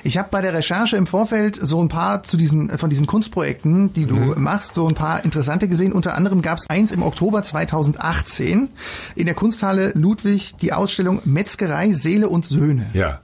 Ich 0.04 0.18
habe 0.18 0.28
bei 0.30 0.40
der 0.40 0.54
Recherche 0.54 0.96
im 0.96 1.06
Vorfeld 1.06 1.58
so 1.60 1.82
ein 1.82 1.88
paar 1.88 2.22
zu 2.22 2.36
diesen 2.36 2.76
von 2.78 2.90
diesen 2.90 3.06
Kunstprojekten, 3.06 3.92
die 3.92 4.06
du 4.06 4.16
mhm. 4.16 4.42
machst, 4.42 4.74
so 4.74 4.86
ein 4.86 4.94
paar 4.94 5.24
interessante 5.24 5.68
gesehen. 5.68 5.92
Unter 5.92 6.14
anderem 6.14 6.42
gab 6.42 6.58
es 6.58 6.68
eins 6.68 6.92
im 6.92 7.02
Oktober 7.02 7.42
2018 7.42 8.68
in 9.14 9.26
der 9.26 9.34
Kunsthalle 9.34 9.92
Ludwig 9.94 10.56
die 10.60 10.72
Ausstellung 10.72 11.20
Metzgerei 11.24 11.92
Seele 11.92 12.28
und 12.28 12.46
Söhne. 12.46 12.86
Ja, 12.92 13.20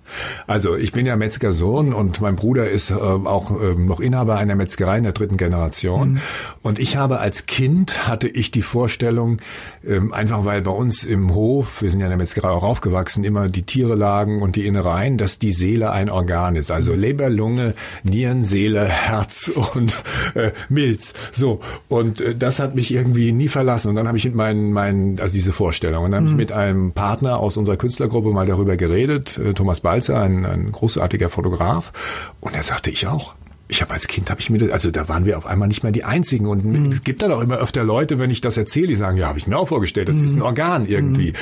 also 0.47 0.77
ich 0.77 0.93
bin 0.93 1.07
ja 1.07 1.17
Metzgersohn 1.17 1.93
und 1.93 2.21
mein 2.21 2.37
Bruder 2.37 2.69
ist 2.69 2.91
äh, 2.91 2.95
auch 2.95 3.51
äh, 3.61 3.75
noch 3.75 4.01
Inhaber 4.01 4.37
einer 4.37 4.57
Metzgerei 4.57 4.99
in 4.99 5.05
der 5.05 5.13
dritten 5.13 5.37
Generation. 5.37 6.13
Mhm. 6.13 6.21
Und 6.63 6.79
ich 6.79 6.97
habe 6.97 7.19
als 7.19 7.47
Kind 7.47 8.07
hatte 8.09 8.29
ich 8.29 8.51
die 8.51 8.63
Vorstellung, 8.63 9.39
äh, 9.85 10.01
einfach 10.13 10.45
weil 10.45 10.63
bei 10.63 10.71
uns 10.71 11.05
im 11.05 11.35
Hof, 11.35 11.83
wir 11.83 11.91
sind 11.91 12.01
ja 12.01 12.07
in 12.07 12.11
der 12.11 12.19
Metzgerei 12.19 12.49
auch 12.49 12.63
aufgewachsen, 12.63 13.25
immer 13.25 13.49
die 13.49 13.63
Tiere 13.63 13.95
lagen 13.95 14.43
und 14.43 14.57
die 14.57 14.67
Innereien, 14.67 15.19
dass 15.19 15.39
die 15.39 15.53
Seele 15.53 15.91
ein 15.91 16.11
Organ 16.11 16.32
Organ 16.33 16.57
ist. 16.57 16.71
Also 16.71 16.95
Leber, 16.95 17.29
Lunge, 17.29 17.75
Nieren, 18.03 18.42
Seele, 18.42 18.85
Herz 18.85 19.51
und 19.75 19.97
äh, 20.35 20.53
Milz. 20.68 21.14
So. 21.31 21.61
Und 21.88 22.21
äh, 22.21 22.35
das 22.35 22.59
hat 22.59 22.75
mich 22.75 22.92
irgendwie 22.92 23.33
nie 23.33 23.49
verlassen. 23.49 23.88
Und 23.90 23.97
dann 23.97 24.09
habe 24.09 24.18
ich 24.18 24.25
mit 24.25 24.35
meinen, 24.35 24.73
meinen, 24.73 25.21
also 25.21 25.35
diese 25.35 25.53
Vorstellung. 25.53 26.05
Und 26.05 26.12
dann 26.12 26.25
mhm. 26.25 26.29
habe 26.29 26.42
ich 26.42 26.49
mit 26.49 26.53
einem 26.53 26.92
Partner 26.92 27.38
aus 27.38 27.57
unserer 27.57 27.77
Künstlergruppe 27.77 28.31
mal 28.31 28.47
darüber 28.47 28.77
geredet, 28.77 29.38
äh, 29.38 29.53
Thomas 29.53 29.81
Balzer, 29.81 30.21
ein, 30.21 30.47
ein 30.47 30.73
großartiger 30.73 31.29
Fotograf. 31.29 31.92
Und 32.40 32.55
er 32.55 32.62
sagte, 32.62 32.90
ich 32.90 33.07
auch 33.07 33.35
ich 33.73 33.81
habe 33.81 33.95
als 33.95 34.07
Kind 34.07 34.31
habe 34.31 34.39
ich 34.39 34.51
mir 34.51 34.59
das, 34.59 34.71
also 34.71 34.91
da 34.91 35.09
waren 35.09 35.25
wir 35.25 35.39
auf 35.39 35.47
einmal 35.47 35.67
nicht 35.67 35.83
mehr 35.83 35.93
die 35.93 36.05
einzigen 36.05 36.47
und 36.47 36.65
mhm. 36.65 36.93
es 36.93 37.05
gibt 37.05 37.23
dann 37.23 37.33
auch 37.33 37.41
immer 37.41 37.57
öfter 37.57 37.83
Leute, 37.83 38.19
wenn 38.19 38.31
ich 38.31 38.43
das 38.43 38.59
erzähle, 38.59 38.89
die 38.89 38.97
sagen, 38.97 39.17
ja, 39.17 39.29
habe 39.29 39.39
ich 39.39 39.47
mir 39.47 39.57
auch 39.57 39.69
vorgestellt, 39.69 40.11
das 40.11 40.17
mhm. 40.17 40.25
ist 40.25 40.37
ein 40.37 40.43
Organ 40.43 40.87
irgendwie. 40.87 41.31
Mhm. 41.31 41.37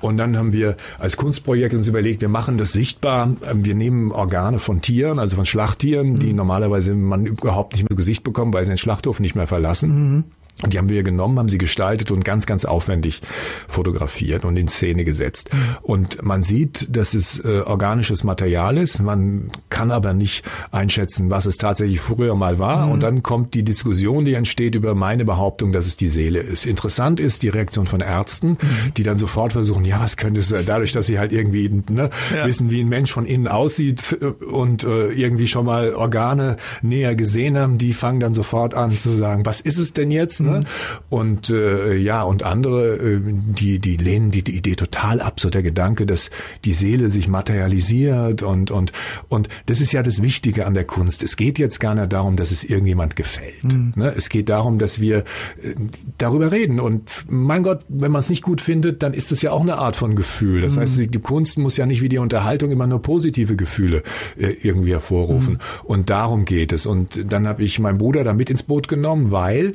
Und 0.00 0.16
dann 0.16 0.36
haben 0.36 0.52
wir 0.52 0.76
als 1.00 1.16
Kunstprojekt 1.16 1.74
uns 1.74 1.88
überlegt, 1.88 2.20
wir 2.20 2.28
machen 2.28 2.56
das 2.56 2.72
sichtbar, 2.72 3.34
ähm, 3.50 3.64
wir 3.64 3.74
nehmen 3.74 4.12
Organe 4.12 4.60
von 4.60 4.80
Tieren, 4.80 5.18
also 5.18 5.36
von 5.36 5.44
Schlachttieren, 5.44 6.14
die 6.14 6.30
mhm. 6.30 6.36
normalerweise 6.36 6.94
man 6.94 7.26
überhaupt 7.26 7.72
nicht 7.72 7.82
mehr 7.82 7.90
zu 7.90 7.96
Gesicht 7.96 8.22
bekommt, 8.22 8.54
weil 8.54 8.64
sie 8.64 8.70
den 8.70 8.78
Schlachthof 8.78 9.18
nicht 9.18 9.34
mehr 9.34 9.48
verlassen. 9.48 10.24
Die 10.66 10.78
haben 10.78 10.88
wir 10.88 11.02
genommen, 11.02 11.38
haben 11.38 11.48
sie 11.48 11.58
gestaltet 11.58 12.10
und 12.10 12.24
ganz, 12.24 12.46
ganz 12.46 12.64
aufwendig 12.64 13.20
fotografiert 13.66 14.44
und 14.44 14.56
in 14.56 14.68
Szene 14.68 15.04
gesetzt. 15.04 15.50
Und 15.82 16.22
man 16.22 16.42
sieht, 16.42 16.94
dass 16.94 17.14
es 17.14 17.44
äh, 17.44 17.62
organisches 17.64 18.22
Material 18.22 18.78
ist. 18.78 19.00
Man 19.00 19.50
kann 19.70 19.90
aber 19.90 20.12
nicht 20.12 20.44
einschätzen, 20.70 21.30
was 21.30 21.46
es 21.46 21.58
tatsächlich 21.58 22.00
früher 22.00 22.36
mal 22.36 22.58
war. 22.58 22.86
Mhm. 22.86 22.92
Und 22.92 23.00
dann 23.00 23.22
kommt 23.22 23.54
die 23.54 23.64
Diskussion, 23.64 24.24
die 24.24 24.34
entsteht 24.34 24.74
über 24.74 24.94
meine 24.94 25.24
Behauptung, 25.24 25.72
dass 25.72 25.86
es 25.86 25.96
die 25.96 26.08
Seele 26.08 26.40
ist. 26.40 26.66
Interessant 26.66 27.18
ist 27.18 27.42
die 27.42 27.48
Reaktion 27.48 27.86
von 27.86 28.00
Ärzten, 28.00 28.50
mhm. 28.50 28.94
die 28.96 29.02
dann 29.02 29.18
sofort 29.18 29.54
versuchen, 29.54 29.84
ja, 29.84 30.00
was 30.00 30.16
könnte 30.16 30.40
es 30.40 30.48
sein? 30.48 30.64
Dadurch, 30.64 30.92
dass 30.92 31.06
sie 31.06 31.18
halt 31.18 31.32
irgendwie 31.32 31.70
ne, 31.88 32.10
ja. 32.36 32.46
wissen, 32.46 32.70
wie 32.70 32.82
ein 32.82 32.88
Mensch 32.88 33.10
von 33.10 33.26
innen 33.26 33.48
aussieht 33.48 34.16
äh, 34.20 34.26
und 34.26 34.84
äh, 34.84 35.10
irgendwie 35.10 35.48
schon 35.48 35.66
mal 35.66 35.94
Organe 35.94 36.56
näher 36.82 37.16
gesehen 37.16 37.58
haben, 37.58 37.78
die 37.78 37.94
fangen 37.94 38.20
dann 38.20 38.34
sofort 38.34 38.74
an 38.74 38.92
zu 38.92 39.16
sagen, 39.16 39.44
was 39.44 39.60
ist 39.60 39.78
es 39.78 39.92
denn 39.92 40.10
jetzt? 40.10 40.41
Ne? 40.42 40.60
Mhm. 40.60 40.66
Und 41.10 41.50
äh, 41.50 41.96
ja, 41.96 42.22
und 42.22 42.42
andere, 42.42 42.96
äh, 42.96 43.20
die, 43.22 43.78
die 43.78 43.96
lehnen 43.96 44.30
die, 44.30 44.42
die 44.42 44.56
Idee 44.56 44.76
total 44.76 45.20
ab, 45.20 45.40
so 45.40 45.50
der 45.50 45.62
Gedanke, 45.62 46.06
dass 46.06 46.30
die 46.64 46.72
Seele 46.72 47.10
sich 47.10 47.28
materialisiert 47.28 48.42
und, 48.42 48.70
und, 48.70 48.92
und 49.28 49.48
das 49.66 49.80
ist 49.80 49.92
ja 49.92 50.02
das 50.02 50.22
Wichtige 50.22 50.66
an 50.66 50.74
der 50.74 50.84
Kunst. 50.84 51.22
Es 51.22 51.36
geht 51.36 51.58
jetzt 51.58 51.78
gar 51.80 51.94
nicht 51.94 52.12
darum, 52.12 52.36
dass 52.36 52.50
es 52.50 52.64
irgendjemand 52.64 53.16
gefällt. 53.16 53.64
Mhm. 53.64 53.92
Ne? 53.96 54.12
Es 54.16 54.28
geht 54.28 54.48
darum, 54.48 54.78
dass 54.78 55.00
wir 55.00 55.18
äh, 55.18 55.74
darüber 56.18 56.52
reden. 56.52 56.80
Und 56.80 57.24
mein 57.28 57.62
Gott, 57.62 57.84
wenn 57.88 58.12
man 58.12 58.20
es 58.20 58.30
nicht 58.30 58.42
gut 58.42 58.60
findet, 58.60 59.02
dann 59.02 59.14
ist 59.14 59.32
es 59.32 59.42
ja 59.42 59.52
auch 59.52 59.62
eine 59.62 59.76
Art 59.76 59.96
von 59.96 60.16
Gefühl. 60.16 60.60
Das 60.60 60.76
mhm. 60.76 60.80
heißt, 60.80 61.14
die 61.14 61.18
Kunst 61.20 61.58
muss 61.58 61.76
ja 61.76 61.86
nicht 61.86 62.02
wie 62.02 62.08
die 62.08 62.18
Unterhaltung 62.18 62.70
immer 62.70 62.86
nur 62.86 63.02
positive 63.02 63.56
Gefühle 63.56 64.02
äh, 64.38 64.48
irgendwie 64.62 64.92
hervorrufen. 64.92 65.54
Mhm. 65.54 65.58
Und 65.84 66.10
darum 66.10 66.44
geht 66.44 66.72
es. 66.72 66.86
Und 66.86 67.32
dann 67.32 67.46
habe 67.46 67.62
ich 67.62 67.78
meinen 67.78 67.98
Bruder 67.98 68.24
da 68.24 68.32
mit 68.32 68.50
ins 68.50 68.62
Boot 68.62 68.88
genommen, 68.88 69.30
weil 69.30 69.74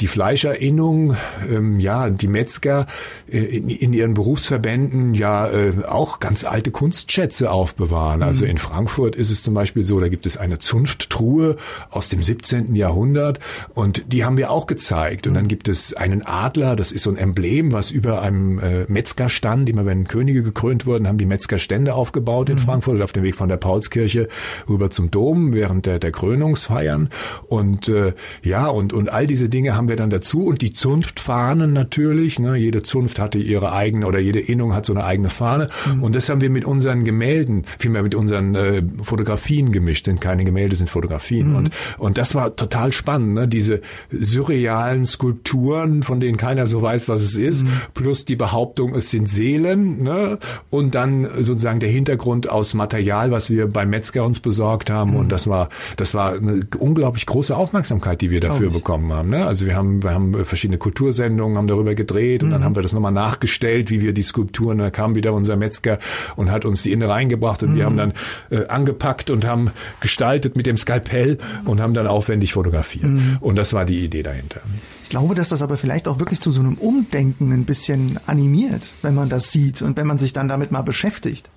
die 0.00 0.03
Fleischerinnung, 0.06 1.16
ähm, 1.50 1.80
ja, 1.80 2.10
die 2.10 2.28
Metzger 2.28 2.86
äh, 3.30 3.38
in, 3.38 3.68
in, 3.68 3.92
ihren 3.92 4.14
Berufsverbänden 4.14 5.14
ja 5.14 5.48
äh, 5.48 5.84
auch 5.86 6.20
ganz 6.20 6.44
alte 6.44 6.70
Kunstschätze 6.70 7.50
aufbewahren. 7.50 8.22
Also 8.22 8.44
mhm. 8.44 8.52
in 8.52 8.58
Frankfurt 8.58 9.16
ist 9.16 9.30
es 9.30 9.42
zum 9.42 9.54
Beispiel 9.54 9.82
so, 9.82 10.00
da 10.00 10.08
gibt 10.08 10.26
es 10.26 10.36
eine 10.36 10.58
Zunfttruhe 10.58 11.56
aus 11.90 12.08
dem 12.08 12.22
17. 12.22 12.74
Jahrhundert 12.74 13.40
und 13.74 14.12
die 14.12 14.24
haben 14.24 14.36
wir 14.36 14.50
auch 14.50 14.66
gezeigt. 14.66 15.26
Und 15.26 15.32
mhm. 15.32 15.36
dann 15.36 15.48
gibt 15.48 15.68
es 15.68 15.94
einen 15.94 16.24
Adler, 16.24 16.76
das 16.76 16.92
ist 16.92 17.02
so 17.02 17.10
ein 17.10 17.16
Emblem, 17.16 17.72
was 17.72 17.90
über 17.90 18.22
einem 18.22 18.58
äh, 18.58 18.84
Metzger 18.88 19.28
stand. 19.28 19.68
Immer 19.68 19.86
wenn 19.86 20.06
Könige 20.06 20.42
gekrönt 20.42 20.86
wurden, 20.86 21.06
haben 21.08 21.18
die 21.18 21.26
Metzger 21.26 21.58
Stände 21.58 21.94
aufgebaut 21.94 22.48
in 22.48 22.56
mhm. 22.56 22.60
Frankfurt 22.60 23.02
auf 23.02 23.12
dem 23.12 23.22
Weg 23.22 23.34
von 23.34 23.48
der 23.48 23.56
Paulskirche 23.56 24.28
rüber 24.68 24.90
zum 24.90 25.10
Dom 25.10 25.52
während 25.52 25.86
der, 25.86 25.98
der 25.98 26.12
Krönungsfeiern. 26.12 27.10
Und 27.48 27.88
äh, 27.88 28.12
ja, 28.42 28.66
und, 28.66 28.92
und 28.92 29.08
all 29.10 29.26
diese 29.26 29.48
Dinge 29.48 29.76
haben 29.76 29.88
wir 29.88 29.93
wir 29.94 29.96
dann 29.96 30.10
dazu 30.10 30.46
und 30.46 30.60
die 30.60 30.72
Zunftfahnen 30.72 31.72
natürlich. 31.72 32.38
Ne? 32.38 32.56
Jede 32.56 32.82
Zunft 32.82 33.20
hatte 33.20 33.38
ihre 33.38 33.72
eigene 33.72 34.06
oder 34.06 34.18
jede 34.18 34.40
Innung 34.40 34.74
hat 34.74 34.86
so 34.86 34.92
eine 34.92 35.04
eigene 35.04 35.28
Fahne. 35.28 35.70
Mhm. 35.86 36.02
Und 36.02 36.14
das 36.16 36.28
haben 36.28 36.40
wir 36.40 36.50
mit 36.50 36.64
unseren 36.64 37.04
Gemälden, 37.04 37.64
vielmehr 37.78 38.02
mit 38.02 38.14
unseren 38.14 38.54
äh, 38.54 38.82
Fotografien 39.02 39.70
gemischt. 39.70 40.06
Sind 40.06 40.20
keine 40.20 40.44
Gemälde, 40.44 40.74
sind 40.76 40.90
Fotografien. 40.90 41.50
Mhm. 41.50 41.56
Und, 41.56 41.70
und 41.98 42.18
das 42.18 42.34
war 42.34 42.56
total 42.56 42.90
spannend. 42.92 43.34
Ne? 43.34 43.48
Diese 43.48 43.80
surrealen 44.10 45.04
Skulpturen, 45.04 46.02
von 46.02 46.18
denen 46.18 46.36
keiner 46.36 46.66
so 46.66 46.82
weiß, 46.82 47.08
was 47.08 47.22
es 47.22 47.36
ist, 47.36 47.62
mhm. 47.62 47.70
plus 47.94 48.24
die 48.24 48.36
Behauptung, 48.36 48.94
es 48.94 49.10
sind 49.10 49.28
Seelen. 49.28 50.02
Ne? 50.02 50.38
Und 50.70 50.94
dann 50.96 51.28
sozusagen 51.40 51.78
der 51.78 51.90
Hintergrund 51.90 52.50
aus 52.50 52.74
Material, 52.74 53.30
was 53.30 53.50
wir 53.50 53.68
beim 53.68 53.90
Metzger 53.90 54.24
uns 54.24 54.40
besorgt 54.40 54.90
haben. 54.90 55.12
Mhm. 55.12 55.16
Und 55.16 55.28
das 55.32 55.46
war, 55.46 55.68
das 55.96 56.14
war 56.14 56.32
eine 56.34 56.66
unglaublich 56.78 57.26
große 57.26 57.56
Aufmerksamkeit, 57.56 58.20
die 58.20 58.30
wir 58.30 58.40
dafür 58.40 58.70
bekommen 58.70 59.12
haben. 59.12 59.30
Ne? 59.30 59.46
Also 59.46 59.66
wir 59.66 59.76
haben, 59.76 59.83
wir 60.02 60.12
haben 60.12 60.44
verschiedene 60.44 60.78
Kultursendungen, 60.78 61.56
haben 61.56 61.66
darüber 61.66 61.94
gedreht 61.94 62.42
und 62.42 62.48
mhm. 62.48 62.52
dann 62.52 62.64
haben 62.64 62.76
wir 62.76 62.82
das 62.82 62.92
nochmal 62.92 63.12
nachgestellt, 63.12 63.90
wie 63.90 64.00
wir 64.00 64.12
die 64.12 64.22
Skulpturen, 64.22 64.78
da 64.78 64.90
kam 64.90 65.14
wieder 65.14 65.32
unser 65.32 65.56
Metzger 65.56 65.98
und 66.36 66.50
hat 66.50 66.64
uns 66.64 66.82
die 66.82 66.92
Innereien 66.92 67.28
gebracht 67.28 67.62
und 67.62 67.72
mhm. 67.72 67.76
wir 67.76 67.84
haben 67.84 67.96
dann 67.96 68.12
äh, 68.50 68.66
angepackt 68.66 69.30
und 69.30 69.46
haben 69.46 69.70
gestaltet 70.00 70.56
mit 70.56 70.66
dem 70.66 70.76
Skalpell 70.76 71.38
und 71.64 71.80
haben 71.80 71.94
dann 71.94 72.06
aufwendig 72.06 72.52
fotografiert. 72.52 73.04
Mhm. 73.04 73.38
Und 73.40 73.56
das 73.56 73.72
war 73.72 73.84
die 73.84 74.04
Idee 74.04 74.22
dahinter. 74.22 74.60
Ich 75.04 75.10
glaube, 75.10 75.34
dass 75.34 75.50
das 75.50 75.60
aber 75.60 75.76
vielleicht 75.76 76.08
auch 76.08 76.18
wirklich 76.18 76.40
zu 76.40 76.50
so 76.50 76.60
einem 76.60 76.78
Umdenken 76.78 77.52
ein 77.52 77.66
bisschen 77.66 78.18
animiert, 78.24 78.94
wenn 79.02 79.14
man 79.14 79.28
das 79.28 79.52
sieht 79.52 79.82
und 79.82 79.98
wenn 79.98 80.06
man 80.06 80.16
sich 80.16 80.32
dann 80.32 80.48
damit 80.48 80.72
mal 80.72 80.80
beschäftigt. 80.80 81.50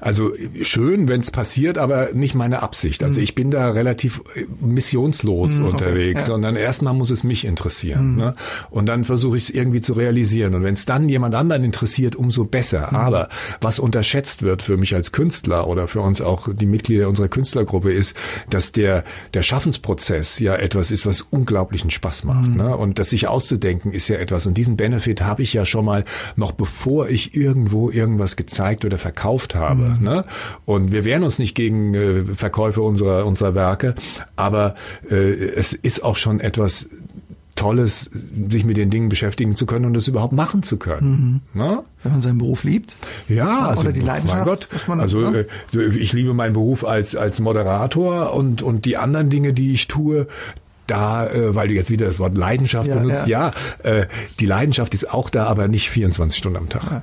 Also 0.00 0.32
schön, 0.60 1.08
wenn 1.08 1.22
es 1.22 1.30
passiert, 1.30 1.78
aber 1.78 2.10
nicht 2.12 2.34
meine 2.34 2.62
Absicht. 2.62 3.02
Also 3.02 3.18
mhm. 3.18 3.24
ich 3.24 3.34
bin 3.34 3.50
da 3.50 3.70
relativ 3.70 4.20
äh, 4.34 4.44
missionslos 4.60 5.58
mhm, 5.58 5.64
unterwegs, 5.64 6.10
okay, 6.10 6.20
ja. 6.20 6.26
sondern 6.26 6.56
erstmal 6.56 6.92
muss 6.92 7.08
es 7.08 7.24
mich 7.24 7.46
interessieren. 7.46 8.12
Mhm. 8.12 8.18
Ne? 8.18 8.34
Und 8.68 8.86
dann 8.86 9.04
versuche 9.04 9.38
ich 9.38 9.44
es 9.44 9.50
irgendwie 9.50 9.80
zu 9.80 9.94
realisieren. 9.94 10.54
Und 10.54 10.62
wenn 10.62 10.74
es 10.74 10.84
dann 10.84 11.08
jemand 11.08 11.34
anderen 11.34 11.64
interessiert, 11.64 12.16
umso 12.16 12.44
besser. 12.44 12.88
Mhm. 12.90 12.96
Aber 12.96 13.28
was 13.62 13.78
unterschätzt 13.78 14.42
wird 14.42 14.60
für 14.60 14.76
mich 14.76 14.94
als 14.94 15.10
Künstler 15.12 15.68
oder 15.68 15.88
für 15.88 16.02
uns 16.02 16.20
auch 16.20 16.48
die 16.52 16.66
Mitglieder 16.66 17.08
unserer 17.08 17.28
Künstlergruppe 17.28 17.92
ist, 17.92 18.14
dass 18.50 18.72
der, 18.72 19.04
der 19.32 19.40
Schaffensprozess 19.40 20.38
ja 20.38 20.54
etwas 20.54 20.90
ist, 20.90 21.06
was 21.06 21.22
unglaublichen 21.22 21.88
Spaß 21.88 22.24
macht. 22.24 22.46
Mhm. 22.46 22.56
Ne? 22.56 22.76
Und 22.76 22.89
das 22.98 23.10
sich 23.10 23.28
auszudenken 23.28 23.92
ist 23.92 24.08
ja 24.08 24.16
etwas. 24.16 24.46
Und 24.46 24.54
diesen 24.54 24.76
Benefit 24.76 25.22
habe 25.22 25.42
ich 25.42 25.52
ja 25.52 25.64
schon 25.64 25.84
mal 25.84 26.04
noch 26.36 26.52
bevor 26.52 27.08
ich 27.08 27.36
irgendwo 27.36 27.90
irgendwas 27.90 28.36
gezeigt 28.36 28.84
oder 28.84 28.98
verkauft 28.98 29.54
habe. 29.54 29.96
Mhm. 29.98 30.04
Ne? 30.04 30.24
Und 30.64 30.92
wir 30.92 31.04
wehren 31.04 31.22
uns 31.22 31.38
nicht 31.38 31.54
gegen 31.54 31.94
äh, 31.94 32.24
Verkäufe 32.34 32.82
unserer, 32.82 33.26
unserer 33.26 33.54
Werke, 33.54 33.94
aber 34.36 34.74
äh, 35.10 35.14
es 35.14 35.72
ist 35.72 36.04
auch 36.04 36.16
schon 36.16 36.40
etwas 36.40 36.88
Tolles, 37.60 38.08
sich 38.48 38.64
mit 38.64 38.78
den 38.78 38.88
Dingen 38.88 39.10
beschäftigen 39.10 39.54
zu 39.54 39.66
können 39.66 39.84
und 39.84 39.92
das 39.92 40.08
überhaupt 40.08 40.32
machen 40.32 40.62
zu 40.62 40.78
können. 40.78 41.42
Mhm. 41.52 41.60
Ne? 41.60 41.82
Wenn 42.02 42.12
man 42.12 42.22
seinen 42.22 42.38
Beruf 42.38 42.64
liebt? 42.64 42.96
Ja, 43.28 43.68
also, 43.68 43.82
oder 43.82 43.92
die 43.92 44.00
Leidenschaft. 44.00 44.38
Mein 44.38 44.44
Gott, 44.46 44.68
man, 44.88 45.00
also 45.00 45.30
ne? 45.30 45.46
äh, 45.74 45.96
ich 45.96 46.14
liebe 46.14 46.32
meinen 46.32 46.54
Beruf 46.54 46.86
als 46.86 47.16
als 47.16 47.38
Moderator 47.38 48.32
und 48.32 48.62
und 48.62 48.86
die 48.86 48.96
anderen 48.96 49.28
Dinge, 49.28 49.52
die 49.52 49.74
ich 49.74 49.88
tue, 49.88 50.26
da, 50.90 51.26
äh, 51.26 51.54
weil 51.54 51.68
du 51.68 51.74
jetzt 51.74 51.90
wieder 51.90 52.06
das 52.06 52.18
Wort 52.18 52.36
Leidenschaft 52.36 52.88
ja, 52.88 52.96
benutzt, 52.96 53.28
ja, 53.28 53.52
äh, 53.82 54.06
die 54.38 54.46
Leidenschaft 54.46 54.94
ist 54.94 55.10
auch 55.12 55.30
da, 55.30 55.46
aber 55.46 55.68
nicht 55.68 55.90
24 55.90 56.38
Stunden 56.38 56.58
am 56.58 56.68
Tag. 56.68 56.82
Ja. 56.90 57.02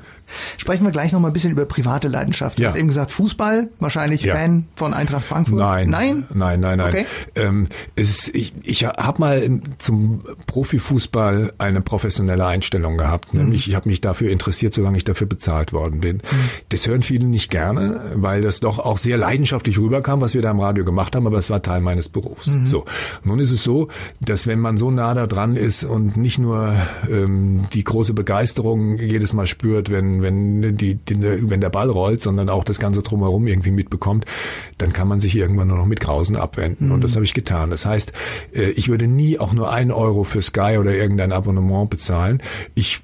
Sprechen 0.57 0.84
wir 0.86 0.91
gleich 0.91 1.11
noch 1.11 1.19
mal 1.19 1.28
ein 1.30 1.34
bisschen 1.34 1.51
über 1.51 1.65
private 1.65 2.07
Leidenschaft. 2.07 2.59
Du 2.59 2.63
ja. 2.63 2.69
hast 2.69 2.75
eben 2.75 2.88
gesagt, 2.88 3.11
Fußball, 3.11 3.69
wahrscheinlich 3.80 4.23
ja. 4.23 4.36
Fan 4.36 4.67
von 4.75 4.93
Eintracht 4.93 5.25
Frankfurt. 5.25 5.59
Nein. 5.59 5.89
Nein? 5.89 6.25
Nein, 6.34 6.59
nein, 6.59 6.78
nein. 6.78 6.89
Okay. 6.89 7.05
Ähm, 7.36 7.67
es, 7.95 8.28
ich 8.30 8.53
ich 8.63 8.86
habe 8.86 9.19
mal 9.19 9.61
zum 9.78 10.23
Profifußball 10.45 11.53
eine 11.57 11.82
professionelle 11.82 12.45
Einstellung 12.45 12.97
gehabt. 12.97 13.34
Mhm. 13.34 13.41
Nämlich, 13.41 13.67
ich 13.67 13.75
habe 13.75 13.89
mich 13.89 14.01
dafür 14.01 14.30
interessiert, 14.32 14.73
solange 14.73 14.97
ich 14.97 15.03
dafür 15.03 15.28
bezahlt 15.28 15.73
worden 15.73 16.01
bin. 16.01 16.17
Mhm. 16.17 16.49
Das 16.69 16.88
hören 16.88 17.01
viele 17.01 17.25
nicht 17.25 17.49
gerne, 17.49 18.01
weil 18.15 18.41
das 18.41 18.59
doch 18.59 18.80
auch 18.80 18.97
sehr 18.97 19.17
leidenschaftlich 19.17 19.78
rüberkam, 19.78 20.21
was 20.21 20.34
wir 20.34 20.41
da 20.41 20.51
im 20.51 20.59
Radio 20.59 20.84
gemacht 20.86 21.15
haben, 21.15 21.28
aber 21.28 21.38
es 21.38 21.49
war 21.49 21.61
Teil 21.61 21.82
meines 21.82 22.09
Berufs. 22.09 22.47
Mhm. 22.47 22.67
So. 22.67 22.86
Nun 23.23 23.39
ist 23.39 23.51
es 23.51 23.63
so, 23.63 23.88
dass 24.19 24.47
wenn 24.47 24.59
man 24.59 24.78
so 24.78 24.91
nah 24.91 25.13
da 25.13 25.28
dran 25.28 25.55
ist 25.55 25.84
und 25.84 26.17
nicht 26.17 26.39
nur 26.39 26.75
ähm, 27.09 27.65
die 27.73 27.84
große 27.84 28.13
Begeisterung 28.13 28.97
jedes 28.97 29.34
Mal 29.34 29.47
spürt, 29.47 29.91
wenn 29.91 30.16
wenn, 30.22 30.78
die, 30.78 30.95
die, 30.95 31.49
wenn 31.49 31.61
der 31.61 31.70
Ball 31.70 31.89
rollt, 31.89 32.22
sondern 32.22 32.49
auch 32.49 32.63
das 32.63 32.80
Ganze 32.80 33.01
drumherum 33.01 33.47
irgendwie 33.47 33.72
mitbekommt, 33.72 34.26
dann 34.78 34.93
kann 34.93 35.07
man 35.07 35.20
sich 35.20 35.36
irgendwann 35.36 35.68
nur 35.70 35.78
noch 35.78 35.86
mit 35.86 35.99
Grausen 35.99 36.36
abwenden. 36.36 36.88
Mhm. 36.88 36.93
Und 36.93 37.03
das 37.03 37.15
habe 37.15 37.26
ich 37.26 37.34
getan. 37.34 37.70
Das 37.70 37.86
heißt, 37.86 38.13
äh, 38.53 38.70
ich 38.72 38.89
würde 38.89 39.07
nie 39.07 39.39
auch 39.39 39.53
nur 39.53 39.72
einen 39.72 39.91
Euro 39.91 40.24
für 40.24 40.41
Sky 40.41 40.78
oder 40.80 40.93
irgendein 40.93 41.32
Abonnement 41.32 41.89
bezahlen. 41.89 42.41
Ich 42.76 43.01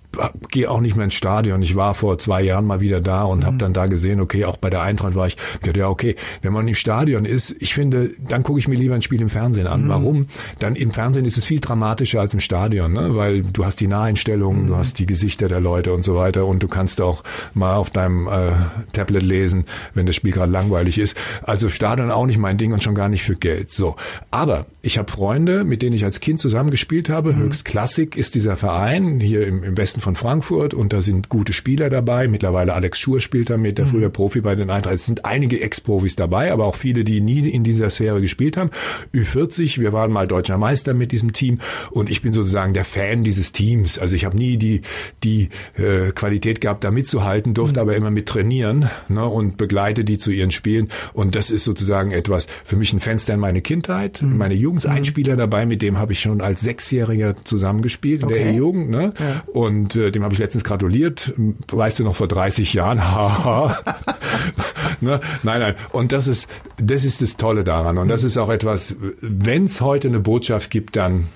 gehe 0.49 0.69
auch 0.69 0.79
nicht 0.79 0.95
mehr 0.95 1.05
ins 1.05 1.13
Stadion. 1.13 1.61
Ich 1.61 1.75
war 1.75 1.93
vor 1.93 2.17
zwei 2.17 2.41
Jahren 2.41 2.65
mal 2.65 2.81
wieder 2.81 3.01
da 3.01 3.23
und 3.23 3.39
mhm. 3.39 3.45
habe 3.45 3.57
dann 3.57 3.73
da 3.73 3.87
gesehen, 3.87 4.21
okay, 4.21 4.45
auch 4.45 4.57
bei 4.57 4.69
der 4.69 4.81
Eintracht 4.81 5.15
war 5.15 5.27
ich, 5.27 5.37
ja, 5.75 5.89
okay, 5.89 6.15
wenn 6.41 6.53
man 6.53 6.67
im 6.67 6.75
Stadion 6.75 7.25
ist, 7.25 7.55
ich 7.59 7.73
finde, 7.73 8.11
dann 8.19 8.43
gucke 8.43 8.59
ich 8.59 8.67
mir 8.67 8.75
lieber 8.75 8.95
ein 8.95 9.01
Spiel 9.01 9.21
im 9.21 9.29
Fernsehen 9.29 9.67
an. 9.67 9.85
Mhm. 9.85 9.89
Warum? 9.89 10.25
Dann 10.59 10.75
im 10.75 10.91
Fernsehen 10.91 11.25
ist 11.25 11.37
es 11.37 11.45
viel 11.45 11.59
dramatischer 11.59 12.21
als 12.21 12.33
im 12.33 12.39
Stadion, 12.39 12.93
ne? 12.93 13.15
weil 13.15 13.41
du 13.41 13.65
hast 13.65 13.79
die 13.79 13.87
Naheinstellungen, 13.87 14.63
mhm. 14.63 14.67
du 14.67 14.75
hast 14.77 14.99
die 14.99 15.05
Gesichter 15.05 15.47
der 15.47 15.59
Leute 15.59 15.93
und 15.93 16.03
so 16.03 16.15
weiter 16.15 16.45
und 16.45 16.61
du 16.61 16.67
kannst 16.67 16.99
auch 17.03 17.23
mal 17.53 17.75
auf 17.75 17.89
deinem 17.89 18.27
äh, 18.27 18.51
Tablet 18.91 19.23
lesen, 19.23 19.65
wenn 19.93 20.05
das 20.05 20.15
Spiel 20.15 20.31
gerade 20.31 20.51
langweilig 20.51 20.97
ist. 20.97 21.17
Also 21.43 21.69
Stadion 21.69 22.11
auch 22.11 22.25
nicht 22.25 22.37
mein 22.37 22.57
Ding 22.57 22.73
und 22.73 22.81
schon 22.81 22.95
gar 22.95 23.09
nicht 23.09 23.23
für 23.23 23.35
Geld. 23.35 23.71
So, 23.71 23.95
aber 24.31 24.65
ich 24.81 24.97
habe 24.97 25.11
Freunde, 25.11 25.63
mit 25.63 25.81
denen 25.81 25.95
ich 25.95 26.03
als 26.03 26.19
Kind 26.19 26.39
zusammengespielt 26.39 27.09
habe. 27.09 27.33
Mhm. 27.33 27.39
Höchst 27.39 27.65
Klassik 27.65 28.17
ist 28.17 28.35
dieser 28.35 28.55
Verein 28.55 29.19
hier 29.19 29.45
im, 29.47 29.63
im 29.63 29.77
Westen 29.77 30.01
von 30.01 30.15
Frankfurt 30.15 30.73
und 30.73 30.93
da 30.93 31.01
sind 31.01 31.29
gute 31.29 31.53
Spieler 31.53 31.89
dabei. 31.89 32.27
Mittlerweile 32.27 32.73
Alex 32.73 32.99
Schur 32.99 33.21
spielt 33.21 33.49
da 33.49 33.57
mit, 33.57 33.77
der 33.77 33.85
mhm. 33.85 33.89
früher 33.89 34.09
Profi 34.09 34.41
bei 34.41 34.55
den 34.55 34.69
Eintracht. 34.69 34.95
Es 34.95 35.05
sind 35.05 35.25
einige 35.25 35.61
Ex-Profis 35.61 36.15
dabei, 36.15 36.51
aber 36.51 36.65
auch 36.65 36.75
viele, 36.75 37.03
die 37.03 37.21
nie 37.21 37.39
in 37.49 37.63
dieser 37.63 37.89
Sphäre 37.89 38.21
gespielt 38.21 38.57
haben. 38.57 38.71
Ü40, 39.13 39.79
wir 39.79 39.93
waren 39.93 40.11
mal 40.11 40.27
deutscher 40.27 40.57
Meister 40.57 40.93
mit 40.93 41.11
diesem 41.11 41.33
Team 41.33 41.59
und 41.91 42.09
ich 42.09 42.21
bin 42.21 42.33
sozusagen 42.33 42.73
der 42.73 42.85
Fan 42.85 43.23
dieses 43.23 43.51
Teams. 43.51 43.97
Also 43.99 44.15
ich 44.15 44.25
habe 44.25 44.37
nie 44.37 44.57
die, 44.57 44.81
die 45.23 45.49
äh, 45.75 46.11
Qualität 46.11 46.61
gehabt, 46.61 46.83
da 46.83 46.91
mitzuhalten, 46.93 47.53
durfte 47.53 47.79
mhm. 47.79 47.81
aber 47.81 47.95
immer 47.95 48.11
mit 48.11 48.27
trainieren 48.27 48.89
ne, 49.09 49.27
und 49.27 49.57
begleite 49.57 50.03
die 50.03 50.17
zu 50.17 50.31
ihren 50.31 50.51
Spielen. 50.51 50.89
Und 51.13 51.35
das 51.35 51.51
ist 51.51 51.63
sozusagen 51.63 52.11
etwas 52.11 52.47
für 52.63 52.77
mich 52.77 52.93
ein 52.93 52.99
Fenster 52.99 53.33
in 53.33 53.39
meine 53.39 53.61
Kindheit, 53.61 54.21
mhm. 54.21 54.37
meine 54.37 54.53
Jugend. 54.53 54.85
Ein 54.85 55.01
mhm. 55.01 55.05
Spieler 55.05 55.35
dabei, 55.35 55.65
mit 55.65 55.81
dem 55.81 55.97
habe 55.97 56.13
ich 56.13 56.21
schon 56.21 56.41
als 56.41 56.61
Sechsjähriger 56.61 57.35
zusammengespielt 57.43 58.21
in 58.21 58.27
okay. 58.27 58.35
der 58.35 58.53
E-Jugend. 58.53 58.89
Ne? 58.89 59.13
Ja. 59.19 59.43
Und 59.51 59.73
und 59.73 59.95
äh, 59.95 60.11
dem 60.11 60.23
habe 60.23 60.33
ich 60.33 60.39
letztens 60.39 60.63
gratuliert. 60.63 61.33
Weißt 61.71 61.99
du 61.99 62.03
noch 62.03 62.15
vor 62.15 62.27
30 62.27 62.73
Jahren? 62.73 62.97
ne? 65.01 65.19
Nein, 65.43 65.59
nein. 65.59 65.75
Und 65.91 66.11
das 66.11 66.27
ist 66.27 66.49
das 66.77 67.03
ist 67.03 67.21
das 67.21 67.37
Tolle 67.37 67.63
daran. 67.63 67.97
Und 67.97 68.07
das 68.07 68.23
ist 68.23 68.37
auch 68.37 68.49
etwas. 68.49 68.95
Wenn 69.21 69.65
es 69.65 69.81
heute 69.81 70.07
eine 70.07 70.19
Botschaft 70.19 70.71
gibt, 70.71 70.95
dann 70.95 71.27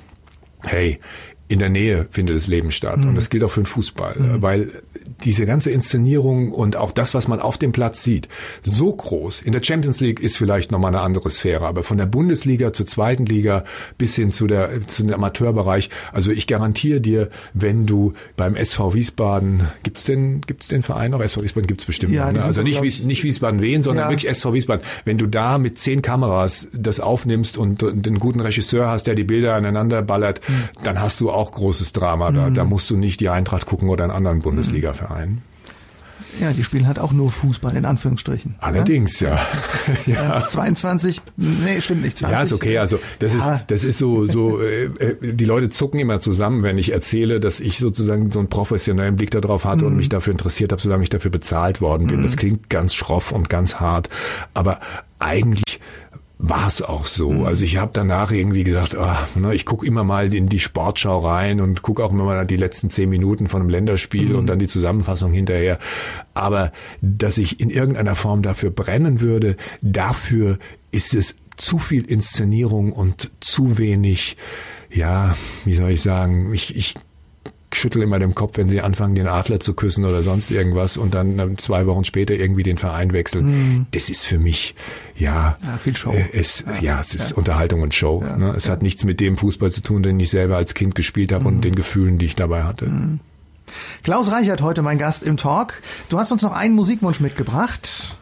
hey, 0.61 0.99
in 1.49 1.59
der 1.59 1.69
Nähe 1.69 2.07
findet 2.11 2.35
das 2.35 2.47
Leben 2.47 2.71
statt. 2.71 2.97
Mhm. 2.97 3.09
Und 3.09 3.15
das 3.15 3.29
gilt 3.29 3.43
auch 3.43 3.51
für 3.51 3.61
den 3.61 3.65
Fußball, 3.65 4.15
mhm. 4.17 4.41
weil 4.41 4.71
diese 5.23 5.45
ganze 5.45 5.71
Inszenierung 5.71 6.51
und 6.51 6.75
auch 6.75 6.91
das, 6.91 7.13
was 7.13 7.27
man 7.27 7.39
auf 7.39 7.57
dem 7.57 7.71
Platz 7.71 8.03
sieht, 8.03 8.27
so 8.63 8.93
groß. 8.93 9.41
In 9.41 9.51
der 9.51 9.63
Champions 9.63 9.99
League 9.99 10.19
ist 10.19 10.37
vielleicht 10.37 10.71
nochmal 10.71 10.93
eine 10.93 11.01
andere 11.01 11.29
Sphäre, 11.29 11.65
aber 11.65 11.83
von 11.83 11.97
der 11.97 12.05
Bundesliga 12.05 12.73
zur 12.73 12.85
zweiten 12.85 13.25
Liga 13.25 13.63
bis 13.97 14.15
hin 14.15 14.31
zu 14.31 14.47
der, 14.47 14.87
zu 14.87 15.03
dem 15.03 15.13
Amateurbereich. 15.13 15.89
Also 16.11 16.31
ich 16.31 16.47
garantiere 16.47 17.01
dir, 17.01 17.29
wenn 17.53 17.85
du 17.85 18.13
beim 18.35 18.55
SV 18.55 18.93
Wiesbaden, 18.93 19.67
gibt's 19.83 20.05
denn, 20.05 20.41
gibt's 20.41 20.67
den 20.67 20.81
Verein 20.81 21.11
noch? 21.11 21.21
SV 21.21 21.43
Wiesbaden 21.43 21.67
gibt's 21.67 21.85
bestimmt. 21.85 22.13
Ja, 22.13 22.31
ne? 22.31 22.41
Also 22.43 22.61
nicht, 22.61 22.81
Wies, 22.81 23.03
nicht 23.03 23.23
Wiesbaden-Wien, 23.23 23.83
sondern 23.83 24.05
ja. 24.05 24.09
wirklich 24.11 24.29
SV 24.29 24.53
Wiesbaden. 24.53 24.85
Wenn 25.05 25.17
du 25.17 25.27
da 25.27 25.57
mit 25.57 25.79
zehn 25.79 26.01
Kameras 26.01 26.67
das 26.73 26.99
aufnimmst 26.99 27.57
und, 27.57 27.83
und 27.83 28.07
einen 28.07 28.19
guten 28.19 28.39
Regisseur 28.39 28.89
hast, 28.89 29.07
der 29.07 29.15
die 29.15 29.23
Bilder 29.23 29.55
aneinander 29.55 30.01
ballert, 30.01 30.41
mhm. 30.47 30.69
dann 30.83 31.01
hast 31.01 31.19
du 31.19 31.31
auch 31.31 31.51
großes 31.51 31.93
Drama. 31.93 32.31
Da, 32.31 32.49
mhm. 32.49 32.53
da 32.53 32.63
musst 32.63 32.89
du 32.89 32.97
nicht 32.97 33.19
die 33.19 33.29
Eintracht 33.29 33.65
gucken 33.65 33.89
oder 33.89 34.03
einen 34.03 34.13
anderen 34.13 34.39
Bundesliga-Verein. 34.39 34.96
Verein. 34.97 35.41
Ja, 36.39 36.53
die 36.53 36.63
spielen 36.63 36.87
halt 36.87 36.99
auch 36.99 37.13
nur 37.13 37.31
Fußball 37.31 37.75
in 37.75 37.85
Anführungsstrichen. 37.85 38.55
Allerdings, 38.59 39.19
ja. 39.19 39.39
ja. 40.05 40.39
ja 40.39 40.47
22, 40.47 41.21
nee, 41.35 41.81
stimmt 41.81 42.03
nicht, 42.03 42.17
20. 42.17 42.37
Ja, 42.37 42.43
ist 42.43 42.53
okay. 42.53 42.77
Also 42.77 42.99
das 43.19 43.33
ja. 43.33 43.55
ist 43.55 43.63
das 43.67 43.83
ist 43.83 43.97
so 43.97 44.25
so 44.27 44.61
äh, 44.61 44.85
äh, 44.85 45.15
die 45.21 45.45
Leute 45.45 45.69
zucken 45.69 45.99
immer 45.99 46.19
zusammen, 46.19 46.63
wenn 46.63 46.77
ich 46.77 46.91
erzähle, 46.91 47.39
dass 47.39 47.59
ich 47.59 47.79
sozusagen 47.79 48.31
so 48.31 48.39
einen 48.39 48.49
professionellen 48.49 49.15
Blick 49.15 49.31
darauf 49.31 49.65
hatte 49.65 49.85
mhm. 49.85 49.91
und 49.91 49.97
mich 49.97 50.09
dafür 50.09 50.31
interessiert 50.31 50.71
habe, 50.71 50.81
solange 50.81 51.03
ich 51.03 51.09
dafür 51.09 51.31
bezahlt 51.31 51.81
worden 51.81 52.07
bin. 52.07 52.19
Mhm. 52.19 52.23
Das 52.23 52.37
klingt 52.37 52.69
ganz 52.69 52.93
schroff 52.93 53.31
und 53.31 53.49
ganz 53.49 53.75
hart, 53.75 54.09
aber 54.53 54.79
eigentlich 55.19 55.79
war 56.39 56.67
es 56.67 56.81
auch 56.81 57.05
so. 57.05 57.31
Mhm. 57.31 57.45
Also 57.45 57.65
ich 57.65 57.77
habe 57.77 57.91
danach 57.93 58.31
irgendwie 58.31 58.63
gesagt, 58.63 58.95
ach, 58.95 59.35
ne, 59.35 59.53
ich 59.55 59.65
gucke 59.65 59.85
immer 59.85 60.03
mal 60.03 60.33
in 60.33 60.49
die 60.49 60.59
Sportschau 60.59 61.19
rein 61.19 61.61
und 61.61 61.81
gucke 61.81 62.03
auch 62.03 62.11
immer 62.11 62.25
mal 62.25 62.45
die 62.45 62.57
letzten 62.57 62.89
zehn 62.89 63.09
Minuten 63.09 63.47
von 63.47 63.61
einem 63.61 63.69
Länderspiel 63.69 64.29
mhm. 64.29 64.35
und 64.35 64.47
dann 64.47 64.59
die 64.59 64.67
Zusammenfassung 64.67 65.31
hinterher. 65.31 65.79
Aber 66.33 66.71
dass 67.01 67.38
ich 67.38 67.59
in 67.59 67.69
irgendeiner 67.69 68.15
Form 68.15 68.43
dafür 68.43 68.69
brennen 68.69 69.19
würde, 69.19 69.57
dafür 69.81 70.59
ist 70.91 71.15
es 71.15 71.35
zu 71.55 71.79
viel 71.79 72.05
Inszenierung 72.05 72.93
und 72.93 73.31
zu 73.39 73.79
wenig 73.79 74.38
ja, 74.89 75.35
wie 75.65 75.73
soll 75.73 75.91
ich 75.91 76.01
sagen, 76.01 76.53
ich, 76.53 76.75
ich 76.75 76.95
schüttel 77.74 78.01
immer 78.01 78.20
den 78.20 78.34
Kopf, 78.34 78.57
wenn 78.57 78.70
sie 78.70 78.82
anfangen, 78.82 79.15
den 79.15 79.28
Adler 79.28 79.59
zu 79.59 79.74
küssen 79.74 80.05
oder 80.05 80.24
sonst 80.24 80.51
irgendwas 80.51 80.97
und 80.97 81.13
dann 81.13 81.38
ähm, 81.39 81.57
zwei 81.57 81.86
Wochen 81.86 82.03
später 82.03 82.34
irgendwie 82.34 82.63
den 82.63 82.78
Verein 82.78 83.11
wechseln. 83.11 83.45
Mm. 83.80 83.88
Das 83.91 84.09
ist 84.09 84.26
für 84.26 84.39
mich, 84.39 84.76
ja, 85.15 85.57
ja 85.61 85.78
viel 85.78 85.95
Show. 85.95 86.13
Äh, 86.13 86.30
es, 86.34 86.63
ja, 86.65 86.82
ja, 86.82 86.99
es 86.99 87.13
ist 87.13 87.32
ja. 87.32 87.38
Unterhaltung 87.38 87.82
und 87.82 87.93
Show. 87.93 88.24
Ne? 88.24 88.53
Es 88.55 88.70
hat 88.70 88.82
nichts 88.82 89.03
mit 89.03 89.20
dem 89.20 89.38
Fußball 89.38 89.72
zu 89.72 89.82
tun, 89.82 90.01
den 90.01 90.20
ich 90.20 90.30
selber 90.30 90.55
als 90.55 90.74
Kind 90.74 90.95
gespielt 90.95 91.32
habe 91.32 91.43
mm. 91.43 91.47
und 91.47 91.61
den 91.63 91.76
Gefühlen, 91.76 92.18
die 92.18 92.26
ich 92.26 92.36
dabei 92.36 92.63
hatte. 92.63 92.86
Mm. 92.86 93.20
Klaus 94.03 94.32
Reichert 94.32 94.61
heute 94.61 94.82
mein 94.82 94.97
Gast 94.97 95.24
im 95.24 95.38
Talk. 95.38 95.82
Du 96.09 96.18
hast 96.18 96.32
uns 96.32 96.41
noch 96.41 96.53
einen 96.53 96.74
Musikwunsch 96.74 97.20
mitgebracht. 97.20 98.16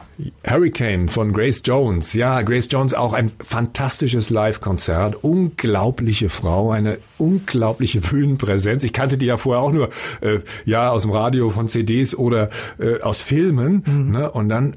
Hurricane 0.47 1.07
von 1.07 1.33
Grace 1.33 1.61
Jones. 1.65 2.13
Ja, 2.13 2.41
Grace 2.41 2.69
Jones 2.71 2.93
auch 2.93 3.13
ein 3.13 3.31
fantastisches 3.39 4.29
Live-Konzert. 4.29 5.23
Unglaubliche 5.23 6.29
Frau, 6.29 6.71
eine 6.71 6.97
unglaubliche 7.17 8.01
Bühnenpräsenz. 8.01 8.83
Ich 8.83 8.93
kannte 8.93 9.17
die 9.17 9.25
ja 9.25 9.37
vorher 9.37 9.61
auch 9.61 9.71
nur 9.71 9.89
äh, 10.21 10.39
ja 10.65 10.89
aus 10.89 11.03
dem 11.03 11.11
Radio 11.11 11.49
von 11.49 11.67
CDs 11.67 12.15
oder 12.15 12.49
äh, 12.79 13.01
aus 13.01 13.21
Filmen. 13.21 13.83
Mhm. 13.85 14.11
Ne? 14.11 14.31
Und 14.31 14.49
dann 14.49 14.75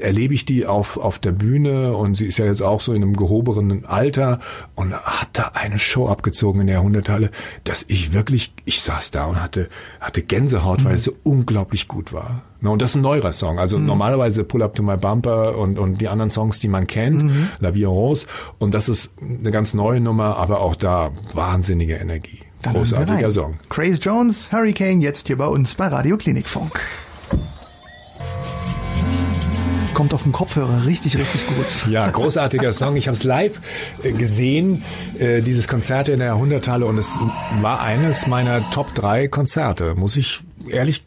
erlebe 0.00 0.34
ich 0.34 0.44
die 0.44 0.66
auf, 0.66 0.96
auf 0.96 1.18
der 1.18 1.32
Bühne 1.32 1.94
und 1.94 2.16
sie 2.16 2.26
ist 2.26 2.38
ja 2.38 2.46
jetzt 2.46 2.62
auch 2.62 2.80
so 2.80 2.92
in 2.92 3.02
einem 3.02 3.16
gehobenen 3.16 3.84
Alter 3.84 4.40
und 4.74 4.94
hat 4.94 5.28
da 5.32 5.52
eine 5.54 5.78
Show 5.78 6.08
abgezogen 6.08 6.62
in 6.62 6.66
der 6.66 6.82
Hunderthalle, 6.82 7.30
dass 7.64 7.84
ich 7.88 8.12
wirklich, 8.12 8.52
ich 8.64 8.82
saß 8.82 9.10
da 9.10 9.24
und 9.26 9.42
hatte, 9.42 9.68
hatte 10.00 10.22
Gänsehaut, 10.22 10.80
mhm. 10.80 10.84
weil 10.84 10.94
es 10.96 11.04
so 11.04 11.12
unglaublich 11.22 11.88
gut 11.88 12.12
war. 12.12 12.42
Und 12.62 12.82
das 12.82 12.90
ist 12.90 12.96
ein 12.96 13.02
neuer 13.02 13.32
Song. 13.32 13.58
Also 13.58 13.78
mhm. 13.78 13.86
normalerweise 13.86 14.44
Pull 14.44 14.62
Up 14.62 14.74
to 14.74 14.82
My 14.82 14.96
Bumper 14.96 15.56
und, 15.56 15.78
und 15.78 16.00
die 16.00 16.08
anderen 16.08 16.30
Songs, 16.30 16.58
die 16.58 16.68
man 16.68 16.86
kennt, 16.86 17.22
mhm. 17.22 17.48
La 17.58 17.74
Vie 17.74 17.84
en 17.84 17.90
Rose. 17.90 18.26
Und 18.58 18.74
das 18.74 18.88
ist 18.88 19.14
eine 19.20 19.50
ganz 19.50 19.74
neue 19.74 20.00
Nummer, 20.00 20.36
aber 20.36 20.60
auch 20.60 20.76
da 20.76 21.10
wahnsinnige 21.32 21.94
Energie. 21.94 22.40
Großartiger 22.62 23.30
Song. 23.30 23.58
Craze 23.70 23.98
Jones, 24.00 24.52
Hurricane, 24.52 25.00
jetzt 25.00 25.28
hier 25.28 25.38
bei 25.38 25.46
uns 25.46 25.74
bei 25.74 25.86
Radio 25.86 26.18
Klinikfunk 26.18 26.80
kommt 29.94 30.14
auf 30.14 30.22
dem 30.22 30.32
Kopfhörer 30.32 30.86
richtig, 30.86 31.18
richtig 31.18 31.46
gut. 31.46 31.90
Ja, 31.90 32.08
großartiger 32.08 32.72
Song. 32.72 32.96
Ich 32.96 33.08
habe 33.08 33.16
es 33.16 33.24
live 33.24 33.60
äh, 34.02 34.12
gesehen, 34.12 34.82
äh, 35.18 35.42
dieses 35.42 35.68
Konzert 35.68 36.08
in 36.08 36.20
der 36.20 36.36
Hunderthalle 36.36 36.86
und 36.86 36.98
es 36.98 37.18
war 37.60 37.80
eines 37.80 38.26
meiner 38.26 38.70
Top 38.70 38.94
3 38.94 39.28
Konzerte, 39.28 39.94
muss 39.94 40.16
ich 40.16 40.40
ehrlich 40.68 41.04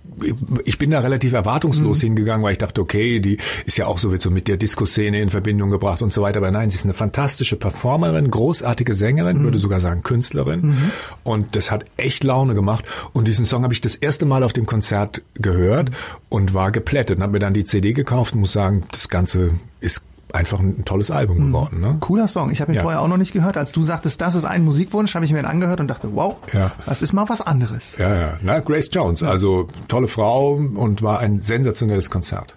ich 0.65 0.77
bin 0.77 0.91
da 0.91 0.99
relativ 0.99 1.33
erwartungslos 1.33 2.01
mhm. 2.01 2.07
hingegangen, 2.07 2.43
weil 2.43 2.53
ich 2.53 2.57
dachte, 2.57 2.81
okay, 2.81 3.19
die 3.19 3.37
ist 3.65 3.77
ja 3.77 3.87
auch 3.87 3.97
so, 3.97 4.11
wird 4.11 4.21
so 4.21 4.31
mit 4.31 4.47
der 4.47 4.57
Disco-Szene 4.57 5.21
in 5.21 5.29
Verbindung 5.29 5.69
gebracht 5.69 6.01
und 6.01 6.11
so 6.11 6.21
weiter. 6.21 6.37
Aber 6.37 6.51
nein, 6.51 6.69
sie 6.69 6.77
ist 6.77 6.85
eine 6.85 6.93
fantastische 6.93 7.55
Performerin, 7.55 8.29
großartige 8.29 8.93
Sängerin, 8.93 9.39
mhm. 9.39 9.43
würde 9.43 9.57
sogar 9.57 9.79
sagen 9.79 10.03
Künstlerin. 10.03 10.61
Mhm. 10.61 10.91
Und 11.23 11.55
das 11.55 11.71
hat 11.71 11.85
echt 11.97 12.23
Laune 12.23 12.53
gemacht. 12.53 12.85
Und 13.13 13.27
diesen 13.27 13.45
Song 13.45 13.63
habe 13.63 13.73
ich 13.73 13.81
das 13.81 13.95
erste 13.95 14.25
Mal 14.25 14.43
auf 14.43 14.53
dem 14.53 14.65
Konzert 14.65 15.21
gehört 15.35 15.91
und 16.29 16.53
war 16.53 16.71
geplättet 16.71 17.17
und 17.17 17.23
habe 17.23 17.33
mir 17.33 17.39
dann 17.39 17.53
die 17.53 17.63
CD 17.63 17.93
gekauft 17.93 18.33
und 18.33 18.41
muss 18.41 18.53
sagen, 18.53 18.83
das 18.91 19.09
Ganze 19.09 19.51
ist 19.79 20.05
einfach 20.33 20.59
ein 20.59 20.83
tolles 20.83 21.11
Album 21.11 21.37
mhm. 21.37 21.47
geworden. 21.47 21.79
Ne? 21.79 21.97
Cooler 21.99 22.27
Song. 22.27 22.51
Ich 22.51 22.59
habe 22.59 22.71
ihn 22.71 22.75
ja. 22.75 22.81
vorher 22.81 23.01
auch 23.01 23.07
noch 23.07 23.17
nicht 23.17 23.31
gehört. 23.31 23.55
Als 23.55 23.71
du 23.71 23.83
sagtest, 23.83 24.19
das 24.19 24.35
ist 24.35 24.45
ein 24.45 24.65
Musikwunsch, 24.65 25.15
habe 25.15 25.23
ich 25.23 25.31
mir 25.31 25.39
ihn 25.39 25.45
angehört 25.45 25.79
und 25.79 25.87
dachte, 25.87 26.15
wow, 26.15 26.35
ja. 26.51 26.71
das 26.85 27.01
ist 27.01 27.13
mal 27.13 27.29
was 27.29 27.41
anderes. 27.41 27.97
Ja, 27.97 28.13
ja. 28.13 28.37
Na, 28.41 28.59
Grace 28.59 28.89
Jones, 28.91 29.23
also 29.23 29.67
tolle 29.87 30.07
Frau 30.07 30.55
und 30.55 31.01
war 31.01 31.19
ein 31.19 31.41
sensationelles 31.41 32.09
Konzert. 32.09 32.55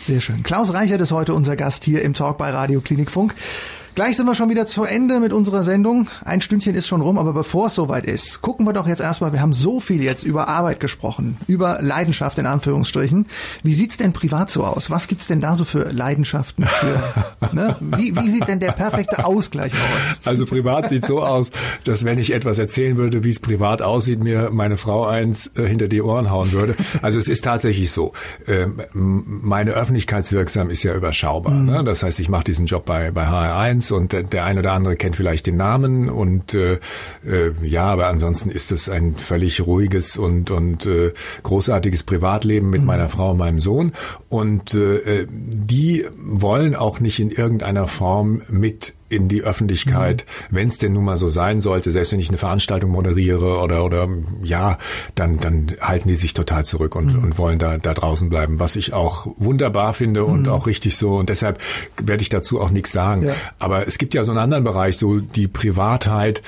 Sehr 0.00 0.20
schön. 0.20 0.42
Klaus 0.42 0.72
Reichert 0.72 1.00
ist 1.00 1.12
heute 1.12 1.34
unser 1.34 1.56
Gast 1.56 1.84
hier 1.84 2.02
im 2.02 2.14
Talk 2.14 2.38
bei 2.38 2.50
Radio 2.50 2.80
Klinikfunk. 2.80 3.34
Gleich 4.00 4.16
sind 4.16 4.24
wir 4.24 4.34
schon 4.34 4.48
wieder 4.48 4.64
zu 4.64 4.84
Ende 4.84 5.20
mit 5.20 5.34
unserer 5.34 5.62
Sendung. 5.62 6.08
Ein 6.24 6.40
Stündchen 6.40 6.74
ist 6.74 6.88
schon 6.88 7.02
rum, 7.02 7.18
aber 7.18 7.34
bevor 7.34 7.66
es 7.66 7.74
soweit 7.74 8.06
ist, 8.06 8.40
gucken 8.40 8.64
wir 8.64 8.72
doch 8.72 8.88
jetzt 8.88 9.02
erstmal, 9.02 9.34
wir 9.34 9.42
haben 9.42 9.52
so 9.52 9.78
viel 9.78 10.02
jetzt 10.02 10.24
über 10.24 10.48
Arbeit 10.48 10.80
gesprochen, 10.80 11.36
über 11.48 11.82
Leidenschaft 11.82 12.38
in 12.38 12.46
Anführungsstrichen. 12.46 13.26
Wie 13.62 13.74
sieht's 13.74 13.98
denn 13.98 14.14
privat 14.14 14.48
so 14.48 14.64
aus? 14.64 14.88
Was 14.88 15.06
gibt's 15.06 15.26
denn 15.26 15.42
da 15.42 15.54
so 15.54 15.66
für 15.66 15.92
Leidenschaften 15.92 16.64
für, 16.64 17.02
ne? 17.52 17.76
wie, 17.78 18.16
wie 18.16 18.30
sieht 18.30 18.48
denn 18.48 18.58
der 18.58 18.72
perfekte 18.72 19.26
Ausgleich 19.26 19.74
aus? 19.74 20.18
Also 20.24 20.46
privat 20.46 20.88
sieht 20.88 21.04
so 21.04 21.20
aus, 21.20 21.50
dass 21.84 22.02
wenn 22.06 22.18
ich 22.18 22.32
etwas 22.32 22.56
erzählen 22.56 22.96
würde, 22.96 23.22
wie 23.22 23.28
es 23.28 23.38
privat 23.38 23.82
aussieht, 23.82 24.20
mir 24.20 24.48
meine 24.50 24.78
Frau 24.78 25.04
eins 25.04 25.50
äh, 25.56 25.66
hinter 25.66 25.88
die 25.88 26.00
Ohren 26.00 26.30
hauen 26.30 26.52
würde. 26.52 26.74
Also 27.02 27.18
es 27.18 27.28
ist 27.28 27.44
tatsächlich 27.44 27.90
so. 27.90 28.14
Ähm, 28.46 28.80
meine 28.94 29.72
Öffentlichkeitswirksam 29.72 30.70
ist 30.70 30.84
ja 30.84 30.94
überschaubar. 30.94 31.52
Mhm. 31.52 31.66
Ne? 31.66 31.84
Das 31.84 32.02
heißt, 32.02 32.18
ich 32.18 32.30
mache 32.30 32.44
diesen 32.44 32.64
Job 32.64 32.86
bei, 32.86 33.10
bei 33.10 33.26
HR1 33.28 33.89
Und 33.92 34.12
der 34.12 34.44
eine 34.44 34.60
oder 34.60 34.72
andere 34.72 34.96
kennt 34.96 35.16
vielleicht 35.16 35.46
den 35.46 35.56
Namen 35.56 36.08
und 36.08 36.54
äh, 36.54 36.74
äh, 37.26 37.52
ja, 37.62 37.84
aber 37.84 38.06
ansonsten 38.06 38.50
ist 38.50 38.72
es 38.72 38.88
ein 38.88 39.14
völlig 39.14 39.66
ruhiges 39.66 40.16
und 40.16 40.50
und 40.50 40.86
äh, 40.86 41.12
großartiges 41.42 42.02
Privatleben 42.02 42.70
mit 42.70 42.82
mhm. 42.82 42.86
meiner 42.86 43.08
Frau 43.08 43.32
und 43.32 43.38
meinem 43.38 43.60
Sohn 43.60 43.92
und 44.28 44.74
äh, 44.74 45.26
die 45.28 46.06
wollen 46.16 46.74
auch 46.74 47.00
nicht 47.00 47.18
in 47.20 47.30
irgendeiner 47.30 47.86
Form 47.86 48.42
mit 48.48 48.94
in 49.10 49.28
die 49.28 49.42
Öffentlichkeit, 49.42 50.24
mhm. 50.50 50.56
wenn 50.56 50.68
es 50.68 50.78
denn 50.78 50.92
nun 50.92 51.04
mal 51.04 51.16
so 51.16 51.28
sein 51.28 51.60
sollte, 51.60 51.90
selbst 51.90 52.12
wenn 52.12 52.20
ich 52.20 52.28
eine 52.28 52.38
Veranstaltung 52.38 52.90
moderiere 52.90 53.58
oder 53.58 53.84
oder 53.84 54.08
ja, 54.42 54.78
dann 55.14 55.38
dann 55.38 55.66
halten 55.80 56.08
die 56.08 56.14
sich 56.14 56.32
total 56.32 56.64
zurück 56.64 56.96
und, 56.96 57.14
mhm. 57.14 57.24
und 57.24 57.38
wollen 57.38 57.58
da 57.58 57.76
da 57.76 57.92
draußen 57.92 58.28
bleiben, 58.28 58.60
was 58.60 58.76
ich 58.76 58.92
auch 58.92 59.26
wunderbar 59.36 59.92
finde 59.92 60.24
und 60.24 60.42
mhm. 60.42 60.48
auch 60.48 60.66
richtig 60.66 60.96
so 60.96 61.16
und 61.16 61.28
deshalb 61.28 61.60
werde 62.02 62.22
ich 62.22 62.28
dazu 62.28 62.60
auch 62.60 62.70
nichts 62.70 62.92
sagen. 62.92 63.26
Ja. 63.26 63.34
Aber 63.58 63.86
es 63.86 63.98
gibt 63.98 64.14
ja 64.14 64.24
so 64.24 64.32
einen 64.32 64.40
anderen 64.40 64.64
Bereich, 64.64 64.96
so 64.96 65.18
die 65.18 65.48
Privatheit. 65.48 66.42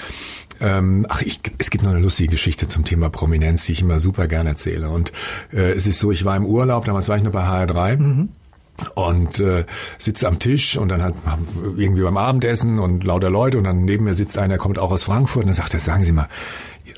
Ähm, 0.60 1.06
ach, 1.08 1.22
ich, 1.22 1.40
es 1.58 1.70
gibt 1.70 1.82
noch 1.82 1.90
eine 1.90 2.00
lustige 2.00 2.30
Geschichte 2.30 2.68
zum 2.68 2.84
Thema 2.84 3.10
Prominenz, 3.10 3.66
die 3.66 3.72
ich 3.72 3.82
immer 3.82 3.98
super 3.98 4.28
gerne 4.28 4.50
erzähle. 4.50 4.90
Und 4.90 5.10
äh, 5.52 5.72
es 5.72 5.88
ist 5.88 5.98
so, 5.98 6.12
ich 6.12 6.24
war 6.24 6.36
im 6.36 6.46
Urlaub, 6.46 6.84
damals 6.84 7.08
war 7.08 7.16
ich 7.16 7.24
noch 7.24 7.32
bei 7.32 7.44
HR3. 7.44 8.28
Und 8.94 9.38
äh, 9.38 9.64
sitze 9.98 10.26
am 10.26 10.38
Tisch 10.38 10.76
und 10.76 10.88
dann 10.88 11.02
hat 11.02 11.14
irgendwie 11.76 12.02
beim 12.02 12.16
Abendessen 12.16 12.78
und 12.78 13.04
lauter 13.04 13.30
Leute 13.30 13.58
und 13.58 13.64
dann 13.64 13.84
neben 13.84 14.04
mir 14.04 14.14
sitzt 14.14 14.38
einer, 14.38 14.56
kommt 14.58 14.78
auch 14.78 14.90
aus 14.90 15.04
Frankfurt 15.04 15.42
und 15.42 15.48
dann 15.48 15.54
sagt 15.54 15.74
er, 15.74 15.80
sagen 15.80 16.04
Sie 16.04 16.12
mal, 16.12 16.28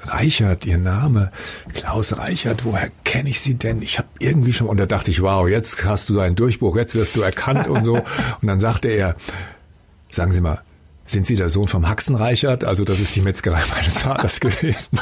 Reichert, 0.06 0.66
Ihr 0.66 0.78
Name, 0.78 1.30
Klaus 1.72 2.16
Reichert, 2.18 2.64
woher 2.64 2.90
kenne 3.04 3.28
ich 3.28 3.40
Sie 3.40 3.54
denn? 3.54 3.82
Ich 3.82 3.98
habe 3.98 4.08
irgendwie 4.18 4.52
schon, 4.52 4.68
und 4.68 4.78
da 4.78 4.86
dachte 4.86 5.10
ich, 5.10 5.22
wow, 5.22 5.48
jetzt 5.48 5.84
hast 5.84 6.08
du 6.10 6.20
einen 6.20 6.36
Durchbruch, 6.36 6.76
jetzt 6.76 6.94
wirst 6.94 7.16
du 7.16 7.22
erkannt 7.22 7.68
und 7.68 7.84
so. 7.84 7.94
Und 8.40 8.48
dann 8.48 8.60
sagte 8.60 8.88
er, 8.88 9.16
sagen 10.10 10.32
Sie 10.32 10.40
mal, 10.40 10.62
sind 11.06 11.26
Sie 11.26 11.36
der 11.36 11.50
Sohn 11.50 11.68
vom 11.68 11.88
Haxenreichert? 11.88 12.64
Also 12.64 12.84
das 12.84 13.00
ist 13.00 13.14
die 13.14 13.20
Metzgerei 13.20 13.62
meines 13.74 13.98
Vaters 13.98 14.40
gewesen. 14.40 15.00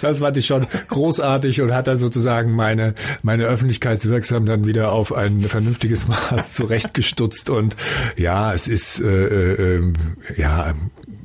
das 0.00 0.18
fand 0.20 0.36
ich 0.36 0.46
schon 0.46 0.66
großartig 0.88 1.60
und 1.60 1.72
hat 1.72 1.86
dann 1.86 1.98
sozusagen 1.98 2.52
meine, 2.52 2.94
meine 3.22 3.44
Öffentlichkeitswirksam 3.44 4.46
dann 4.46 4.66
wieder 4.66 4.92
auf 4.92 5.12
ein 5.12 5.40
vernünftiges 5.40 6.08
Maß 6.08 6.52
zurechtgestutzt. 6.52 7.50
Und 7.50 7.76
ja, 8.16 8.52
es 8.52 8.68
ist 8.68 9.00
äh, 9.00 9.76
äh, 9.76 9.92
ja 10.36 10.74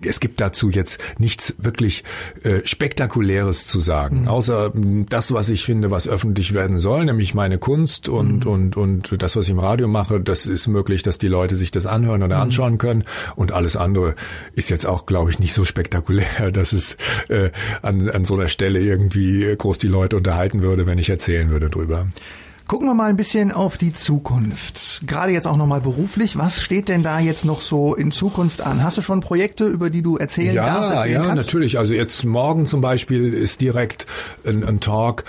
es 0.08 0.20
gibt 0.20 0.42
dazu 0.42 0.70
jetzt 0.70 1.00
nichts 1.20 1.56
wirklich 1.58 2.04
äh, 2.44 2.62
Spektakuläres 2.64 3.68
zu 3.68 3.80
sagen, 3.80 4.22
mhm. 4.22 4.28
außer 4.28 4.72
das, 5.10 5.34
was 5.34 5.50
ich 5.50 5.64
finde, 5.64 5.92
was 5.92 6.08
öffentlich 6.08 6.54
werden 6.54 6.78
soll, 6.78 7.06
nämlich 7.06 7.34
meine 7.34 7.58
Kunst 7.58 8.10
und, 8.10 8.46
mhm. 8.46 8.52
und, 8.52 8.78
und 8.78 9.22
das, 9.22 9.36
was 9.36 9.46
ich 9.46 9.52
im 9.52 9.60
Radio 9.60 9.88
mache, 9.88 10.20
das 10.20 10.46
ist 10.46 10.68
möglich, 10.68 11.04
dass 11.04 11.18
die 11.18 11.28
Leute 11.28 11.56
sich 11.56 11.72
das 11.72 11.86
anhören 11.86 12.24
oder 12.24 12.38
mhm. 12.38 12.44
anschauen 12.44 12.78
können. 12.78 13.04
Und 13.36 13.52
alles 13.52 13.76
andere 13.76 14.16
ist 14.54 14.70
jetzt 14.70 14.86
auch, 14.86 15.06
glaube 15.06 15.32
ich, 15.32 15.40
nicht 15.40 15.54
so 15.54 15.66
spektakulär, 15.66 16.52
dass 16.54 16.74
es 16.74 16.98
äh, 17.30 17.52
an, 17.82 18.10
an 18.10 18.26
so 18.26 18.36
einer 18.36 18.48
Stelle 18.48 18.80
irgendwie 18.80 19.56
groß 19.58 19.78
die 19.78 19.88
Leute 19.88 20.18
unterhalten 20.18 20.62
würde, 20.62 20.86
wenn 20.86 20.98
ich 20.98 21.10
erzählen 21.10 21.50
würde 21.50 21.70
drüber. 21.70 22.08
Gucken 22.68 22.88
wir 22.88 22.94
mal 22.94 23.10
ein 23.10 23.16
bisschen 23.16 23.54
auf 23.54 23.78
die 23.78 23.94
Zukunft. 23.94 25.02
Gerade 25.08 25.32
jetzt 25.32 25.48
auch 25.48 25.56
nochmal 25.56 25.80
beruflich. 25.80 26.38
Was 26.38 26.62
steht 26.62 26.90
denn 26.90 27.02
da 27.02 27.18
jetzt 27.18 27.46
noch 27.46 27.62
so 27.62 27.96
in 27.96 28.12
Zukunft 28.12 28.60
an? 28.60 28.84
Hast 28.84 28.98
du 28.98 29.02
schon 29.02 29.22
Projekte, 29.22 29.66
über 29.66 29.90
die 29.90 30.02
du 30.02 30.18
erzählen 30.18 30.54
ja, 30.54 30.66
darfst? 30.66 30.92
Erzählen 30.92 31.14
ja, 31.14 31.22
kannst? 31.22 31.46
natürlich. 31.46 31.78
Also 31.78 31.94
jetzt 31.94 32.26
morgen 32.26 32.66
zum 32.66 32.82
Beispiel 32.82 33.34
ist 33.34 33.62
direkt 33.62 34.06
ein, 34.46 34.66
ein 34.66 34.82
Talk 34.82 35.24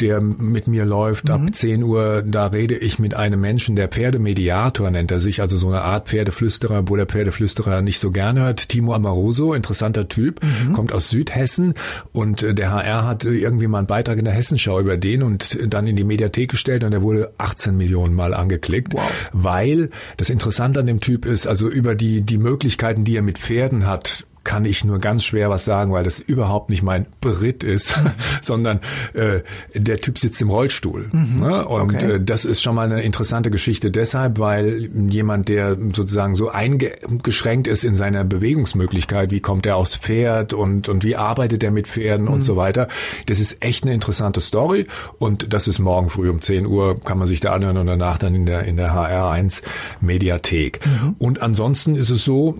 der 0.00 0.20
mit 0.20 0.66
mir 0.66 0.84
läuft. 0.84 1.26
Mhm. 1.26 1.30
Ab 1.30 1.40
10 1.52 1.82
Uhr, 1.82 2.22
da 2.26 2.46
rede 2.46 2.76
ich 2.76 2.98
mit 2.98 3.14
einem 3.14 3.40
Menschen, 3.40 3.76
der 3.76 3.88
Pferdemediator 3.88 4.90
nennt 4.90 5.10
er 5.10 5.20
sich, 5.20 5.40
also 5.40 5.56
so 5.56 5.68
eine 5.68 5.82
Art 5.82 6.08
Pferdeflüsterer, 6.08 6.88
wo 6.88 6.96
der 6.96 7.06
Pferdeflüsterer 7.06 7.82
nicht 7.82 7.98
so 7.98 8.10
gerne 8.10 8.40
hört. 8.40 8.68
Timo 8.68 8.94
Amaroso, 8.94 9.54
interessanter 9.54 10.08
Typ, 10.08 10.40
mhm. 10.42 10.72
kommt 10.72 10.92
aus 10.92 11.08
Südhessen 11.08 11.74
und 12.12 12.42
äh, 12.42 12.54
der 12.54 12.72
HR 12.72 13.06
hat 13.06 13.24
irgendwie 13.24 13.66
mal 13.66 13.78
einen 13.78 13.86
Beitrag 13.86 14.18
in 14.18 14.24
der 14.24 14.34
Hessenschau 14.34 14.80
über 14.80 14.96
den 14.96 15.22
und 15.22 15.58
dann 15.66 15.86
in 15.86 15.96
die 15.96 16.04
Mediathek 16.04 16.50
gestellt 16.50 16.84
und 16.84 16.90
der 16.90 17.02
wurde 17.02 17.32
18 17.38 17.76
Millionen 17.76 18.14
Mal 18.14 18.34
angeklickt, 18.34 18.94
wow. 18.94 19.02
weil 19.32 19.90
das 20.16 20.30
Interessante 20.30 20.80
an 20.80 20.86
dem 20.86 21.00
Typ 21.00 21.24
ist, 21.24 21.46
also 21.46 21.68
über 21.68 21.94
die, 21.94 22.22
die 22.22 22.38
Möglichkeiten, 22.38 23.04
die 23.04 23.16
er 23.16 23.22
mit 23.22 23.38
Pferden 23.38 23.86
hat, 23.86 24.26
kann 24.46 24.64
ich 24.64 24.84
nur 24.84 24.98
ganz 24.98 25.24
schwer 25.24 25.50
was 25.50 25.64
sagen, 25.64 25.92
weil 25.92 26.04
das 26.04 26.20
überhaupt 26.20 26.70
nicht 26.70 26.84
mein 26.84 27.06
Beritt 27.20 27.64
ist, 27.64 27.98
sondern 28.42 28.78
äh, 29.12 29.40
der 29.74 30.00
Typ 30.00 30.18
sitzt 30.18 30.40
im 30.40 30.50
Rollstuhl. 30.50 31.10
Mhm. 31.12 31.40
Ne? 31.40 31.66
Und 31.66 31.96
okay. 31.96 32.12
äh, 32.12 32.20
das 32.20 32.44
ist 32.44 32.62
schon 32.62 32.76
mal 32.76 32.90
eine 32.90 33.02
interessante 33.02 33.50
Geschichte 33.50 33.90
deshalb, 33.90 34.38
weil 34.38 34.88
jemand, 35.08 35.48
der 35.48 35.76
sozusagen 35.92 36.36
so 36.36 36.48
eingeschränkt 36.48 37.66
ist 37.66 37.82
in 37.82 37.96
seiner 37.96 38.22
Bewegungsmöglichkeit, 38.22 39.32
wie 39.32 39.40
kommt 39.40 39.66
er 39.66 39.76
aufs 39.76 39.96
Pferd 39.96 40.52
und, 40.52 40.88
und 40.88 41.02
wie 41.02 41.16
arbeitet 41.16 41.64
er 41.64 41.72
mit 41.72 41.88
Pferden 41.88 42.26
mhm. 42.26 42.32
und 42.32 42.42
so 42.42 42.54
weiter, 42.54 42.86
das 43.26 43.40
ist 43.40 43.64
echt 43.64 43.82
eine 43.82 43.94
interessante 43.94 44.40
Story 44.40 44.86
und 45.18 45.52
das 45.52 45.66
ist 45.66 45.80
morgen 45.80 46.08
früh 46.08 46.30
um 46.30 46.40
10 46.40 46.66
Uhr, 46.66 47.00
kann 47.00 47.18
man 47.18 47.26
sich 47.26 47.40
da 47.40 47.52
anhören 47.52 47.78
und 47.78 47.88
danach 47.88 48.18
dann 48.18 48.36
in 48.36 48.46
der, 48.46 48.62
in 48.62 48.76
der 48.76 48.92
HR1 48.92 49.64
Mediathek. 50.00 50.86
Mhm. 50.86 51.16
Und 51.18 51.42
ansonsten 51.42 51.96
ist 51.96 52.10
es 52.10 52.22
so, 52.22 52.58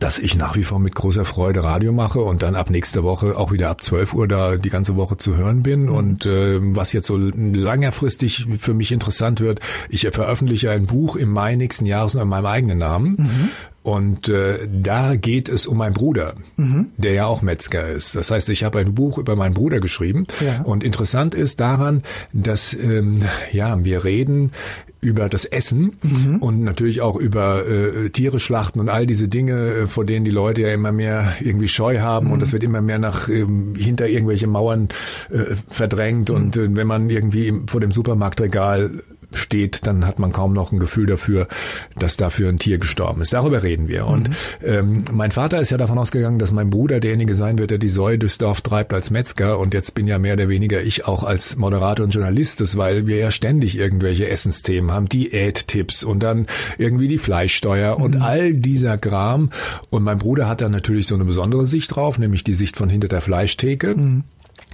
dass 0.00 0.18
ich 0.18 0.36
nach 0.36 0.54
wie 0.54 0.64
vor 0.64 0.78
mit 0.78 0.94
großer 0.94 1.24
Freude 1.24 1.64
Radio 1.64 1.92
mache 1.92 2.20
und 2.20 2.42
dann 2.42 2.54
ab 2.54 2.70
nächster 2.70 3.04
Woche 3.04 3.36
auch 3.36 3.52
wieder 3.52 3.70
ab 3.70 3.82
12 3.82 4.14
Uhr 4.14 4.28
da 4.28 4.56
die 4.56 4.70
ganze 4.70 4.96
Woche 4.96 5.16
zu 5.16 5.36
hören 5.36 5.62
bin. 5.62 5.84
Mhm. 5.84 5.92
Und 5.92 6.26
äh, 6.26 6.58
was 6.60 6.92
jetzt 6.92 7.06
so 7.06 7.16
längerfristig 7.16 8.46
für 8.58 8.74
mich 8.74 8.92
interessant 8.92 9.40
wird, 9.40 9.60
ich 9.88 10.08
veröffentliche 10.12 10.70
ein 10.70 10.86
Buch 10.86 11.16
im 11.16 11.30
Mai 11.30 11.56
nächsten 11.56 11.86
Jahres 11.86 12.14
unter 12.14 12.26
meinem 12.26 12.46
eigenen 12.46 12.78
Namen. 12.78 13.16
Mhm. 13.18 13.50
Und 13.88 14.28
äh, 14.28 14.68
da 14.70 15.16
geht 15.16 15.48
es 15.48 15.66
um 15.66 15.78
meinen 15.78 15.94
Bruder, 15.94 16.34
mhm. 16.58 16.90
der 16.98 17.14
ja 17.14 17.24
auch 17.24 17.40
Metzger 17.40 17.88
ist. 17.88 18.14
Das 18.14 18.30
heißt, 18.30 18.50
ich 18.50 18.62
habe 18.62 18.80
ein 18.80 18.94
Buch 18.94 19.16
über 19.16 19.34
meinen 19.34 19.54
Bruder 19.54 19.80
geschrieben. 19.80 20.26
Ja. 20.44 20.60
Und 20.60 20.84
interessant 20.84 21.34
ist 21.34 21.58
daran, 21.58 22.02
dass 22.34 22.74
ähm, 22.74 23.22
ja 23.50 23.82
wir 23.82 24.04
reden 24.04 24.52
über 25.00 25.30
das 25.30 25.46
Essen 25.46 25.96
mhm. 26.02 26.36
und 26.40 26.64
natürlich 26.64 27.00
auch 27.00 27.16
über 27.16 27.66
äh, 27.66 28.10
Tiere 28.10 28.40
schlachten 28.40 28.78
und 28.78 28.90
all 28.90 29.06
diese 29.06 29.26
Dinge, 29.26 29.54
äh, 29.54 29.86
vor 29.86 30.04
denen 30.04 30.26
die 30.26 30.32
Leute 30.32 30.62
ja 30.62 30.68
immer 30.68 30.92
mehr 30.92 31.32
irgendwie 31.40 31.68
Scheu 31.68 32.00
haben 32.00 32.26
mhm. 32.26 32.32
und 32.34 32.42
das 32.42 32.52
wird 32.52 32.64
immer 32.64 32.82
mehr 32.82 32.98
nach 32.98 33.30
ähm, 33.30 33.72
hinter 33.74 34.06
irgendwelche 34.06 34.48
Mauern 34.48 34.88
äh, 35.30 35.54
verdrängt 35.68 36.28
mhm. 36.28 36.34
und 36.34 36.56
äh, 36.58 36.76
wenn 36.76 36.86
man 36.86 37.08
irgendwie 37.08 37.54
vor 37.68 37.80
dem 37.80 37.92
Supermarktregal 37.92 39.02
steht, 39.32 39.86
dann 39.86 40.06
hat 40.06 40.18
man 40.18 40.32
kaum 40.32 40.52
noch 40.52 40.72
ein 40.72 40.78
Gefühl 40.78 41.06
dafür, 41.06 41.48
dass 41.96 42.16
dafür 42.16 42.48
ein 42.48 42.58
Tier 42.58 42.78
gestorben 42.78 43.20
ist. 43.20 43.32
Darüber 43.32 43.62
reden 43.62 43.88
wir. 43.88 44.06
Und 44.06 44.30
mhm. 44.30 44.34
ähm, 44.64 45.04
mein 45.12 45.30
Vater 45.30 45.60
ist 45.60 45.70
ja 45.70 45.76
davon 45.76 45.98
ausgegangen, 45.98 46.38
dass 46.38 46.52
mein 46.52 46.70
Bruder 46.70 47.00
derjenige 47.00 47.34
sein 47.34 47.58
wird, 47.58 47.70
der 47.70 47.78
die 47.78 47.88
Säue 47.88 48.18
durchs 48.18 48.38
Dorf 48.38 48.62
treibt 48.62 48.94
als 48.94 49.10
Metzger. 49.10 49.58
Und 49.58 49.74
jetzt 49.74 49.94
bin 49.94 50.06
ja 50.06 50.18
mehr 50.18 50.34
oder 50.34 50.48
weniger 50.48 50.82
ich 50.82 51.06
auch 51.06 51.24
als 51.24 51.56
Moderator 51.56 52.04
und 52.04 52.14
Journalist, 52.14 52.60
das, 52.60 52.76
weil 52.76 53.06
wir 53.06 53.16
ja 53.16 53.30
ständig 53.30 53.76
irgendwelche 53.76 54.28
Essensthemen 54.28 54.92
haben, 54.92 55.08
Diättipps 55.08 56.04
und 56.04 56.22
dann 56.22 56.46
irgendwie 56.78 57.08
die 57.08 57.18
Fleischsteuer 57.18 57.98
mhm. 57.98 58.04
und 58.04 58.22
all 58.22 58.54
dieser 58.54 58.96
Gram. 58.96 59.50
Und 59.90 60.04
mein 60.04 60.18
Bruder 60.18 60.48
hat 60.48 60.60
da 60.60 60.68
natürlich 60.68 61.06
so 61.06 61.14
eine 61.14 61.24
besondere 61.24 61.66
Sicht 61.66 61.94
drauf, 61.94 62.18
nämlich 62.18 62.44
die 62.44 62.54
Sicht 62.54 62.76
von 62.76 62.88
hinter 62.88 63.08
der 63.08 63.20
Fleischtheke. 63.20 63.94
Mhm. 63.94 64.24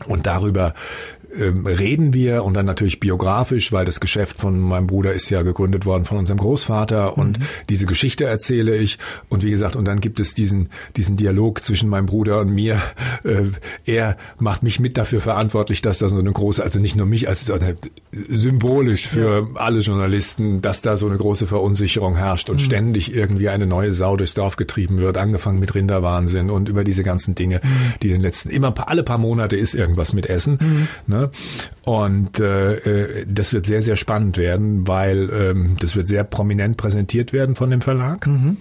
Und 0.07 0.26
darüber 0.26 0.74
ähm, 1.39 1.66
reden 1.66 2.14
wir 2.14 2.45
und 2.45 2.55
dann 2.55 2.66
natürlich 2.66 3.01
biografisch, 3.01 3.72
weil 3.72 3.85
das 3.85 4.01
Geschäft 4.01 4.39
von 4.39 4.59
meinem 4.59 4.87
Bruder 4.87 5.12
ist 5.12 5.30
ja 5.30 5.43
gegründet 5.43 5.87
worden 5.87 6.05
von 6.05 6.18
unserem 6.18 6.39
Großvater 6.39 7.16
und 7.16 7.39
mhm. 7.39 7.45
diese 7.68 7.87
Geschichte 7.87 8.24
erzähle 8.24 8.76
ich 8.76 8.99
und 9.28 9.45
wie 9.45 9.51
gesagt 9.51 9.76
und 9.76 9.85
dann 9.85 10.01
gibt 10.01 10.20
es 10.20 10.35
diesen 10.35 10.68
diesen 10.97 11.16
Dialog 11.16 11.62
zwischen 11.62 11.89
meinem 11.89 12.07
Bruder 12.07 12.41
und 12.41 12.51
mir. 12.51 12.80
Äh, 13.24 13.45
er 13.85 14.16
macht 14.39 14.62
mich 14.62 14.80
mit 14.80 14.97
dafür 14.97 15.20
verantwortlich, 15.20 15.82
dass 15.82 15.99
da 15.99 16.09
so 16.09 16.18
eine 16.18 16.32
große, 16.32 16.62
also 16.62 16.80
nicht 16.80 16.97
nur 16.97 17.07
mich, 17.07 17.28
als 17.28 17.51
symbolisch 18.28 19.09
für 19.09 19.41
ja. 19.41 19.61
alle 19.61 19.80
Journalisten, 19.80 20.62
dass 20.62 20.82
da 20.82 20.97
so 20.97 21.07
eine 21.07 21.16
große 21.16 21.47
Verunsicherung 21.47 22.16
herrscht 22.16 22.51
und 22.51 22.57
mhm. 22.57 22.64
ständig 22.64 23.14
irgendwie 23.14 23.49
eine 23.49 23.66
neue 23.66 23.93
Sau 23.93 24.16
durchs 24.16 24.35
Dorf 24.35 24.57
getrieben 24.57 24.99
wird, 24.99 25.18
angefangen 25.18 25.59
mit 25.59 25.74
Rinderwahnsinn 25.74 26.51
und 26.51 26.68
über 26.68 26.85
diese 26.85 27.03
ganzen 27.03 27.35
Dinge, 27.35 27.61
mhm. 27.62 27.68
die 28.03 28.09
den 28.09 28.20
letzten 28.20 28.51
immer 28.51 28.74
alle 28.89 29.03
paar 29.03 29.18
Monate 29.18 29.57
ist 29.57 29.74
irgendwas 29.74 30.12
mit 30.12 30.26
Essen. 30.26 30.89
Mhm. 31.07 31.24
Ne? 31.25 31.31
Und 31.85 32.41
äh, 32.41 32.75
äh, 32.77 33.27
das 33.29 33.53
wird 33.53 33.66
sehr, 33.66 33.83
sehr 33.83 33.97
spannend 33.97 34.39
werden, 34.39 34.87
weil 34.87 35.31
ähm, 35.33 35.77
das 35.81 35.97
wird 35.97 36.09
sehr 36.09 36.25
prominent 36.25 36.77
präsentiert 36.77 37.33
werden 37.33 37.55
von 37.55 37.70
dem 37.70 37.81
Verlag. 37.81 38.27
Mhm. 38.27 38.59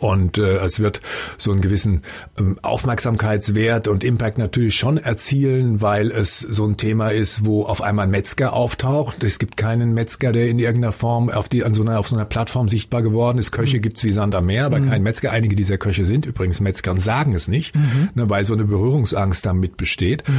Und 0.00 0.36
äh, 0.36 0.58
es 0.58 0.80
wird 0.80 1.00
so 1.38 1.50
einen 1.50 1.62
gewissen 1.62 2.02
ähm, 2.38 2.58
Aufmerksamkeitswert 2.60 3.88
und 3.88 4.04
Impact 4.04 4.36
natürlich 4.36 4.74
schon 4.74 4.98
erzielen, 4.98 5.80
weil 5.80 6.10
es 6.10 6.40
so 6.40 6.66
ein 6.66 6.76
Thema 6.76 7.08
ist, 7.08 7.46
wo 7.46 7.64
auf 7.64 7.80
einmal 7.80 8.06
ein 8.06 8.10
Metzger 8.10 8.52
auftaucht. 8.52 9.24
Es 9.24 9.38
gibt 9.38 9.56
keinen 9.56 9.94
Metzger, 9.94 10.32
der 10.32 10.48
in 10.48 10.58
irgendeiner 10.58 10.92
Form 10.92 11.30
auf, 11.30 11.48
die, 11.48 11.64
an 11.64 11.72
so 11.72 11.82
einer, 11.82 11.98
auf 11.98 12.08
so 12.08 12.16
einer 12.16 12.26
Plattform 12.26 12.68
sichtbar 12.68 13.02
geworden 13.02 13.38
ist. 13.38 13.50
Köche 13.50 13.78
mhm. 13.78 13.82
gibt's 13.82 14.04
wie 14.04 14.12
Sand 14.12 14.34
am 14.34 14.46
Meer, 14.46 14.66
aber 14.66 14.78
mhm. 14.78 14.90
kein 14.90 15.02
Metzger. 15.02 15.32
Einige 15.32 15.56
dieser 15.56 15.78
Köche 15.78 16.04
sind 16.04 16.26
übrigens 16.26 16.60
Metzger 16.60 16.90
und 16.90 17.00
sagen 17.00 17.34
es 17.34 17.48
nicht, 17.48 17.74
mhm. 17.74 18.10
ne, 18.14 18.28
weil 18.28 18.44
so 18.44 18.54
eine 18.54 18.64
Berührungsangst 18.64 19.46
damit 19.46 19.76
besteht. 19.78 20.28
Mhm. 20.28 20.34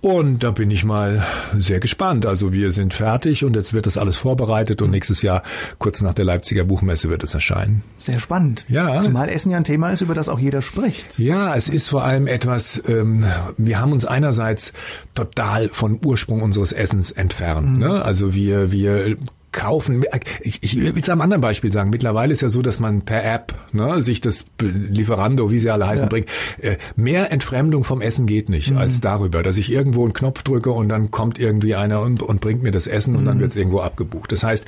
Und 0.00 0.42
da 0.42 0.52
bin 0.52 0.70
ich 0.70 0.84
mal 0.84 1.24
sehr 1.56 1.80
gespannt. 1.80 2.24
Also 2.24 2.52
wir 2.52 2.70
sind 2.70 2.94
fertig 2.94 3.44
und 3.44 3.56
jetzt 3.56 3.72
wird 3.72 3.86
das 3.86 3.96
alles 3.96 4.16
vorbereitet 4.16 4.80
und 4.82 4.90
nächstes 4.90 5.22
Jahr, 5.22 5.42
kurz 5.78 6.02
nach 6.02 6.14
der 6.14 6.24
Leipziger 6.24 6.64
Buchmesse, 6.64 7.10
wird 7.10 7.24
es 7.24 7.34
erscheinen. 7.34 7.82
Sehr 7.96 8.20
spannend. 8.20 8.64
Ja. 8.68 9.00
Zumal 9.00 9.28
Essen 9.28 9.50
ja 9.50 9.56
ein 9.56 9.64
Thema 9.64 9.90
ist, 9.90 10.00
über 10.00 10.14
das 10.14 10.28
auch 10.28 10.38
jeder 10.38 10.62
spricht. 10.62 11.18
Ja, 11.18 11.54
es 11.56 11.68
ist 11.68 11.88
vor 11.88 12.04
allem 12.04 12.26
etwas, 12.26 12.82
ähm, 12.86 13.24
wir 13.56 13.80
haben 13.80 13.92
uns 13.92 14.04
einerseits 14.04 14.72
total 15.14 15.68
vom 15.72 15.98
Ursprung 16.04 16.42
unseres 16.42 16.72
Essens 16.72 17.10
entfernt. 17.10 17.72
Mhm. 17.72 17.78
Ne? 17.78 18.02
Also 18.02 18.34
wir, 18.34 18.70
wir 18.70 19.16
kaufen. 19.52 20.04
Ich, 20.42 20.62
ich 20.62 20.80
will 20.80 20.98
es 20.98 21.08
am 21.08 21.20
anderen 21.20 21.40
Beispiel 21.40 21.72
sagen. 21.72 21.90
Mittlerweile 21.90 22.32
ist 22.32 22.42
ja 22.42 22.48
so, 22.48 22.62
dass 22.62 22.80
man 22.80 23.02
per 23.02 23.24
App 23.24 23.54
ne, 23.72 24.02
sich 24.02 24.20
das 24.20 24.44
Lieferando, 24.60 25.50
wie 25.50 25.58
sie 25.58 25.70
alle 25.70 25.86
heißen, 25.86 26.06
ja. 26.06 26.08
bringt. 26.08 26.28
Äh, 26.60 26.76
mehr 26.96 27.32
Entfremdung 27.32 27.84
vom 27.84 28.00
Essen 28.00 28.26
geht 28.26 28.48
nicht 28.48 28.70
mhm. 28.70 28.78
als 28.78 29.00
darüber, 29.00 29.42
dass 29.42 29.56
ich 29.56 29.72
irgendwo 29.72 30.04
einen 30.04 30.12
Knopf 30.12 30.42
drücke 30.42 30.70
und 30.70 30.88
dann 30.88 31.10
kommt 31.10 31.38
irgendwie 31.38 31.74
einer 31.74 32.02
und, 32.02 32.22
und 32.22 32.40
bringt 32.40 32.62
mir 32.62 32.70
das 32.70 32.86
Essen 32.86 33.14
und 33.14 33.22
mhm. 33.22 33.26
dann 33.26 33.40
wird 33.40 33.50
es 33.50 33.56
irgendwo 33.56 33.80
abgebucht. 33.80 34.32
Das 34.32 34.44
heißt, 34.44 34.66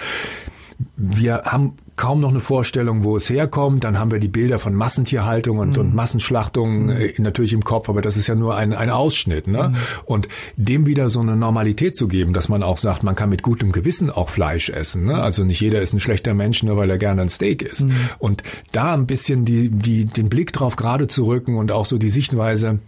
wir 0.97 1.43
haben 1.45 1.75
kaum 1.97 2.21
noch 2.21 2.31
eine 2.31 2.41
Vorstellung, 2.41 3.05
wo 3.05 3.17
es 3.17 3.29
herkommt. 3.29 3.85
Dann 3.85 3.99
haben 3.99 4.11
wir 4.11 4.19
die 4.19 4.29
Bilder 4.29 4.59
von 4.59 4.75
Massentierhaltung 4.75 5.59
und, 5.59 5.73
mhm. 5.73 5.81
und 5.81 5.95
Massenschlachtungen 5.95 6.85
mhm. 6.85 6.91
Äh, 6.91 7.13
natürlich 7.19 7.53
im 7.53 7.63
Kopf, 7.63 7.89
aber 7.89 8.01
das 8.01 8.17
ist 8.17 8.27
ja 8.27 8.35
nur 8.35 8.57
ein, 8.57 8.73
ein 8.73 8.91
Ausschnitt. 8.91 9.47
Ne? 9.47 9.69
Mhm. 9.69 9.77
Und 10.05 10.29
dem 10.57 10.87
wieder 10.87 11.11
so 11.11 11.21
eine 11.21 11.37
Normalität 11.37 11.97
zu 11.97 12.09
geben, 12.09 12.33
dass 12.33 12.49
man 12.49 12.63
auch 12.63 12.79
sagt, 12.79 13.03
man 13.03 13.15
kann 13.15 13.29
mit 13.29 13.43
gutem 13.43 13.73
Gewissen 13.73 14.11
auch 14.11 14.31
Fleisch 14.31 14.71
essen. 14.71 15.05
Ne? 15.05 15.21
Also 15.21 15.45
nicht 15.45 15.61
jeder 15.61 15.83
ist 15.83 15.93
ein 15.93 16.01
schlechter 16.01 16.35
Mensch, 16.35 16.63
nur 16.63 16.77
weil 16.77 16.91
er 16.91 16.99
gerne 16.99 17.23
ein 17.23 17.29
Steak 17.29 17.63
isst. 17.63 17.87
Mhm. 17.87 17.95
Und 18.19 18.43
da 18.73 18.95
ein 18.95 19.07
bisschen 19.07 19.45
die, 19.45 19.69
die, 19.69 20.07
den 20.07 20.29
Blick 20.29 20.53
drauf 20.53 20.77
gerade 20.77 21.07
zu 21.07 21.27
rücken 21.27 21.57
und 21.57 21.73
auch 21.73 21.85
so 21.85 21.99
die 21.99 22.09
Sichtweise, 22.09 22.79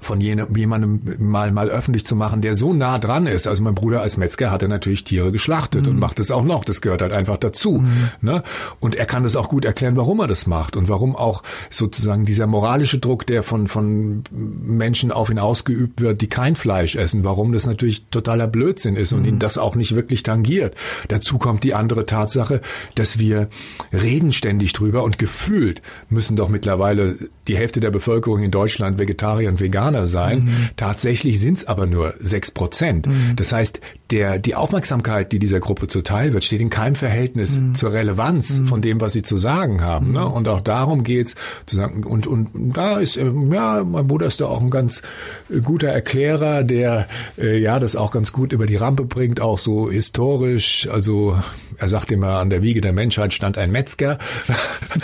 von 0.00 0.20
jemandem 0.20 1.00
mal, 1.18 1.50
mal 1.50 1.70
öffentlich 1.70 2.04
zu 2.04 2.14
machen, 2.14 2.42
der 2.42 2.54
so 2.54 2.72
nah 2.74 2.98
dran 2.98 3.26
ist. 3.26 3.46
Also 3.46 3.62
mein 3.62 3.74
Bruder 3.74 4.02
als 4.02 4.16
Metzger 4.16 4.50
hat 4.50 4.62
er 4.62 4.68
natürlich 4.68 5.04
Tiere 5.04 5.32
geschlachtet 5.32 5.82
mhm. 5.82 5.92
und 5.92 5.98
macht 5.98 6.20
es 6.20 6.30
auch 6.30 6.44
noch. 6.44 6.64
Das 6.64 6.80
gehört 6.80 7.00
halt 7.00 7.12
einfach 7.12 7.38
dazu. 7.38 7.78
Mhm. 7.78 8.08
Ne? 8.20 8.42
Und 8.80 8.96
er 8.96 9.06
kann 9.06 9.22
das 9.22 9.34
auch 9.34 9.48
gut 9.48 9.64
erklären, 9.64 9.96
warum 9.96 10.20
er 10.20 10.26
das 10.26 10.46
macht 10.46 10.76
und 10.76 10.88
warum 10.88 11.16
auch 11.16 11.42
sozusagen 11.70 12.26
dieser 12.26 12.46
moralische 12.46 12.98
Druck, 12.98 13.26
der 13.26 13.42
von, 13.42 13.66
von 13.66 14.24
Menschen 14.30 15.10
auf 15.10 15.30
ihn 15.30 15.38
ausgeübt 15.38 16.00
wird, 16.00 16.20
die 16.20 16.28
kein 16.28 16.54
Fleisch 16.54 16.96
essen, 16.96 17.24
warum 17.24 17.52
das 17.52 17.66
natürlich 17.66 18.04
totaler 18.10 18.46
Blödsinn 18.46 18.96
ist 18.96 19.12
und 19.12 19.20
mhm. 19.20 19.28
ihn 19.28 19.38
das 19.38 19.56
auch 19.56 19.74
nicht 19.74 19.94
wirklich 19.94 20.22
tangiert. 20.22 20.74
Dazu 21.08 21.38
kommt 21.38 21.64
die 21.64 21.74
andere 21.74 22.04
Tatsache, 22.04 22.60
dass 22.94 23.18
wir 23.18 23.48
reden 23.92 24.32
ständig 24.32 24.74
drüber 24.74 25.02
und 25.02 25.18
gefühlt 25.18 25.80
müssen 26.10 26.36
doch 26.36 26.48
mittlerweile 26.48 27.16
die 27.48 27.56
Hälfte 27.56 27.80
der 27.80 27.90
Bevölkerung 27.90 28.42
in 28.42 28.50
Deutschland 28.50 28.98
Vegetarier 28.98 29.48
und 29.48 29.60
Veganer 29.60 29.83
Veganer 29.84 30.06
sein. 30.06 30.44
Mhm. 30.44 30.68
Tatsächlich 30.76 31.40
sind 31.40 31.58
es 31.58 31.66
aber 31.66 31.86
nur 31.86 32.14
sechs 32.18 32.50
Prozent. 32.50 33.06
Mhm. 33.06 33.36
Das 33.36 33.52
heißt, 33.52 33.80
der, 34.10 34.38
die 34.38 34.54
Aufmerksamkeit, 34.54 35.32
die 35.32 35.38
dieser 35.38 35.60
Gruppe 35.60 35.88
zuteil 35.88 36.32
wird, 36.32 36.44
steht 36.44 36.60
in 36.60 36.70
keinem 36.70 36.94
Verhältnis 36.94 37.58
mhm. 37.58 37.74
zur 37.74 37.92
Relevanz 37.92 38.58
mhm. 38.58 38.66
von 38.66 38.82
dem, 38.82 39.00
was 39.00 39.12
sie 39.12 39.22
zu 39.22 39.36
sagen 39.36 39.82
haben. 39.82 40.12
Ne? 40.12 40.20
Mhm. 40.20 40.32
Und 40.32 40.48
auch 40.48 40.60
darum 40.60 41.04
geht's 41.04 41.34
zu 41.66 41.76
sagen, 41.76 42.04
und, 42.04 42.26
und 42.26 42.50
da 42.54 42.98
ist, 42.98 43.16
äh, 43.16 43.30
ja, 43.50 43.84
mein 43.84 44.06
Bruder 44.06 44.26
ist 44.26 44.40
da 44.40 44.46
auch 44.46 44.60
ein 44.60 44.70
ganz 44.70 45.02
äh, 45.50 45.60
guter 45.60 45.88
Erklärer, 45.88 46.64
der 46.64 47.06
äh, 47.38 47.58
ja 47.58 47.78
das 47.78 47.96
auch 47.96 48.12
ganz 48.12 48.32
gut 48.32 48.52
über 48.52 48.66
die 48.66 48.76
Rampe 48.76 49.04
bringt, 49.04 49.40
auch 49.40 49.58
so 49.58 49.90
historisch. 49.90 50.88
Also 50.90 51.38
er 51.78 51.88
sagt 51.88 52.12
immer, 52.12 52.38
an 52.38 52.50
der 52.50 52.62
Wiege 52.62 52.80
der 52.80 52.92
Menschheit 52.92 53.32
stand 53.32 53.58
ein 53.58 53.70
Metzger. 53.70 54.18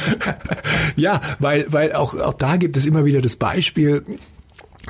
ja, 0.97 1.21
weil, 1.39 1.67
weil 1.69 1.93
auch, 1.93 2.15
auch 2.15 2.35
da 2.35 2.57
gibt 2.57 2.77
es 2.77 2.87
immer 2.87 3.05
wieder 3.05 3.21
das 3.21 3.37
Beispiel, 3.37 4.05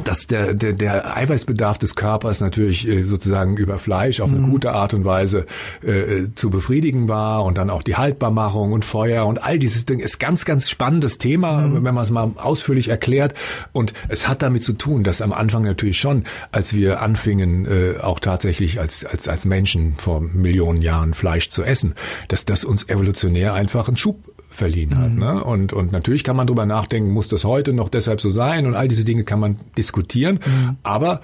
dass 0.05 0.27
der, 0.27 0.55
der, 0.55 0.73
der 0.73 1.17
Eiweißbedarf 1.17 1.79
des 1.79 1.97
Körpers 1.97 2.41
natürlich 2.41 2.87
äh, 2.87 3.03
sozusagen 3.03 3.57
über 3.57 3.79
Fleisch 3.79 4.21
auf 4.21 4.31
eine 4.31 4.39
mhm. 4.39 4.51
gute 4.51 4.73
Art 4.73 4.95
und 4.95 5.05
Weise 5.05 5.47
äh, 5.83 6.29
zu 6.35 6.49
befriedigen 6.49 7.09
war 7.09 7.45
und 7.45 7.59
dann 7.59 7.71
auch 7.71 7.83
die 7.83 7.97
Haltbarmachung 7.97 8.73
und 8.73 8.85
Feuer 8.85 9.27
und 9.27 9.43
all 9.43 9.59
dieses 9.59 9.87
Ding 9.87 9.99
ist 9.99 10.21
ganz, 10.21 10.45
ganz 10.45 10.71
spannendes 10.71 11.19
Thema, 11.19 11.63
mhm. 11.63 11.85
wenn 11.85 11.95
man 11.95 12.05
es 12.05 12.11
mal 12.11 12.31
ausführlich 12.37 12.89
erklärt. 12.89 13.35
Und 13.73 13.93
es 14.09 14.29
hat 14.29 14.43
damit 14.43 14.63
zu 14.63 14.75
tun, 14.75 15.03
dass 15.03 15.21
am 15.21 15.33
Anfang 15.33 15.65
natürlich 15.65 15.99
schon, 15.99 16.25
als 16.53 16.73
wir 16.75 17.03
anfingen, 17.03 17.67
äh, 17.67 18.01
auch 18.01 18.21
tatsächlich 18.21 18.79
als, 18.79 19.05
als, 19.05 19.27
als 19.27 19.45
Menschen 19.45 19.95
vor 19.97 20.21
Millionen 20.21 20.83
Jahren 20.83 21.15
Fleisch 21.15 21.49
zu 21.49 21.65
essen, 21.65 21.95
dass 22.29 22.45
das 22.45 22.65
uns 22.65 22.89
evolutionär 22.89 23.55
einfach 23.55 23.89
einen 23.89 23.97
Schub 23.97 24.30
verliehen 24.61 24.97
hat. 24.99 25.13
Mhm. 25.13 25.19
Ne? 25.19 25.43
Und, 25.43 25.73
und 25.73 25.91
natürlich 25.91 26.23
kann 26.23 26.37
man 26.37 26.47
drüber 26.47 26.67
nachdenken, 26.67 27.11
muss 27.11 27.29
das 27.29 27.45
heute 27.45 27.73
noch 27.73 27.89
deshalb 27.89 28.21
so 28.21 28.31
sein? 28.31 28.67
Und 28.67 28.75
all 28.75 28.89
diese 28.89 29.05
Dinge 29.05 29.25
kann 29.25 29.41
man 29.41 29.57
diskutieren. 29.77 30.39
Mhm. 30.45 30.77
Aber 30.83 31.23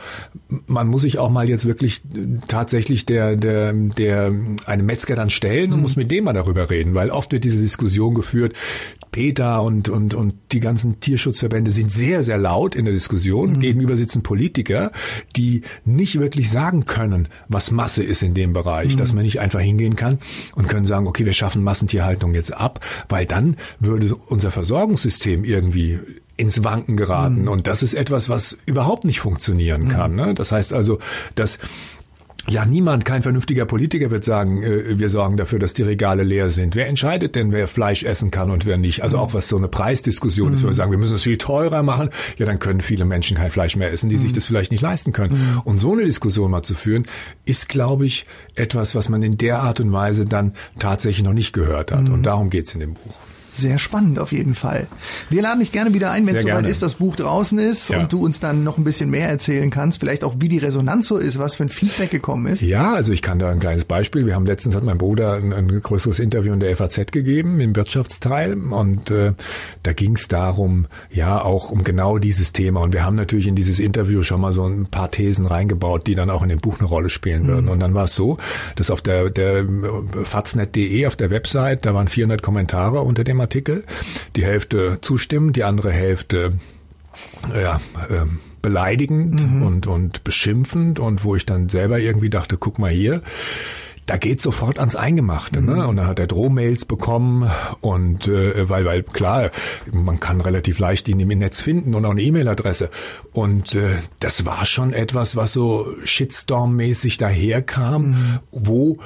man 0.66 0.88
muss 0.88 1.02
sich 1.02 1.18
auch 1.18 1.30
mal 1.30 1.48
jetzt 1.48 1.66
wirklich 1.66 2.02
tatsächlich 2.48 3.04
der, 3.04 3.36
der, 3.36 3.72
der, 3.72 4.32
einem 4.64 4.86
Metzger 4.86 5.14
dann 5.14 5.30
stellen 5.30 5.70
und 5.70 5.76
mhm. 5.76 5.82
muss 5.82 5.96
mit 5.96 6.10
dem 6.10 6.24
mal 6.24 6.32
darüber 6.32 6.70
reden, 6.70 6.94
weil 6.94 7.10
oft 7.10 7.30
wird 7.30 7.44
diese 7.44 7.60
Diskussion 7.60 8.14
geführt, 8.14 8.54
PETA 9.12 9.58
und, 9.58 9.88
und, 9.88 10.14
und 10.14 10.34
die 10.52 10.60
ganzen 10.60 11.00
Tierschutzverbände 11.00 11.70
sind 11.70 11.92
sehr, 11.92 12.22
sehr 12.22 12.38
laut 12.38 12.74
in 12.74 12.86
der 12.86 12.94
Diskussion. 12.94 13.56
Mhm. 13.56 13.60
Gegenüber 13.60 13.96
sitzen 13.96 14.22
Politiker, 14.22 14.92
die 15.36 15.62
nicht 15.84 16.18
wirklich 16.18 16.50
sagen 16.50 16.86
können, 16.86 17.28
was 17.48 17.70
Masse 17.70 18.02
ist 18.02 18.22
in 18.22 18.32
dem 18.32 18.54
Bereich, 18.54 18.94
mhm. 18.94 18.98
dass 18.98 19.12
man 19.12 19.24
nicht 19.24 19.40
einfach 19.40 19.60
hingehen 19.60 19.96
kann 19.96 20.18
und 20.54 20.68
können 20.68 20.86
sagen, 20.86 21.06
okay, 21.06 21.26
wir 21.26 21.34
schaffen 21.34 21.62
Massentierhaltung 21.62 22.34
jetzt 22.34 22.56
ab, 22.56 22.80
weil 23.08 23.25
dann 23.26 23.56
würde 23.80 24.14
unser 24.14 24.50
Versorgungssystem 24.50 25.44
irgendwie 25.44 25.98
ins 26.36 26.64
Wanken 26.64 26.96
geraten. 26.96 27.42
Mhm. 27.42 27.48
Und 27.48 27.66
das 27.66 27.82
ist 27.82 27.94
etwas, 27.94 28.28
was 28.28 28.58
überhaupt 28.66 29.04
nicht 29.04 29.20
funktionieren 29.20 29.88
kann. 29.88 30.14
Ne? 30.14 30.34
Das 30.34 30.52
heißt 30.52 30.72
also, 30.72 30.98
dass 31.34 31.58
ja, 32.48 32.64
niemand, 32.64 33.04
kein 33.04 33.22
vernünftiger 33.22 33.66
Politiker 33.66 34.10
wird 34.10 34.24
sagen, 34.24 34.62
äh, 34.62 34.98
wir 34.98 35.08
sorgen 35.08 35.36
dafür, 35.36 35.58
dass 35.58 35.74
die 35.74 35.82
Regale 35.82 36.22
leer 36.22 36.50
sind. 36.50 36.76
Wer 36.76 36.86
entscheidet 36.86 37.34
denn, 37.34 37.52
wer 37.52 37.66
Fleisch 37.66 38.04
essen 38.04 38.30
kann 38.30 38.50
und 38.50 38.66
wer 38.66 38.76
nicht? 38.76 39.02
Also 39.02 39.18
auch 39.18 39.34
was 39.34 39.48
so 39.48 39.56
eine 39.56 39.68
Preisdiskussion 39.68 40.48
mhm. 40.48 40.54
ist, 40.54 40.62
wo 40.62 40.68
wir 40.68 40.74
sagen, 40.74 40.90
wir 40.90 40.98
müssen 40.98 41.14
es 41.14 41.22
viel 41.22 41.38
teurer 41.38 41.82
machen. 41.82 42.10
Ja, 42.36 42.46
dann 42.46 42.58
können 42.58 42.80
viele 42.80 43.04
Menschen 43.04 43.36
kein 43.36 43.50
Fleisch 43.50 43.76
mehr 43.76 43.90
essen, 43.92 44.08
die 44.08 44.16
mhm. 44.16 44.20
sich 44.20 44.32
das 44.32 44.46
vielleicht 44.46 44.70
nicht 44.70 44.80
leisten 44.80 45.12
können. 45.12 45.34
Mhm. 45.34 45.60
Und 45.64 45.78
so 45.78 45.92
eine 45.92 46.04
Diskussion 46.04 46.50
mal 46.50 46.62
zu 46.62 46.74
führen, 46.74 47.06
ist, 47.44 47.68
glaube 47.68 48.06
ich, 48.06 48.26
etwas, 48.54 48.94
was 48.94 49.08
man 49.08 49.22
in 49.22 49.36
der 49.38 49.60
Art 49.60 49.80
und 49.80 49.92
Weise 49.92 50.24
dann 50.24 50.52
tatsächlich 50.78 51.24
noch 51.24 51.32
nicht 51.32 51.52
gehört 51.52 51.92
hat. 51.92 52.08
Und 52.08 52.18
mhm. 52.18 52.22
darum 52.22 52.50
geht's 52.50 52.72
in 52.74 52.80
dem 52.80 52.94
Buch. 52.94 53.14
Sehr 53.56 53.78
spannend 53.78 54.18
auf 54.18 54.32
jeden 54.32 54.54
Fall. 54.54 54.86
Wir 55.30 55.40
laden 55.40 55.60
dich 55.60 55.72
gerne 55.72 55.94
wieder 55.94 56.10
ein, 56.10 56.26
wenn 56.26 56.36
es 56.36 56.42
soweit 56.42 56.66
ist, 56.66 56.82
das 56.82 56.96
Buch 56.96 57.16
draußen 57.16 57.58
ist 57.58 57.88
ja. 57.88 58.00
und 58.00 58.12
du 58.12 58.22
uns 58.22 58.38
dann 58.38 58.64
noch 58.64 58.76
ein 58.76 58.84
bisschen 58.84 59.08
mehr 59.08 59.30
erzählen 59.30 59.70
kannst. 59.70 59.98
Vielleicht 60.00 60.24
auch, 60.24 60.34
wie 60.38 60.48
die 60.48 60.58
Resonanz 60.58 61.08
so 61.08 61.16
ist, 61.16 61.38
was 61.38 61.54
für 61.54 61.64
ein 61.64 61.70
Feedback 61.70 62.10
gekommen 62.10 62.46
ist. 62.46 62.60
Ja, 62.60 62.92
also 62.92 63.14
ich 63.14 63.22
kann 63.22 63.38
da 63.38 63.48
ein 63.48 63.58
kleines 63.58 63.86
Beispiel. 63.86 64.26
Wir 64.26 64.34
haben 64.34 64.44
letztens 64.44 64.76
hat 64.76 64.82
mein 64.82 64.98
Bruder 64.98 65.34
ein, 65.34 65.54
ein 65.54 65.80
größeres 65.80 66.18
Interview 66.18 66.52
in 66.52 66.60
der 66.60 66.76
FAZ 66.76 67.12
gegeben, 67.12 67.60
im 67.60 67.74
Wirtschaftsteil. 67.74 68.52
Und 68.54 69.10
äh, 69.10 69.32
da 69.82 69.92
ging 69.94 70.16
es 70.16 70.28
darum, 70.28 70.86
ja, 71.10 71.40
auch 71.40 71.70
um 71.70 71.82
genau 71.82 72.18
dieses 72.18 72.52
Thema. 72.52 72.80
Und 72.80 72.92
wir 72.92 73.04
haben 73.04 73.16
natürlich 73.16 73.46
in 73.46 73.54
dieses 73.54 73.78
Interview 73.78 74.22
schon 74.22 74.42
mal 74.42 74.52
so 74.52 74.66
ein 74.66 74.86
paar 74.86 75.10
Thesen 75.10 75.46
reingebaut, 75.46 76.06
die 76.06 76.14
dann 76.14 76.28
auch 76.28 76.42
in 76.42 76.50
dem 76.50 76.60
Buch 76.60 76.78
eine 76.78 76.88
Rolle 76.88 77.08
spielen 77.08 77.44
mhm. 77.44 77.48
würden. 77.48 77.68
Und 77.68 77.80
dann 77.80 77.94
war 77.94 78.04
es 78.04 78.14
so, 78.14 78.36
dass 78.74 78.90
auf 78.90 79.00
der, 79.00 79.30
der 79.30 79.64
faznet.de, 80.24 81.06
auf 81.06 81.16
der 81.16 81.30
Website, 81.30 81.86
da 81.86 81.94
waren 81.94 82.08
400 82.08 82.42
Kommentare 82.42 83.00
unter 83.00 83.24
dem 83.24 83.40
Artikel. 83.46 83.84
Die 84.34 84.44
Hälfte 84.44 84.98
zustimmend, 85.00 85.54
die 85.56 85.62
andere 85.64 85.92
Hälfte 85.92 86.54
ja, 87.54 87.80
äh, 88.08 88.26
beleidigend 88.60 89.48
mhm. 89.48 89.62
und, 89.62 89.86
und 89.86 90.24
beschimpfend 90.24 90.98
und 90.98 91.22
wo 91.22 91.36
ich 91.36 91.46
dann 91.46 91.68
selber 91.68 92.00
irgendwie 92.00 92.30
dachte, 92.30 92.56
guck 92.58 92.80
mal 92.80 92.90
hier, 92.90 93.22
da 94.06 94.16
geht 94.16 94.40
sofort 94.40 94.78
ans 94.78 94.96
Eingemachte. 94.96 95.60
Ne? 95.60 95.72
Mhm. 95.72 95.78
Ne? 95.78 95.86
Und 95.86 95.96
dann 95.96 96.06
hat 96.06 96.18
er 96.18 96.26
Drohmails 96.26 96.84
bekommen 96.84 97.48
und 97.80 98.26
äh, 98.28 98.68
weil, 98.68 98.84
weil 98.84 99.02
klar, 99.04 99.50
man 99.92 100.18
kann 100.18 100.40
relativ 100.40 100.80
leicht 100.80 101.08
ihn 101.08 101.20
im 101.20 101.28
Netz 101.28 101.60
finden 101.60 101.94
und 101.94 102.04
auch 102.04 102.10
eine 102.10 102.22
E-Mail-Adresse. 102.22 102.90
Und 103.32 103.74
äh, 103.74 103.96
das 104.20 104.44
war 104.46 104.66
schon 104.66 104.92
etwas, 104.92 105.36
was 105.36 105.52
so 105.52 105.86
Shitstorm-mäßig 106.04 107.18
daherkam, 107.18 108.02
mhm. 108.02 108.38
wo 108.50 108.98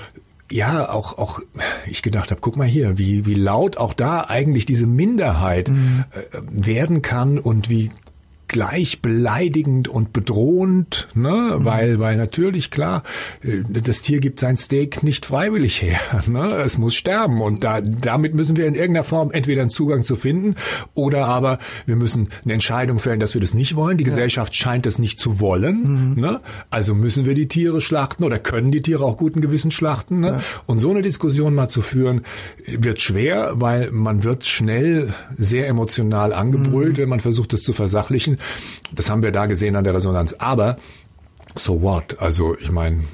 ja 0.51 0.91
auch 0.91 1.19
auch 1.19 1.41
ich 1.87 2.03
gedacht 2.03 2.31
habe, 2.31 2.41
guck 2.41 2.57
mal 2.57 2.67
hier, 2.67 2.99
wie 2.99 3.27
wie 3.27 3.35
laut 3.35 3.77
auch 3.77 3.95
da 3.95 4.25
eigentlich 4.25 4.67
diese 4.67 4.87
Minderheit 4.87 5.69
mhm. 5.69 6.05
äh, 6.11 6.39
werden 6.67 7.03
kann 7.03 7.39
und 7.39 7.71
wie 7.71 7.91
gleich 8.51 9.01
beleidigend 9.01 9.89
und 9.89 10.13
bedrohend, 10.13 11.09
ne? 11.15 11.57
Mhm. 11.59 11.65
weil 11.65 12.01
weil 12.01 12.17
natürlich 12.17 12.71
klar, 12.71 13.05
äh, 13.43 13.63
das 13.81 14.03
Tier 14.03 14.19
gibt 14.21 14.41
sein 14.41 14.57
Steak 14.57 15.03
nicht 15.03 15.25
freiwillig 15.25 15.81
her, 15.81 16.01
ne? 16.27 16.47
es 16.57 16.77
muss 16.77 16.95
sterben 16.95 17.41
und 17.41 17.63
da 17.63 17.81
damit 17.81 18.35
müssen 18.35 18.57
wir 18.57 18.67
in 18.67 18.75
irgendeiner 18.75 19.05
Form 19.05 19.31
entweder 19.31 19.61
einen 19.63 19.71
Zugang 19.71 20.03
zu 20.03 20.17
finden 20.17 20.57
oder 20.95 21.27
aber 21.27 21.59
wir 21.87 21.95
müssen 21.95 22.29
eine 22.45 22.55
Entscheidung 22.55 22.99
fällen, 22.99 23.21
dass 23.21 23.35
wir 23.35 23.41
das 23.41 23.55
nicht 23.55 23.77
wollen. 23.77 23.99
Die 23.99 24.05
ja. 24.05 24.11
Gesellschaft 24.11 24.55
scheint 24.57 24.85
das 24.85 24.99
nicht 24.99 25.21
zu 25.21 25.39
wollen, 25.39 26.15
mhm. 26.15 26.21
ne? 26.21 26.41
also 26.71 26.95
müssen 26.95 27.27
wir 27.27 27.35
die 27.35 27.47
Tiere 27.47 27.81
schlachten 27.81 28.25
oder 28.25 28.41
können 28.41 28.73
die 28.73 28.81
Tiere 28.81 29.05
auch 29.05 29.17
guten 29.17 29.41
Gewissen 29.41 29.71
schlachten. 29.71 30.21
Ne? 30.21 30.29
Ja. 30.29 30.41
Und 30.67 30.79
so 30.79 30.91
eine 30.91 31.03
Diskussion 31.03 31.55
mal 31.55 31.69
zu 31.69 31.83
führen 31.83 32.23
wird 32.67 33.01
schwer, 33.01 33.53
weil 33.55 33.93
man 33.93 34.25
wird 34.25 34.45
schnell 34.47 35.15
sehr 35.39 35.69
emotional 35.69 36.33
angebrüllt, 36.33 36.95
mhm. 36.95 37.03
wenn 37.03 37.09
man 37.09 37.21
versucht, 37.21 37.53
das 37.53 37.63
zu 37.63 37.73
versachlichen. 37.73 38.39
Das 38.93 39.11
haben 39.11 39.23
wir 39.23 39.33
da 39.33 39.47
gesehen 39.47 39.77
an 39.77 39.85
der 39.85 39.95
Resonanz. 39.95 40.35
Aber 40.35 40.77
so 41.55 41.83
what? 41.83 42.21
Also 42.21 42.57
ich 42.59 42.71
meine, 42.71 43.05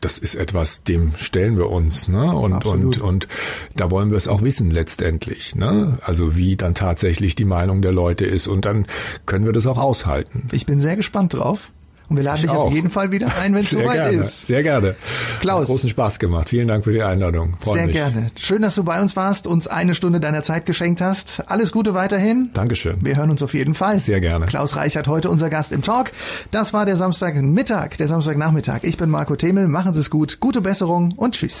das 0.00 0.18
ist 0.18 0.34
etwas, 0.34 0.84
dem 0.84 1.12
stellen 1.16 1.56
wir 1.56 1.70
uns, 1.70 2.08
ne? 2.08 2.32
Und 2.32 2.52
Absolut. 2.52 2.98
und 2.98 3.02
und 3.02 3.28
da 3.76 3.90
wollen 3.90 4.10
wir 4.10 4.16
es 4.16 4.28
auch 4.28 4.42
wissen 4.42 4.70
letztendlich, 4.70 5.56
ne? 5.56 5.98
Also 6.02 6.36
wie 6.36 6.56
dann 6.56 6.74
tatsächlich 6.74 7.34
die 7.34 7.44
Meinung 7.44 7.82
der 7.82 7.92
Leute 7.92 8.24
ist 8.24 8.46
und 8.46 8.64
dann 8.64 8.86
können 9.26 9.44
wir 9.44 9.52
das 9.52 9.66
auch 9.66 9.78
aushalten. 9.78 10.46
Ich 10.52 10.66
bin 10.66 10.80
sehr 10.80 10.96
gespannt 10.96 11.34
drauf. 11.34 11.72
Und 12.08 12.16
wir 12.16 12.24
laden 12.24 12.36
ich 12.36 12.42
dich 12.42 12.50
auch. 12.50 12.66
auf 12.66 12.72
jeden 12.72 12.90
Fall 12.90 13.12
wieder 13.12 13.28
ein, 13.38 13.54
wenn 13.54 13.60
es 13.62 13.70
soweit 13.70 13.92
gerne, 13.94 14.16
ist. 14.18 14.46
Sehr 14.46 14.62
gerne. 14.62 14.94
Klaus. 15.40 15.62
Hat 15.62 15.66
großen 15.68 15.90
Spaß 15.90 16.18
gemacht. 16.18 16.48
Vielen 16.48 16.66
Dank 16.66 16.84
für 16.84 16.92
die 16.92 17.02
Einladung. 17.02 17.56
Freut 17.60 17.74
sehr 17.74 17.86
mich. 17.86 17.94
gerne. 17.94 18.30
Schön, 18.36 18.62
dass 18.62 18.74
du 18.74 18.84
bei 18.84 19.00
uns 19.00 19.14
warst, 19.14 19.46
uns 19.46 19.68
eine 19.68 19.94
Stunde 19.94 20.18
deiner 20.20 20.42
Zeit 20.42 20.64
geschenkt 20.64 21.00
hast. 21.00 21.50
Alles 21.50 21.72
Gute 21.72 21.94
weiterhin. 21.94 22.50
Dankeschön. 22.54 22.98
Wir 23.04 23.16
hören 23.16 23.30
uns 23.30 23.42
auf 23.42 23.52
jeden 23.54 23.74
Fall. 23.74 23.98
Sehr 23.98 24.20
gerne. 24.20 24.46
Klaus 24.46 24.76
Reichert 24.76 25.06
heute 25.06 25.28
unser 25.28 25.50
Gast 25.50 25.72
im 25.72 25.82
Talk. 25.82 26.12
Das 26.50 26.72
war 26.72 26.86
der 26.86 26.96
Samstagmittag, 26.96 27.96
der 27.98 28.08
Samstagnachmittag. 28.08 28.80
Ich 28.82 28.96
bin 28.96 29.10
Marco 29.10 29.36
Themel. 29.36 29.68
Machen 29.68 29.92
Sie 29.92 30.00
es 30.00 30.08
gut. 30.08 30.40
Gute 30.40 30.60
Besserung 30.60 31.12
und 31.16 31.34
tschüss. 31.34 31.60